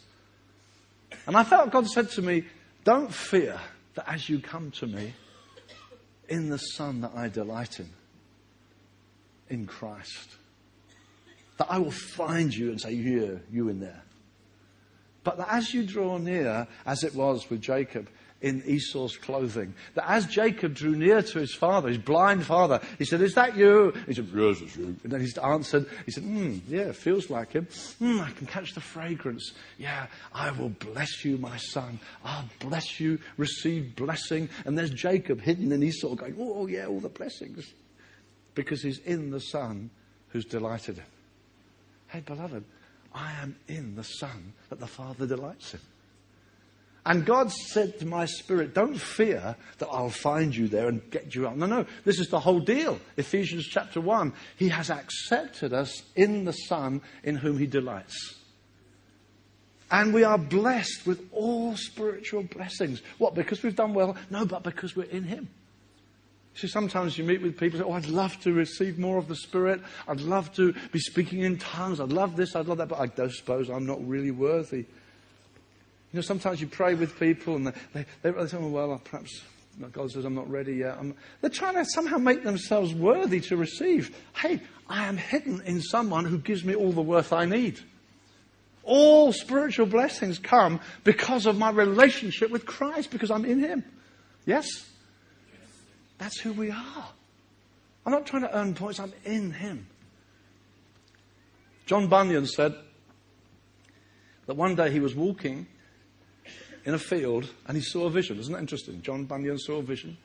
And 1.26 1.36
I 1.36 1.44
felt 1.44 1.70
God 1.70 1.88
said 1.88 2.10
to 2.10 2.22
me, 2.22 2.44
Don't 2.84 3.12
fear 3.12 3.58
that 3.94 4.08
as 4.08 4.28
you 4.28 4.38
come 4.38 4.70
to 4.72 4.86
me 4.86 5.14
in 6.28 6.50
the 6.50 6.58
Son 6.58 7.00
that 7.00 7.12
I 7.14 7.28
delight 7.28 7.80
in, 7.80 7.88
in 9.48 9.66
Christ, 9.66 10.36
that 11.56 11.68
I 11.70 11.78
will 11.78 11.90
find 11.90 12.54
you 12.54 12.70
and 12.70 12.80
say, 12.80 12.94
Here, 12.94 13.42
you 13.50 13.70
in 13.70 13.80
there. 13.80 14.02
But 15.24 15.38
that 15.38 15.48
as 15.50 15.72
you 15.72 15.84
draw 15.84 16.18
near, 16.18 16.66
as 16.84 17.02
it 17.02 17.14
was 17.14 17.48
with 17.48 17.62
Jacob, 17.62 18.08
in 18.40 18.62
Esau's 18.64 19.16
clothing. 19.16 19.74
That 19.94 20.08
as 20.08 20.26
Jacob 20.26 20.74
drew 20.74 20.94
near 20.94 21.22
to 21.22 21.38
his 21.40 21.54
father, 21.54 21.88
his 21.88 21.98
blind 21.98 22.44
father, 22.44 22.80
he 22.98 23.04
said, 23.04 23.20
Is 23.20 23.34
that 23.34 23.56
you? 23.56 23.92
He 24.06 24.14
said, 24.14 24.28
Yes, 24.32 24.60
it's 24.60 24.76
you. 24.76 24.96
And 25.02 25.12
then 25.12 25.20
he 25.20 25.28
answered, 25.42 25.86
He 26.06 26.12
said, 26.12 26.22
Hmm, 26.22 26.58
yeah, 26.68 26.92
feels 26.92 27.30
like 27.30 27.52
him. 27.52 27.66
Hmm, 27.98 28.20
I 28.20 28.30
can 28.30 28.46
catch 28.46 28.74
the 28.74 28.80
fragrance. 28.80 29.52
Yeah, 29.76 30.06
I 30.32 30.50
will 30.52 30.68
bless 30.68 31.24
you, 31.24 31.36
my 31.38 31.56
son. 31.56 31.98
I'll 32.24 32.48
bless 32.60 33.00
you, 33.00 33.18
receive 33.36 33.96
blessing. 33.96 34.48
And 34.64 34.78
there's 34.78 34.90
Jacob 34.90 35.40
hidden 35.40 35.72
in 35.72 35.82
Esau 35.82 36.14
going, 36.14 36.36
Oh, 36.38 36.66
yeah, 36.66 36.86
all 36.86 37.00
the 37.00 37.08
blessings. 37.08 37.72
Because 38.54 38.82
he's 38.82 38.98
in 39.00 39.30
the 39.30 39.40
son 39.40 39.90
who's 40.28 40.44
delighted 40.44 40.96
him. 40.98 41.06
Hey, 42.08 42.20
beloved, 42.20 42.64
I 43.14 43.32
am 43.42 43.56
in 43.66 43.96
the 43.96 44.04
son 44.04 44.52
that 44.68 44.78
the 44.78 44.86
father 44.86 45.26
delights 45.26 45.74
in. 45.74 45.80
And 47.08 47.24
God 47.24 47.50
said 47.50 47.98
to 48.00 48.06
my 48.06 48.26
spirit, 48.26 48.74
Don't 48.74 49.00
fear 49.00 49.56
that 49.78 49.88
I'll 49.88 50.10
find 50.10 50.54
you 50.54 50.68
there 50.68 50.88
and 50.88 51.10
get 51.10 51.34
you 51.34 51.48
out. 51.48 51.56
No, 51.56 51.64
no, 51.64 51.86
this 52.04 52.20
is 52.20 52.28
the 52.28 52.38
whole 52.38 52.60
deal. 52.60 53.00
Ephesians 53.16 53.66
chapter 53.66 53.98
1. 53.98 54.34
He 54.56 54.68
has 54.68 54.90
accepted 54.90 55.72
us 55.72 56.02
in 56.16 56.44
the 56.44 56.52
Son 56.52 57.00
in 57.24 57.36
whom 57.36 57.58
He 57.58 57.66
delights. 57.66 58.34
And 59.90 60.12
we 60.12 60.22
are 60.22 60.36
blessed 60.36 61.06
with 61.06 61.26
all 61.32 61.74
spiritual 61.76 62.42
blessings. 62.42 63.00
What? 63.16 63.34
Because 63.34 63.62
we've 63.62 63.74
done 63.74 63.94
well? 63.94 64.14
No, 64.28 64.44
but 64.44 64.62
because 64.62 64.94
we're 64.94 65.04
in 65.04 65.24
Him. 65.24 65.48
See, 66.56 66.68
sometimes 66.68 67.16
you 67.16 67.24
meet 67.24 67.40
with 67.40 67.56
people 67.56 67.78
say, 67.78 67.86
Oh, 67.86 67.92
I'd 67.92 68.04
love 68.04 68.38
to 68.42 68.52
receive 68.52 68.98
more 68.98 69.16
of 69.16 69.28
the 69.28 69.36
Spirit. 69.36 69.80
I'd 70.06 70.20
love 70.20 70.52
to 70.56 70.74
be 70.92 70.98
speaking 70.98 71.40
in 71.40 71.56
tongues. 71.56 72.00
I'd 72.00 72.12
love 72.12 72.36
this. 72.36 72.54
I'd 72.54 72.66
love 72.66 72.76
that. 72.76 72.90
But 72.90 73.00
I 73.00 73.06
don't 73.06 73.32
suppose 73.32 73.70
I'm 73.70 73.86
not 73.86 74.06
really 74.06 74.30
worthy. 74.30 74.84
You 76.12 76.18
know, 76.18 76.22
sometimes 76.22 76.60
you 76.60 76.66
pray 76.66 76.94
with 76.94 77.18
people 77.18 77.56
and 77.56 77.66
they, 77.66 78.06
they, 78.22 78.30
they 78.30 78.46
say, 78.46 78.56
oh, 78.58 78.68
well, 78.68 78.92
uh, 78.92 78.98
perhaps 78.98 79.42
God 79.92 80.10
says 80.10 80.24
I'm 80.24 80.34
not 80.34 80.50
ready 80.50 80.76
yet. 80.76 80.96
I'm, 80.98 81.14
they're 81.40 81.50
trying 81.50 81.74
to 81.74 81.84
somehow 81.84 82.18
make 82.18 82.42
themselves 82.42 82.94
worthy 82.94 83.40
to 83.42 83.56
receive. 83.56 84.16
Hey, 84.34 84.60
I 84.88 85.06
am 85.06 85.16
hidden 85.16 85.62
in 85.64 85.80
someone 85.80 86.24
who 86.24 86.38
gives 86.38 86.64
me 86.64 86.74
all 86.74 86.92
the 86.92 87.02
worth 87.02 87.32
I 87.32 87.44
need. 87.44 87.78
All 88.82 89.32
spiritual 89.32 89.86
blessings 89.86 90.38
come 90.38 90.80
because 91.04 91.46
of 91.46 91.58
my 91.58 91.70
relationship 91.70 92.50
with 92.50 92.64
Christ, 92.64 93.10
because 93.10 93.30
I'm 93.30 93.44
in 93.44 93.60
Him. 93.60 93.84
Yes? 94.46 94.88
That's 96.16 96.40
who 96.40 96.52
we 96.54 96.70
are. 96.70 97.08
I'm 98.06 98.12
not 98.12 98.26
trying 98.26 98.42
to 98.42 98.56
earn 98.56 98.74
points, 98.74 98.98
I'm 98.98 99.12
in 99.24 99.52
Him. 99.52 99.86
John 101.84 102.08
Bunyan 102.08 102.46
said 102.46 102.74
that 104.46 104.54
one 104.54 104.74
day 104.74 104.90
he 104.90 105.00
was 105.00 105.14
walking 105.14 105.66
in 106.88 106.94
a 106.94 106.98
field 106.98 107.46
and 107.66 107.76
he 107.76 107.82
saw 107.82 108.06
a 108.06 108.10
vision. 108.10 108.38
Isn't 108.38 108.54
that 108.54 108.60
interesting? 108.60 109.02
John 109.02 109.26
Bunyan 109.26 109.58
saw 109.58 109.76
a 109.76 109.82
vision. 109.82 110.16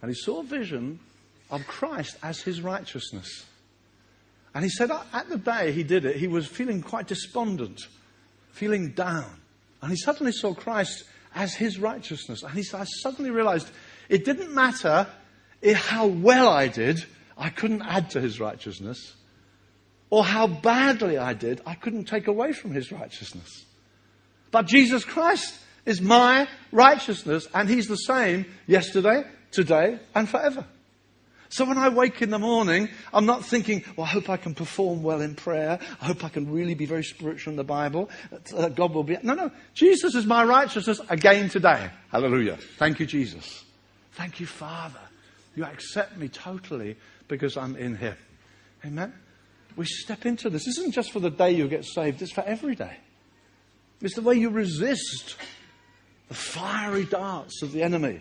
And 0.00 0.08
he 0.08 0.14
saw 0.14 0.38
a 0.38 0.44
vision 0.44 1.00
of 1.50 1.66
Christ 1.66 2.16
as 2.22 2.40
his 2.40 2.60
righteousness. 2.60 3.44
And 4.54 4.62
he 4.62 4.70
said 4.70 4.92
at 4.92 5.28
the 5.28 5.36
day 5.36 5.72
he 5.72 5.82
did 5.82 6.04
it, 6.04 6.14
he 6.14 6.28
was 6.28 6.46
feeling 6.46 6.80
quite 6.80 7.08
despondent, 7.08 7.80
feeling 8.52 8.92
down. 8.92 9.32
And 9.82 9.90
he 9.90 9.96
suddenly 9.96 10.30
saw 10.30 10.54
Christ 10.54 11.02
as 11.34 11.56
his 11.56 11.80
righteousness. 11.80 12.44
And 12.44 12.52
he 12.52 12.62
said, 12.62 12.82
I 12.82 12.84
suddenly 12.84 13.32
realized 13.32 13.68
it 14.08 14.24
didn't 14.24 14.54
matter 14.54 15.08
how 15.74 16.06
well 16.06 16.48
I 16.48 16.68
did, 16.68 17.04
I 17.36 17.48
couldn't 17.48 17.82
add 17.82 18.10
to 18.10 18.20
his 18.20 18.38
righteousness. 18.38 19.16
Or 20.10 20.24
how 20.24 20.46
badly 20.46 21.18
I 21.18 21.34
did, 21.34 21.62
I 21.66 21.74
couldn't 21.74 22.04
take 22.04 22.28
away 22.28 22.52
from 22.52 22.70
his 22.70 22.92
righteousness. 22.92 23.64
But 24.52 24.68
Jesus 24.68 25.04
Christ 25.04 25.62
is 25.86 26.00
my 26.00 26.48
righteousness, 26.72 27.48
and 27.54 27.68
He's 27.68 27.86
the 27.86 27.96
same 27.96 28.44
yesterday, 28.66 29.24
today, 29.52 29.98
and 30.14 30.28
forever. 30.28 30.66
So 31.48 31.64
when 31.64 31.78
I 31.78 31.88
wake 31.88 32.22
in 32.22 32.30
the 32.30 32.38
morning, 32.38 32.88
I'm 33.12 33.24
not 33.24 33.44
thinking, 33.44 33.84
well, 33.96 34.04
I 34.04 34.10
hope 34.10 34.28
I 34.28 34.36
can 34.36 34.54
perform 34.54 35.02
well 35.02 35.20
in 35.20 35.36
prayer. 35.36 35.78
I 36.00 36.06
hope 36.06 36.24
I 36.24 36.28
can 36.28 36.52
really 36.52 36.74
be 36.74 36.86
very 36.86 37.04
spiritual 37.04 37.52
in 37.52 37.56
the 37.56 37.64
Bible. 37.64 38.10
Uh, 38.54 38.68
God 38.68 38.92
will 38.92 39.04
be. 39.04 39.16
No, 39.22 39.34
no. 39.34 39.52
Jesus 39.72 40.14
is 40.14 40.26
my 40.26 40.44
righteousness 40.44 41.00
again 41.08 41.48
today. 41.48 41.88
Hallelujah. 42.10 42.58
Thank 42.78 42.98
you, 42.98 43.06
Jesus. 43.06 43.64
Thank 44.12 44.40
you, 44.40 44.46
Father. 44.46 45.00
You 45.54 45.64
accept 45.64 46.16
me 46.16 46.28
totally 46.28 46.96
because 47.28 47.56
I'm 47.56 47.76
in 47.76 47.94
Him. 47.94 48.16
Amen. 48.84 49.12
We 49.76 49.84
step 49.84 50.26
into 50.26 50.50
this. 50.50 50.64
This 50.64 50.78
isn't 50.78 50.92
just 50.92 51.12
for 51.12 51.20
the 51.20 51.30
day 51.30 51.52
you 51.52 51.68
get 51.68 51.84
saved, 51.84 52.22
it's 52.22 52.32
for 52.32 52.44
every 52.44 52.74
day. 52.74 52.96
It's 54.00 54.14
the 54.14 54.22
way 54.22 54.34
you 54.34 54.50
resist 54.50 55.36
the 56.28 56.34
fiery 56.34 57.04
darts 57.04 57.62
of 57.62 57.72
the 57.72 57.82
enemy, 57.82 58.20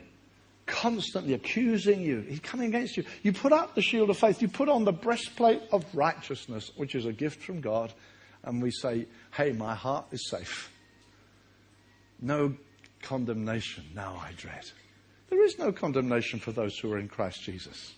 constantly 0.65 1.33
accusing 1.33 2.01
you. 2.01 2.21
He's 2.21 2.39
coming 2.39 2.67
against 2.67 2.97
you. 2.97 3.05
You 3.23 3.33
put 3.33 3.51
up 3.51 3.75
the 3.75 3.81
shield 3.81 4.09
of 4.09 4.17
faith. 4.17 4.41
You 4.41 4.47
put 4.47 4.69
on 4.69 4.83
the 4.83 4.93
breastplate 4.93 5.61
of 5.71 5.83
righteousness, 5.93 6.71
which 6.75 6.95
is 6.95 7.05
a 7.05 7.13
gift 7.13 7.41
from 7.41 7.61
God. 7.61 7.93
And 8.43 8.61
we 8.61 8.71
say, 8.71 9.07
hey, 9.31 9.51
my 9.51 9.73
heart 9.73 10.05
is 10.11 10.29
safe. 10.29 10.71
no 12.21 12.55
condemnation 13.01 13.83
now 13.93 14.19
I 14.23 14.31
dread. 14.37 14.69
There 15.29 15.43
is 15.43 15.57
no 15.57 15.71
condemnation 15.71 16.39
for 16.39 16.51
those 16.51 16.77
who 16.77 16.91
are 16.93 16.99
in 16.99 17.07
Christ 17.07 17.41
Jesus. 17.43 17.93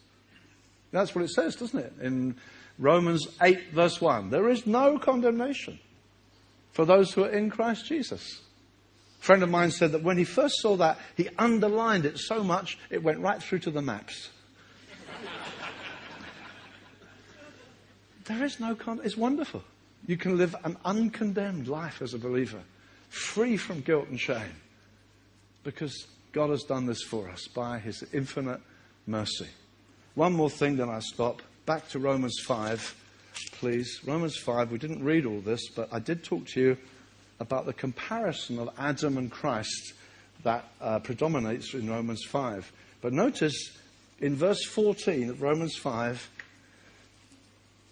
That's 0.92 1.14
what 1.14 1.24
it 1.24 1.30
says, 1.32 1.56
doesn't 1.56 1.80
it? 1.80 1.94
In 2.02 2.36
Romans 2.80 3.28
8, 3.42 3.72
verse 3.74 4.00
1. 4.00 4.30
There 4.30 4.50
is 4.50 4.66
no 4.66 4.98
condemnation 4.98 5.80
for 6.72 6.86
those 6.86 7.12
who 7.14 7.26
are 7.26 7.30
in 7.30 7.50
Christ 7.50 7.86
Jesus. 7.86 8.42
A 9.20 9.24
friend 9.24 9.44
of 9.44 9.50
mine 9.50 9.72
said 9.72 9.92
that 9.92 10.04
when 10.04 10.18
he 10.18 10.24
first 10.24 10.56
saw 10.62 10.76
that, 10.78 11.00
he 11.16 11.30
underlined 11.38 12.06
it 12.06 12.18
so 12.18 12.44
much 12.44 12.78
it 12.90 13.04
went 13.04 13.20
right 13.20 13.42
through 13.42 13.60
to 13.60 13.72
the 13.72 13.82
maps. 13.82 14.30
there 18.26 18.44
is 18.44 18.60
no 18.60 18.76
con- 18.76 19.02
it's 19.04 19.18
wonderful. 19.18 19.64
You 20.06 20.18
can 20.18 20.38
live 20.38 20.56
an 20.64 20.78
uncondemned 20.86 21.68
life 21.68 22.02
as 22.02 22.14
a 22.14 22.20
believer, 22.20 22.62
free 23.10 23.58
from 23.58 23.82
guilt 23.82 24.08
and 24.10 24.20
shame, 24.20 24.56
because 25.64 26.08
God 26.32 26.50
has 26.50 26.64
done 26.64 26.86
this 26.86 27.02
for 27.04 27.30
us 27.30 27.48
by 27.48 27.80
his 27.80 28.04
infinite 28.14 28.62
mercy. 29.06 29.48
One 30.16 30.34
more 30.34 30.50
thing, 30.50 30.78
then 30.78 30.90
I 30.90 31.00
stop. 31.00 31.42
Back 31.66 31.90
to 31.90 32.00
Romans 32.00 32.40
5, 32.46 32.96
please. 33.54 34.00
Romans 34.06 34.38
5, 34.38 34.72
we 34.72 34.78
didn't 34.78 35.04
read 35.04 35.26
all 35.26 35.42
this, 35.42 35.68
but 35.70 35.90
I 35.92 36.00
did 36.00 36.24
talk 36.24 36.46
to 36.48 36.62
you 36.62 36.78
about 37.40 37.66
the 37.66 37.74
comparison 37.74 38.60
of 38.60 38.70
Adam 38.78 39.18
and 39.18 39.32
Christ 39.32 39.94
that 40.44 40.66
uh, 40.82 41.00
predominates 41.00 41.74
in 41.74 41.90
Romans 41.90 42.24
5. 42.24 42.72
But 43.02 43.14
notice 43.14 43.78
in 44.20 44.36
verse 44.36 44.64
14 44.66 45.30
of 45.30 45.42
Romans 45.42 45.76
5, 45.76 46.30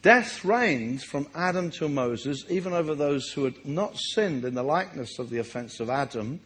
death 0.01 0.43
reigned 0.43 1.03
from 1.03 1.27
Adam 1.35 1.69
till 1.69 1.89
Moses, 1.89 2.43
even 2.49 2.73
over 2.73 2.95
those 2.95 3.29
who 3.31 3.45
had 3.45 3.65
not 3.65 3.97
sinned 3.97 4.45
in 4.45 4.55
the 4.55 4.63
likeness 4.63 5.19
of 5.19 5.29
the 5.29 5.39
offense 5.39 5.79
of 5.79 5.89
Adam. 5.89 6.39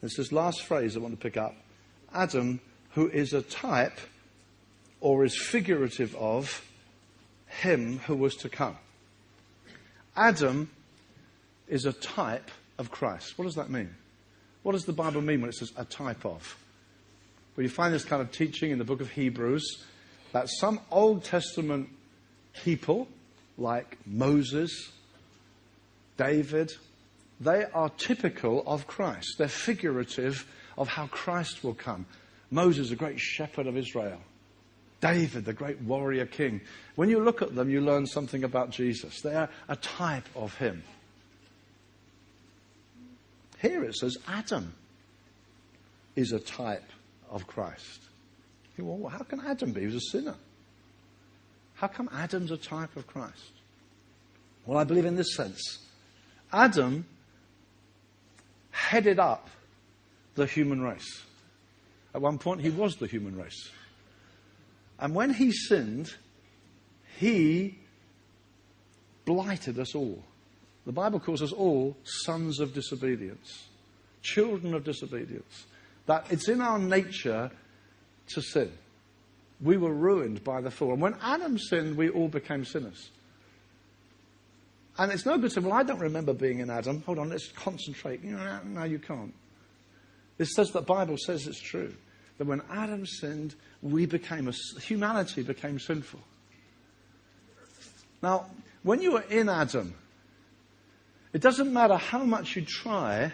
This 0.00 0.18
is 0.18 0.32
last 0.32 0.62
phrase 0.62 0.96
I 0.96 1.00
want 1.00 1.14
to 1.14 1.20
pick 1.20 1.36
up. 1.36 1.54
Adam, 2.12 2.60
who 2.90 3.08
is 3.08 3.32
a 3.32 3.42
type 3.42 3.98
or 5.00 5.24
is 5.24 5.36
figurative 5.36 6.14
of 6.16 6.64
him 7.46 7.98
who 8.00 8.16
was 8.16 8.34
to 8.36 8.48
come. 8.48 8.76
Adam 10.16 10.70
is 11.68 11.86
a 11.86 11.92
type 11.92 12.50
of 12.78 12.90
Christ. 12.90 13.38
What 13.38 13.44
does 13.44 13.54
that 13.54 13.70
mean? 13.70 13.94
What 14.62 14.72
does 14.72 14.84
the 14.84 14.92
Bible 14.92 15.22
mean 15.22 15.40
when 15.40 15.50
it 15.50 15.54
says 15.54 15.72
a 15.76 15.84
type 15.84 16.24
of? 16.24 16.56
Well, 17.56 17.62
you 17.62 17.70
find 17.70 17.94
this 17.94 18.04
kind 18.04 18.20
of 18.20 18.32
teaching 18.32 18.70
in 18.70 18.78
the 18.78 18.84
book 18.84 19.00
of 19.00 19.10
Hebrews 19.10 19.84
that 20.32 20.48
some 20.48 20.80
Old 20.90 21.24
Testament 21.24 21.88
people, 22.62 23.08
like 23.56 23.96
Moses, 24.06 24.92
David, 26.16 26.72
they 27.40 27.64
are 27.64 27.88
typical 27.90 28.62
of 28.66 28.86
Christ. 28.86 29.36
They're 29.38 29.48
figurative 29.48 30.46
of 30.76 30.88
how 30.88 31.06
Christ 31.06 31.64
will 31.64 31.74
come. 31.74 32.06
Moses, 32.50 32.90
the 32.90 32.96
great 32.96 33.20
shepherd 33.20 33.66
of 33.66 33.76
Israel. 33.76 34.20
David, 35.00 35.44
the 35.44 35.52
great 35.52 35.80
warrior 35.82 36.26
king. 36.26 36.60
When 36.94 37.10
you 37.10 37.22
look 37.22 37.42
at 37.42 37.54
them, 37.54 37.68
you 37.68 37.80
learn 37.80 38.06
something 38.06 38.44
about 38.44 38.70
Jesus. 38.70 39.20
They 39.20 39.34
are 39.34 39.50
a 39.68 39.76
type 39.76 40.26
of 40.34 40.54
him. 40.56 40.82
Here 43.66 43.82
it 43.82 43.96
says 43.96 44.16
Adam 44.28 44.74
is 46.14 46.32
a 46.32 46.38
type 46.38 46.88
of 47.28 47.46
Christ. 47.46 48.00
Well, 48.78 49.10
how 49.10 49.24
can 49.24 49.40
Adam 49.40 49.72
be? 49.72 49.80
He 49.80 49.86
was 49.86 49.96
a 49.96 50.00
sinner. 50.12 50.36
How 51.74 51.88
come 51.88 52.08
Adam's 52.12 52.50
a 52.50 52.56
type 52.56 52.96
of 52.96 53.06
Christ? 53.06 53.52
Well, 54.66 54.78
I 54.78 54.84
believe 54.84 55.04
in 55.04 55.16
this 55.16 55.34
sense. 55.34 55.78
Adam 56.52 57.06
headed 58.70 59.18
up 59.18 59.48
the 60.36 60.46
human 60.46 60.80
race. 60.80 61.22
At 62.14 62.20
one 62.20 62.38
point, 62.38 62.60
he 62.60 62.70
was 62.70 62.96
the 62.96 63.06
human 63.06 63.36
race. 63.36 63.70
And 64.98 65.14
when 65.14 65.34
he 65.34 65.50
sinned, 65.50 66.14
he 67.18 67.78
blighted 69.24 69.78
us 69.78 69.94
all. 69.94 70.22
The 70.86 70.92
Bible 70.92 71.18
calls 71.18 71.42
us 71.42 71.52
all 71.52 71.96
sons 72.04 72.60
of 72.60 72.72
disobedience, 72.72 73.66
children 74.22 74.72
of 74.72 74.84
disobedience. 74.84 75.66
That 76.06 76.26
it's 76.30 76.48
in 76.48 76.60
our 76.60 76.78
nature 76.78 77.50
to 78.28 78.40
sin. 78.40 78.70
We 79.60 79.76
were 79.76 79.92
ruined 79.92 80.44
by 80.44 80.60
the 80.60 80.70
fall. 80.70 80.92
And 80.92 81.02
when 81.02 81.16
Adam 81.20 81.58
sinned, 81.58 81.96
we 81.96 82.08
all 82.08 82.28
became 82.28 82.64
sinners. 82.64 83.10
And 84.98 85.10
it's 85.10 85.26
no 85.26 85.36
good 85.36 85.50
saying, 85.50 85.66
well, 85.66 85.76
I 85.76 85.82
don't 85.82 85.98
remember 85.98 86.32
being 86.32 86.60
in 86.60 86.70
Adam. 86.70 87.02
Hold 87.02 87.18
on, 87.18 87.30
let's 87.30 87.48
concentrate. 87.48 88.22
No, 88.22 88.84
you 88.84 88.98
can't. 88.98 89.34
It 90.38 90.46
says 90.46 90.70
the 90.70 90.82
Bible 90.82 91.16
says 91.18 91.46
it's 91.46 91.60
true. 91.60 91.92
That 92.38 92.46
when 92.46 92.62
Adam 92.70 93.06
sinned, 93.06 93.54
we 93.82 94.06
became, 94.06 94.48
a, 94.48 94.52
humanity 94.80 95.42
became 95.42 95.78
sinful. 95.78 96.20
Now, 98.22 98.46
when 98.82 99.02
you 99.02 99.12
were 99.12 99.24
in 99.28 99.48
Adam, 99.48 99.94
it 101.36 101.42
doesn't 101.42 101.70
matter 101.70 101.98
how 101.98 102.24
much 102.24 102.56
you 102.56 102.62
try 102.62 103.30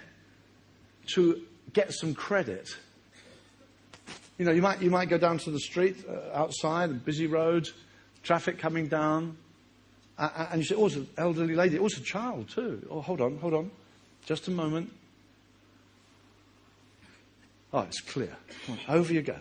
to 1.15 1.41
get 1.73 1.93
some 1.93 2.17
credit. 2.17 2.69
You 4.39 4.45
know, 4.45 4.51
you 4.51 4.61
might, 4.61 4.83
you 4.83 4.91
might 4.91 5.09
go 5.09 5.19
down 5.19 5.39
to 5.39 5.53
the 5.53 5.61
street 5.61 6.05
uh, 6.09 6.37
outside, 6.37 6.91
a 6.91 6.95
busy 6.95 7.29
road, 7.29 7.69
traffic 8.25 8.59
coming 8.59 8.89
down, 8.89 9.37
uh, 10.19 10.49
and 10.51 10.61
you 10.61 10.67
say, 10.67 10.75
oh, 10.75 10.87
it's 10.87 10.97
an 10.97 11.09
elderly 11.17 11.55
lady. 11.55 11.79
Oh, 11.79 11.87
it's 11.87 11.97
a 11.97 12.03
child 12.03 12.49
too. 12.49 12.85
Oh, 12.91 13.01
hold 13.03 13.21
on, 13.21 13.39
hold 13.39 13.55
on. 13.55 13.71
Just 14.27 14.49
a 14.49 14.51
moment. 14.51 14.91
Oh, 17.73 17.83
it's 17.83 18.01
clear. 18.01 18.37
On, 18.69 18.81
over 18.89 19.13
you 19.13 19.23
go. 19.23 19.37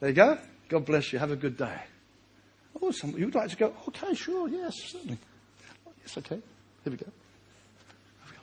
There 0.00 0.08
you 0.08 0.16
go. 0.16 0.38
God 0.70 0.86
bless 0.86 1.12
you. 1.12 1.18
Have 1.18 1.32
a 1.32 1.36
good 1.36 1.58
day. 1.58 1.76
Oh, 2.80 2.92
some, 2.92 3.10
you'd 3.10 3.34
like 3.34 3.50
to 3.50 3.56
go? 3.56 3.74
Okay, 3.88 4.14
sure, 4.14 4.48
yes, 4.48 4.72
certainly. 4.86 5.18
Oh, 5.86 5.92
yes, 6.00 6.16
okay. 6.16 6.40
Here 6.82 6.90
we 6.90 6.96
go. 6.96 7.06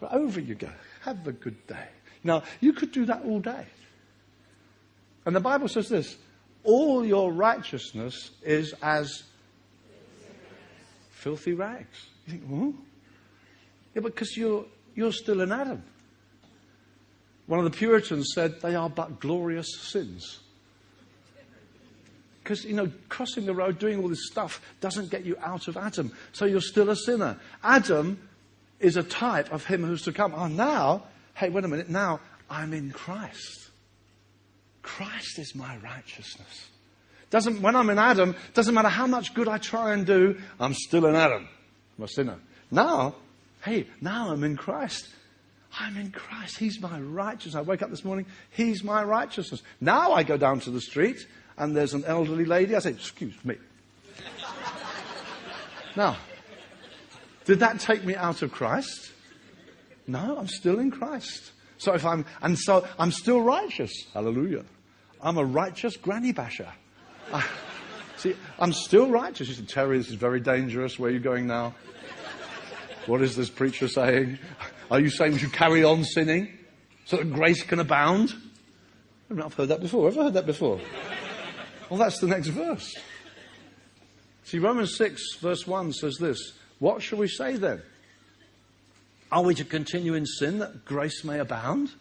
Over 0.02 0.39
you 0.39 0.56
go. 0.56 0.70
Have 1.02 1.28
a 1.28 1.32
good 1.32 1.66
day. 1.68 1.88
Now, 2.24 2.43
you 2.60 2.74
could 2.74 2.91
do 2.91 3.06
that 3.06 3.24
all 3.24 3.39
day. 3.39 3.66
And 5.26 5.36
the 5.36 5.39
Bible 5.39 5.68
says 5.68 5.89
this 5.89 6.18
all 6.64 7.06
your 7.06 7.32
righteousness 7.32 8.32
is 8.43 8.74
as 8.82 9.24
filthy 11.12 11.54
rags. 11.54 12.08
You 12.26 12.32
think, 12.32 12.43
hmm? 12.45 12.72
Yeah, 13.95 14.02
because 14.02 14.36
you're, 14.36 14.66
you're 14.93 15.14
still 15.14 15.41
an 15.41 15.52
Adam. 15.52 15.84
One 17.45 17.60
of 17.60 17.66
the 17.66 17.78
Puritans 17.78 18.32
said 18.36 18.62
they 18.62 18.76
are 18.76 18.89
but 18.89 19.20
glorious 19.20 19.68
sins. 19.80 20.39
Because, 22.43 22.64
you 22.66 22.76
know, 22.76 22.91
crossing 23.10 23.45
the 23.45 23.54
road, 23.54 23.80
doing 23.80 24.02
all 24.02 24.10
this 24.10 24.28
stuff 24.28 24.62
doesn't 24.80 25.10
get 25.10 25.26
you 25.26 25.38
out 25.41 25.68
of 25.68 25.78
Adam. 25.78 26.14
So 26.32 26.45
you're 26.45 26.62
still 26.62 26.89
a 26.89 26.95
sinner. 26.95 27.38
Adam 27.64 28.27
is 28.80 28.98
a 28.98 29.04
type 29.04 29.52
of 29.52 29.66
him 29.66 29.84
who's 29.84 30.04
to 30.04 30.12
come. 30.12 30.34
Oh, 30.36 30.48
now, 30.48 31.04
hey, 31.36 31.50
wait 31.50 31.64
a 31.64 31.68
minute, 31.68 31.90
now 31.90 32.20
I'm 32.50 32.74
in 32.74 32.92
Christ. 32.92 33.70
Christ 34.82 35.40
is 35.40 35.56
my 35.56 35.78
righteousness. 35.78 36.70
Doesn't, 37.30 37.62
when 37.62 37.76
I'm 37.76 37.90
in 37.90 38.00
Adam, 38.00 38.36
doesn't 38.54 38.74
matter 38.74 38.88
how 38.88 39.06
much 39.06 39.34
good 39.34 39.48
I 39.48 39.58
try 39.58 39.94
and 39.94 40.06
do, 40.06 40.40
I'm 40.60 40.74
still 40.74 41.06
in 41.08 41.16
Adam. 41.16 41.48
I'm 41.98 42.04
a 42.06 42.08
sinner. 42.08 42.38
Now, 42.72 43.16
hey, 43.64 43.88
now 44.00 44.32
I'm 44.32 44.44
in 44.44 44.56
Christ. 44.56 45.08
I'm 45.80 45.98
in 45.98 46.12
Christ. 46.12 46.58
He's 46.58 46.80
my 46.80 47.00
righteousness. 47.00 47.56
I 47.56 47.62
wake 47.62 47.82
up 47.82 47.90
this 47.90 48.06
morning, 48.06 48.26
He's 48.52 48.84
my 48.84 49.04
righteousness. 49.04 49.62
Now 49.82 50.14
I 50.14 50.24
go 50.24 50.38
down 50.38 50.62
to 50.62 50.72
the 50.72 50.82
street 50.82 51.28
and 51.58 51.76
there's 51.76 51.94
an 51.94 52.06
elderly 52.06 52.46
lady. 52.46 52.76
I 52.76 52.80
say, 52.80 52.92
Excuse 52.92 53.34
me. 53.44 53.58
now, 55.96 56.18
did 57.48 57.62
that 57.62 57.80
take 57.80 58.04
me 58.04 58.14
out 58.14 58.41
of 58.41 58.52
Christ? 58.52 59.12
No, 60.06 60.38
I'm 60.38 60.48
still 60.48 60.80
in 60.80 60.91
Christ. 60.91 61.52
So 61.78 61.93
if 61.93 62.06
I'm, 62.06 62.26
and 62.41 62.60
so 62.60 62.86
I'm 63.00 63.12
still 63.12 63.41
righteous. 63.41 63.91
Hallelujah. 64.14 64.66
I'm 65.22 65.38
a 65.38 65.45
righteous 65.45 65.95
granny 65.95 66.34
basher. 66.34 66.68
I, 67.32 67.45
see, 68.18 68.36
I'm 68.60 68.74
still 68.74 69.10
righteous. 69.10 69.48
You 69.48 69.54
say, 69.54 69.64
Terry, 69.64 69.98
this 69.98 70.10
is 70.10 70.16
very 70.16 70.41
dangerous. 70.41 71.00
Where 71.00 71.10
are 71.10 71.14
you 71.14 71.20
going 71.20 71.48
now? 71.48 71.74
What 73.06 73.22
is 73.22 73.38
this 73.38 73.50
preacher 73.50 73.88
saying? 73.88 74.39
Are 74.91 75.00
you 75.00 75.10
saying 75.10 75.32
we 75.32 75.39
should 75.39 75.54
carry 75.54 75.86
on 75.86 76.04
sinning 76.04 76.52
so 77.06 77.16
that 77.16 77.34
grace 77.34 77.64
can 77.64 77.80
abound? 77.80 78.36
I've 79.32 79.54
heard 79.54 79.70
that 79.70 79.80
before. 79.80 80.10
Have 80.10 80.18
I 80.18 80.24
heard 80.24 80.34
that 80.34 80.45
before? 80.45 80.82
Well, 81.89 81.98
that's 81.98 82.20
the 82.20 82.28
next 82.28 82.48
verse. 82.48 82.93
See, 84.43 84.60
Romans 84.60 84.98
6, 84.98 85.36
verse 85.39 85.66
1 85.66 85.93
says 85.93 86.18
this 86.18 86.58
What 86.80 87.02
shall 87.02 87.20
we 87.20 87.28
say 87.28 87.58
then? 87.58 87.82
Are 89.32 89.44
we 89.44 89.56
to 89.56 89.66
continue 89.66 90.14
in 90.14 90.26
sin 90.26 90.60
that 90.60 90.86
grace 90.86 91.24
may 91.24 91.40
abound? 91.40 91.92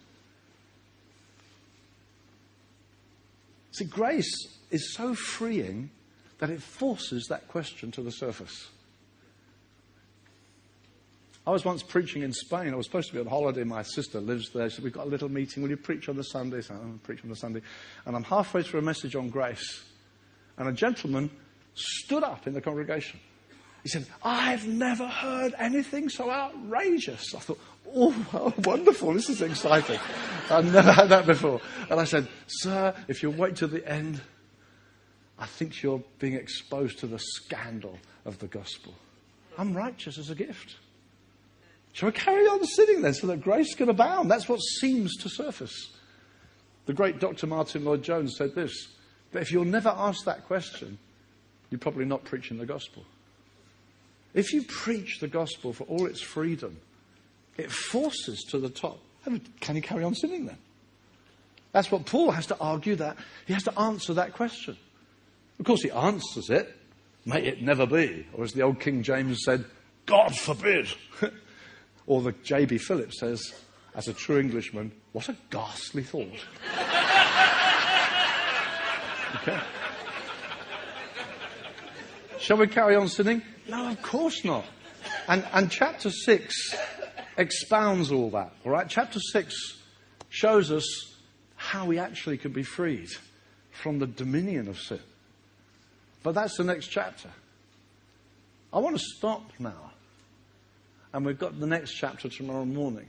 See, 3.73 3.85
grace 3.85 4.59
is 4.71 4.95
so 4.95 5.15
freeing 5.15 5.91
that 6.39 6.51
it 6.51 6.63
forces 6.63 7.27
that 7.29 7.49
question 7.49 7.91
to 7.93 8.03
the 8.03 8.13
surface. 8.13 8.69
I 11.47 11.51
was 11.51 11.65
once 11.65 11.83
preaching 11.83 12.23
in 12.23 12.33
Spain. 12.33 12.73
I 12.73 12.77
was 12.77 12.87
supposed 12.87 13.09
to 13.09 13.15
be 13.15 13.21
on 13.21 13.27
holiday. 13.27 13.63
My 13.63 13.83
sister 13.83 14.21
lives 14.21 14.51
there. 14.51 14.69
She 14.69 14.77
said, 14.77 14.85
We've 14.85 14.93
got 14.93 15.07
a 15.07 15.11
little 15.11 15.29
meeting. 15.29 15.63
Will 15.63 15.71
you 15.71 15.77
preach 15.77 16.09
on 16.09 16.17
the 16.17 16.25
Sunday? 16.25 16.61
So 16.61 16.75
I'm 16.75 16.99
preach 17.05 17.23
on 17.23 17.31
the 17.31 17.37
Sunday. 17.37 17.61
And 18.05 18.17
I'm 18.17 18.25
halfway 18.25 18.63
through 18.65 18.81
a 18.81 18.83
message 18.83 19.15
on 19.15 19.31
grace. 19.31 19.85
And 20.59 20.69
a 20.69 20.73
gentleman 20.73 21.31
stood 21.75 22.25
up 22.25 22.49
in 22.49 22.55
the 22.55 22.61
congregation. 22.61 23.21
He 23.87 23.91
said, 23.91 24.07
I've 24.25 24.67
never 24.67 25.07
heard 25.07 25.55
anything 25.61 26.09
so 26.09 26.29
outrageous. 26.29 27.33
I 27.37 27.39
thought, 27.39 27.61
oh, 27.95 28.11
how 28.33 28.53
wonderful. 28.65 29.13
This 29.13 29.31
is 29.31 29.43
exciting. 29.43 30.01
I've 30.51 30.73
never 30.73 30.91
had 30.91 31.09
that 31.11 31.25
before. 31.25 31.61
And 31.89 32.01
I 32.01 32.03
said, 32.03 32.27
Sir, 32.49 32.97
if 33.07 33.23
you 33.23 33.31
wait 33.31 33.55
till 33.55 33.69
the 33.69 33.89
end, 33.89 34.21
I 35.39 35.47
think 35.47 35.85
you're 35.85 36.03
being 36.19 36.33
exposed 36.33 36.99
to 36.99 37.07
the 37.07 37.21
scandal 37.21 37.97
of 38.25 38.41
the 38.41 38.49
gospel. 38.49 38.93
I'm 39.57 39.73
righteous 39.73 40.19
as 40.19 40.31
a 40.31 40.35
gift. 40.35 40.75
Shall 41.93 42.09
we 42.09 42.13
carry 42.13 42.45
on 42.47 42.65
sitting 42.65 43.03
then 43.03 43.15
so 43.15 43.29
that 43.29 43.41
grace 43.41 43.77
can 43.77 43.89
abound? 43.89 44.29
That's 44.29 44.49
what 44.49 44.59
seems 44.59 45.15
to 45.19 45.29
surface. 45.29 45.93
The 46.87 46.93
great 46.93 47.21
Dr. 47.21 47.47
Martyn 47.47 47.85
Lloyd-Jones 47.85 48.37
said 48.37 48.53
this 48.57 48.89
that 49.31 49.43
if 49.43 49.53
you're 49.53 49.65
never 49.65 49.91
asked 49.91 50.25
that 50.25 50.45
question, 50.45 50.99
you're 51.71 51.79
probably 51.79 52.05
not 52.05 52.25
preaching 52.25 52.59
the 52.59 52.67
gospel. 52.67 53.05
If 54.37 54.53
you 54.53 54.63
preach 54.63 55.19
the 55.19 55.29
gospel 55.29 55.73
for 55.73 55.85
all 55.85 56.07
its 56.07 56.21
freedom, 56.21 56.77
it 57.57 57.73
forces 57.73 58.45
to 58.51 58.59
the 58.59 58.69
top. 58.69 59.01
Can 59.61 59.75
you 59.75 59.83
carry 59.83 60.05
on 60.05 60.15
sinning 60.15 60.45
then? 60.45 60.59
That's 61.73 61.91
what 61.91 62.05
Paul 62.05 62.33
has 62.33 62.47
to 62.49 62.59
argue 62.59 62.97
that. 62.97 63.17
He 63.47 63.55
has 63.55 63.63
to 63.65 63.77
answer 63.79 64.13
that 64.15 64.35
question. 64.35 64.77
Of 65.59 65.65
course, 65.65 65.83
he 65.83 65.91
answers 65.91 66.51
it. 66.51 66.77
May 67.25 67.45
it 67.45 67.63
never 67.63 67.87
be. 67.87 68.27
Or 68.35 68.45
as 68.45 68.53
the 68.53 68.61
old 68.61 68.79
King 68.79 69.03
James 69.03 69.43
said, 69.43 69.65
God 70.05 70.37
forbid. 70.37 70.87
or 72.07 72.21
the 72.21 72.33
J.B. 72.45 72.77
Phillips 72.77 73.19
says, 73.19 73.55
as 73.95 74.07
a 74.07 74.13
true 74.13 74.39
Englishman, 74.39 74.93
what 75.13 75.31
a 75.31 75.37
ghastly 75.49 76.03
thought. 76.03 76.29
okay. 79.37 79.61
Shall 82.39 82.59
we 82.59 82.67
carry 82.67 82.97
on 82.97 83.09
sinning? 83.09 83.41
No, 83.69 83.89
of 83.89 84.01
course 84.03 84.45
not. 84.45 84.65
And, 85.29 85.45
and 85.53 85.71
chapter 85.71 86.11
6 86.11 86.75
expounds 87.37 88.13
all 88.13 88.31
that, 88.31 88.53
all 88.65 88.73
right? 88.73 88.89
Chapter 88.89 89.19
6 89.21 89.55
shows 90.29 90.71
us 90.71 90.87
how 91.57 91.87
we 91.87 91.99
actually 91.99 92.39
can 92.39 92.53
be 92.53 92.63
freed 92.63 93.09
from 93.71 93.99
the 93.99 94.07
dominion 94.07 94.69
of 94.69 94.79
sin. 94.79 95.01
But 96.23 96.35
that's 96.35 96.57
the 96.57 96.65
next 96.65 96.89
chapter. 96.89 97.31
I 98.73 98.79
want 98.79 98.97
to 98.97 99.05
stop 99.17 99.51
now. 99.59 99.93
And 101.13 101.25
we've 101.25 101.39
got 101.39 101.59
the 101.59 101.67
next 101.67 101.93
chapter 101.95 102.29
tomorrow 102.29 102.65
morning. 102.65 103.07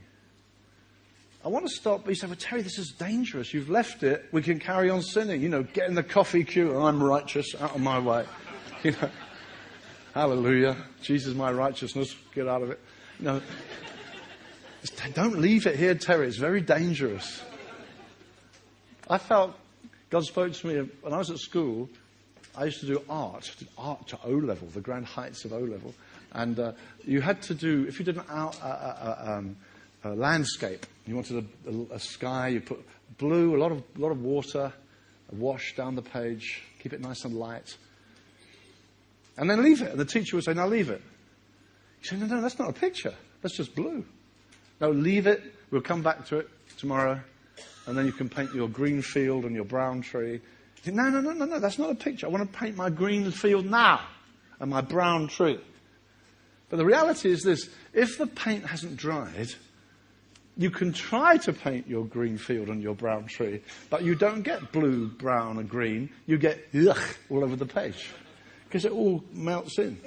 I 1.43 1.49
want 1.49 1.67
to 1.67 1.73
stop. 1.73 2.03
But 2.03 2.09
you 2.09 2.15
say, 2.15 2.27
well, 2.27 2.35
Terry, 2.37 2.61
this 2.61 2.77
is 2.77 2.93
dangerous. 2.97 3.53
You've 3.53 3.69
left 3.69 4.03
it. 4.03 4.25
We 4.31 4.41
can 4.41 4.59
carry 4.59 4.89
on 4.89 5.01
sinning. 5.01 5.41
You 5.41 5.49
know, 5.49 5.63
get 5.63 5.89
in 5.89 5.95
the 5.95 6.03
coffee 6.03 6.43
queue. 6.43 6.71
and 6.71 6.83
I'm 6.83 7.01
righteous. 7.01 7.55
Out 7.59 7.75
of 7.75 7.81
my 7.81 7.99
way. 7.99 8.25
You 8.83 8.91
know, 8.91 9.09
hallelujah. 10.17 10.75
Jesus, 11.03 11.35
my 11.35 11.51
righteousness. 11.51 12.15
Get 12.33 12.47
out 12.47 12.63
of 12.63 12.71
it. 12.71 12.79
No. 13.19 13.39
Don't 15.13 15.39
leave 15.39 15.67
it 15.67 15.75
here, 15.75 15.93
Terry. 15.93 16.27
It's 16.27 16.37
very 16.37 16.61
dangerous. 16.61 17.41
I 19.07 19.19
felt 19.19 19.55
God 20.09 20.23
spoke 20.23 20.53
to 20.53 20.67
me 20.67 20.89
when 21.01 21.13
I 21.13 21.17
was 21.17 21.29
at 21.29 21.37
school. 21.37 21.87
I 22.55 22.65
used 22.65 22.79
to 22.79 22.87
do 22.87 23.03
art, 23.07 23.51
art 23.77 24.07
to 24.07 24.19
O 24.23 24.31
level, 24.31 24.67
the 24.69 24.81
grand 24.81 25.05
heights 25.05 25.45
of 25.45 25.53
O 25.53 25.59
level. 25.59 25.93
And 26.33 26.59
uh, 26.59 26.71
you 27.05 27.21
had 27.21 27.41
to 27.43 27.53
do, 27.53 27.85
if 27.87 27.99
you 27.99 28.05
did 28.05 28.17
an 28.17 28.23
out, 28.27 28.59
uh, 28.63 28.65
uh, 28.65 28.69
uh 29.27 29.31
um, 29.37 29.55
a 30.03 30.09
landscape, 30.09 30.85
you 31.05 31.13
wanted 31.13 31.45
a, 31.65 31.69
a, 31.69 31.95
a, 31.95 31.99
sky, 31.99 32.47
you 32.49 32.61
put 32.61 32.83
blue, 33.19 33.55
a 33.55 33.59
lot 33.59 33.71
of, 33.71 33.83
lot 33.97 34.11
of 34.11 34.21
water, 34.23 34.73
a 35.31 35.35
wash 35.35 35.75
down 35.75 35.95
the 35.95 36.01
page, 36.01 36.63
keep 36.79 36.93
it 36.93 37.01
nice 37.01 37.23
and 37.23 37.35
light. 37.35 37.77
And 39.37 39.49
then 39.49 39.63
leave 39.63 39.81
it. 39.81 39.91
And 39.91 39.99
the 39.99 40.05
teacher 40.05 40.35
would 40.35 40.45
say, 40.45 40.53
now 40.53 40.67
leave 40.67 40.89
it. 40.89 41.01
You 42.01 42.09
say, 42.09 42.15
no, 42.17 42.25
no, 42.25 42.41
that's 42.41 42.59
not 42.59 42.69
a 42.69 42.73
picture. 42.73 43.13
That's 43.41 43.55
just 43.55 43.75
blue. 43.75 44.05
No, 44.81 44.91
leave 44.91 45.27
it. 45.27 45.41
We'll 45.71 45.81
come 45.81 46.01
back 46.01 46.25
to 46.27 46.39
it 46.39 46.49
tomorrow. 46.77 47.19
And 47.85 47.97
then 47.97 48.05
you 48.05 48.11
can 48.11 48.29
paint 48.29 48.53
your 48.53 48.67
green 48.67 49.01
field 49.01 49.45
and 49.45 49.55
your 49.55 49.65
brown 49.65 50.01
tree 50.01 50.41
no, 50.85 51.09
no, 51.09 51.21
no, 51.21 51.31
no, 51.31 51.45
no, 51.45 51.59
that's 51.59 51.79
not 51.79 51.89
a 51.89 51.95
picture. 51.95 52.27
I 52.27 52.29
want 52.29 52.51
to 52.51 52.57
paint 52.57 52.75
my 52.75 52.89
green 52.89 53.31
field 53.31 53.65
now 53.65 54.01
and 54.59 54.69
my 54.69 54.81
brown 54.81 55.27
tree. 55.27 55.59
But 56.69 56.77
the 56.77 56.85
reality 56.85 57.29
is 57.29 57.43
this 57.43 57.69
if 57.93 58.17
the 58.17 58.27
paint 58.27 58.65
hasn't 58.65 58.97
dried, 58.97 59.49
you 60.57 60.69
can 60.69 60.91
try 60.91 61.37
to 61.37 61.53
paint 61.53 61.87
your 61.87 62.05
green 62.05 62.37
field 62.37 62.69
and 62.69 62.81
your 62.81 62.95
brown 62.95 63.25
tree, 63.25 63.61
but 63.89 64.03
you 64.03 64.15
don't 64.15 64.41
get 64.41 64.71
blue, 64.71 65.07
brown, 65.07 65.59
and 65.59 65.69
green. 65.69 66.09
You 66.25 66.37
get 66.37 66.67
ugh 66.75 66.99
all 67.29 67.43
over 67.43 67.55
the 67.55 67.65
page 67.65 68.09
because 68.67 68.85
it 68.85 68.91
all 68.91 69.23
melts 69.31 69.79
in. 69.79 69.97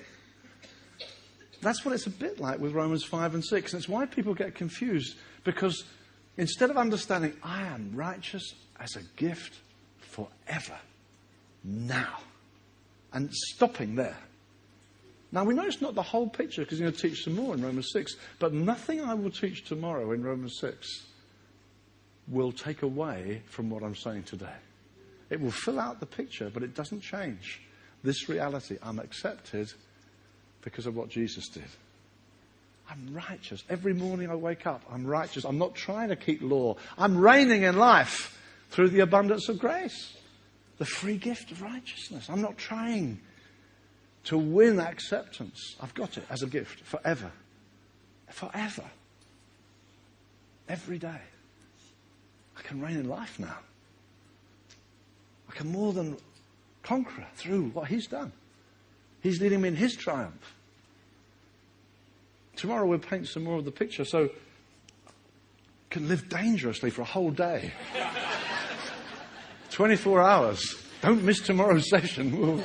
That's 1.63 1.85
what 1.85 1.95
it's 1.95 2.07
a 2.07 2.11
bit 2.11 2.41
like 2.41 2.59
with 2.59 2.73
Romans 2.73 3.05
5 3.05 3.35
and 3.35 3.45
6. 3.45 3.73
And 3.73 3.81
it's 3.81 3.89
why 3.89 4.07
people 4.07 4.35
get 4.35 4.55
confused 4.55 5.17
because 5.45 5.85
instead 6.37 6.71
of 6.71 6.77
understanding, 6.77 7.35
I 7.43 7.63
am 7.63 7.93
righteous 7.95 8.55
as 8.79 8.97
a 8.97 9.03
gift 9.17 9.59
forever. 9.99 10.79
Now. 11.65 12.19
And 13.13 13.33
stopping 13.35 13.97
there. 13.97 14.17
Now, 15.33 15.45
we 15.45 15.55
know 15.55 15.65
it's 15.65 15.81
not 15.81 15.95
the 15.95 16.03
whole 16.03 16.29
picture 16.29 16.63
because 16.63 16.79
he's 16.79 16.83
going 16.83 16.95
to 16.95 17.09
teach 17.09 17.25
some 17.25 17.35
more 17.35 17.55
in 17.55 17.63
Romans 17.63 17.91
6, 17.93 18.17
but 18.39 18.53
nothing 18.53 19.01
I 19.01 19.15
will 19.15 19.31
teach 19.31 19.65
tomorrow 19.65 20.13
in 20.13 20.23
Romans 20.23 20.59
6 20.61 21.07
will 22.29 22.53
take 22.53 22.83
away 22.83 23.43
from 23.47 23.71
what 23.71 23.83
I'm 23.83 23.97
saying 23.97 24.25
today. 24.25 24.55
It 25.29 25.41
will 25.41 25.51
fill 25.51 25.79
out 25.79 26.01
the 26.01 26.07
picture, 26.07 26.51
but 26.53 26.63
it 26.63 26.75
doesn't 26.75 27.01
change 27.01 27.61
this 28.03 28.28
reality. 28.28 28.78
I'm 28.82 28.98
accepted 28.98 29.72
because 30.62 30.86
of 30.86 30.96
what 30.96 31.09
Jesus 31.09 31.48
did. 31.48 31.64
I'm 32.90 33.14
righteous. 33.14 33.62
Every 33.70 33.94
morning 33.94 34.30
I 34.30 34.34
wake 34.34 34.66
up, 34.66 34.82
I'm 34.90 35.07
righteous. 35.07 35.44
I'm 35.44 35.59
not 35.59 35.74
trying 35.74 36.09
to 36.09 36.16
keep 36.16 36.42
law. 36.42 36.76
I'm 36.98 37.16
reigning 37.16 37.62
in 37.62 37.76
life 37.76 38.36
through 38.70 38.88
the 38.88 39.01
abundance 39.01 39.48
of 39.48 39.59
grace, 39.59 40.16
the 40.78 40.84
free 40.84 41.16
gift 41.16 41.53
of 41.53 41.62
righteousness. 41.62 42.28
I'm 42.28 42.42
not 42.42 42.59
trying 42.59 43.20
to 44.24 44.38
win 44.38 44.80
acceptance. 44.80 45.76
I've 45.80 45.94
got 45.94 46.16
it 46.18 46.24
as 46.30 46.42
a 46.42 46.46
gift 46.46 46.80
forever. 46.80 47.30
Forever. 48.28 48.84
Every 50.68 50.98
day. 50.98 51.20
I 52.59 52.62
can 52.62 52.80
reign 52.80 52.96
in 52.96 53.09
life 53.09 53.38
now. 53.38 53.59
I 55.48 55.53
can 55.53 55.68
more 55.68 55.92
than 55.92 56.16
conquer 56.83 57.26
through 57.35 57.70
what 57.70 57.89
He's 57.89 58.07
done. 58.07 58.33
He's 59.22 59.41
leading 59.41 59.61
me 59.61 59.68
in 59.68 59.76
His 59.76 59.97
triumph. 59.97 60.55
Tomorrow 62.57 62.87
we'll 62.87 62.99
paint 62.99 63.26
some 63.26 63.45
more 63.45 63.59
of 63.59 63.64
the 63.64 63.70
picture 63.70 64.05
so 64.05 64.31
can 65.89 66.09
live 66.09 66.28
dangerously 66.28 66.91
for 66.91 67.03
a 67.03 67.07
whole 67.07 67.31
day. 67.31 67.72
24 69.70 70.22
hours. 70.22 70.76
Don't 71.01 71.22
miss 71.24 71.41
tomorrow's 71.41 71.89
session. 71.91 72.62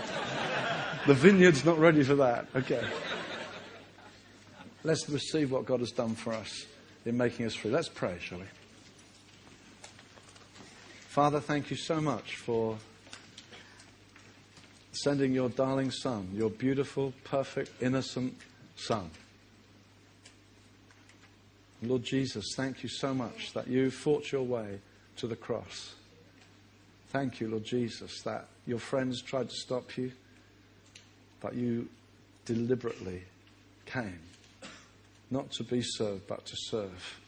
the 1.08 1.14
vineyard's 1.14 1.64
not 1.64 1.80
ready 1.80 2.04
for 2.04 2.16
that. 2.16 2.48
Okay. 2.56 2.84
Let's 4.84 5.10
receive 5.10 5.52
what 5.52 5.66
God 5.66 5.80
has 5.80 5.92
done 5.92 6.14
for 6.16 6.34
us 6.34 6.66
in 7.06 7.18
making 7.18 7.46
us 7.46 7.56
free. 7.56 7.72
Let's 7.72 7.90
pray, 7.90 8.18
shall 8.20 8.40
we? 8.40 8.46
Father, 11.08 11.40
thank 11.40 11.72
you 11.72 11.78
so 11.78 12.02
much 12.02 12.36
for 12.36 12.78
sending 14.96 15.34
your 15.34 15.50
darling 15.50 15.92
son, 15.92 16.30
your 16.34 16.50
beautiful, 16.50 17.14
perfect, 17.24 17.72
innocent 17.82 18.36
son. 18.76 19.10
Lord 21.82 22.04
Jesus, 22.04 22.54
thank 22.56 22.84
you 22.84 22.90
so 22.90 23.14
much 23.14 23.54
that 23.54 23.68
you 23.68 23.92
fought 23.92 24.32
your 24.32 24.44
way 24.44 24.80
to 25.18 25.28
the 25.28 25.36
cross. 25.36 25.94
Thank 27.10 27.40
you, 27.40 27.50
Lord 27.50 27.64
Jesus, 27.64 28.22
that 28.24 28.48
your 28.66 28.80
friends 28.80 29.22
tried 29.22 29.50
to 29.50 29.56
stop 29.56 29.98
you, 29.98 30.12
but 31.42 31.54
you 31.56 31.88
deliberately 32.46 33.24
came, 33.86 34.20
not 35.30 35.52
to 35.52 35.64
be 35.64 35.82
served, 35.82 36.28
but 36.28 36.46
to 36.46 36.56
serve. 36.56 37.20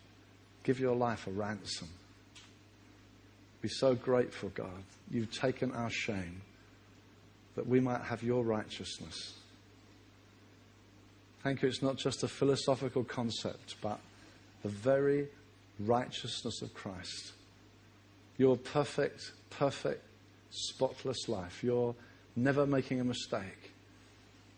Give 0.63 0.79
your 0.79 0.95
life 0.95 1.27
a 1.27 1.31
ransom. 1.31 1.89
Be 3.61 3.69
so 3.69 3.95
grateful, 3.95 4.49
God. 4.49 4.83
You've 5.09 5.31
taken 5.31 5.71
our 5.73 5.89
shame 5.89 6.41
that 7.57 7.67
we 7.67 7.81
might 7.81 8.01
have 8.03 8.23
your 8.23 8.45
righteousness. 8.45 9.33
Thank 11.43 11.61
you. 11.61 11.67
It's 11.67 11.81
not 11.81 11.97
just 11.97 12.23
a 12.23 12.29
philosophical 12.29 13.03
concept, 13.03 13.75
but 13.81 13.99
the 14.63 14.69
very 14.69 15.27
righteousness 15.79 16.61
of 16.61 16.73
Christ. 16.73 17.33
Your 18.37 18.55
perfect 18.55 19.31
perfect, 19.49 20.03
spotless 20.49 21.27
life. 21.27 21.63
You're 21.63 21.95
never 22.35 22.65
making 22.65 22.99
a 22.99 23.03
mistake. 23.03 23.73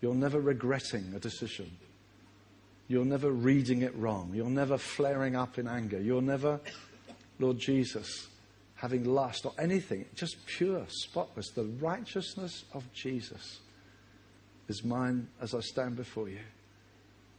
You're 0.00 0.14
never 0.14 0.40
regretting 0.40 1.12
a 1.14 1.18
decision. 1.18 1.70
You're 2.88 3.04
never 3.04 3.30
reading 3.30 3.82
it 3.82 3.94
wrong. 3.96 4.32
You're 4.34 4.46
never 4.46 4.78
flaring 4.78 5.36
up 5.36 5.58
in 5.58 5.68
anger. 5.68 6.00
You're 6.00 6.22
never, 6.22 6.60
Lord 7.38 7.58
Jesus, 7.58 8.28
having 8.80 9.04
lust 9.04 9.44
or 9.44 9.52
anything. 9.58 10.06
Just 10.14 10.36
pure, 10.46 10.84
spotless. 10.88 11.50
The 11.50 11.64
righteousness 11.64 12.64
of 12.72 12.90
Jesus 12.94 13.60
is 14.68 14.82
mine 14.82 15.28
as 15.40 15.54
I 15.54 15.60
stand 15.60 15.96
before 15.96 16.30
you. 16.30 16.40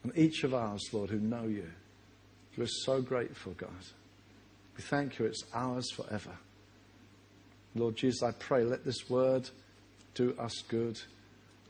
And 0.03 0.15
each 0.15 0.43
of 0.43 0.53
ours, 0.53 0.81
Lord, 0.93 1.09
who 1.09 1.19
know 1.19 1.43
you, 1.43 1.67
we're 2.57 2.67
so 2.67 3.01
grateful, 3.01 3.53
God. 3.53 3.69
We 4.77 4.83
thank 4.83 5.17
you, 5.17 5.25
it's 5.25 5.43
ours 5.53 5.89
forever. 5.91 6.31
Lord 7.73 7.95
Jesus, 7.95 8.21
I 8.21 8.31
pray, 8.31 8.63
let 8.63 8.85
this 8.85 9.09
word 9.09 9.49
do 10.13 10.35
us 10.37 10.61
good. 10.67 10.99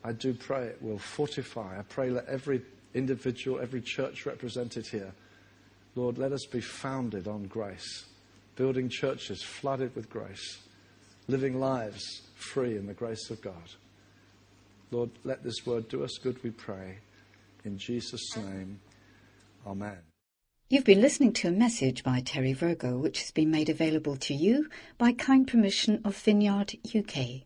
I 0.04 0.12
do 0.12 0.34
pray 0.34 0.66
it 0.66 0.82
will 0.82 0.98
fortify. 0.98 1.80
I 1.80 1.84
pray 1.84 2.10
let 2.10 2.28
every 2.28 2.62
individual, 2.94 3.60
every 3.62 3.82
church 3.82 4.26
represented 4.26 4.88
here, 4.88 5.14
Lord, 5.96 6.18
let 6.18 6.32
us 6.32 6.46
be 6.46 6.62
founded 6.62 7.28
on 7.28 7.44
grace, 7.44 8.06
building 8.62 8.90
churches 8.90 9.42
flooded 9.42 9.96
with 9.96 10.08
grace, 10.08 10.60
living 11.28 11.60
lives 11.60 12.22
free 12.36 12.78
in 12.78 12.86
the 12.86 12.94
grace 12.94 13.32
of 13.32 13.42
God. 13.42 13.72
Lord, 14.92 15.10
let 15.24 15.42
this 15.44 15.66
word 15.66 15.90
do 15.90 16.04
us 16.04 16.20
good, 16.22 16.38
we 16.44 16.52
pray. 16.52 17.00
In 17.66 17.80
Jesus' 17.80 18.38
name, 18.38 18.80
Amen. 19.66 19.98
You've 20.70 20.86
been 20.86 21.02
listening 21.02 21.34
to 21.34 21.48
a 21.48 21.52
message 21.52 22.04
by 22.04 22.20
Terry 22.20 22.54
Virgo, 22.54 23.00
which 23.00 23.22
has 23.22 23.32
been 23.32 23.50
made 23.50 23.68
available 23.68 24.16
to 24.18 24.36
you 24.36 24.70
by 25.00 25.12
kind 25.12 25.48
permission 25.48 26.00
of 26.06 26.16
Vineyard 26.16 26.76
UK. 26.96 27.42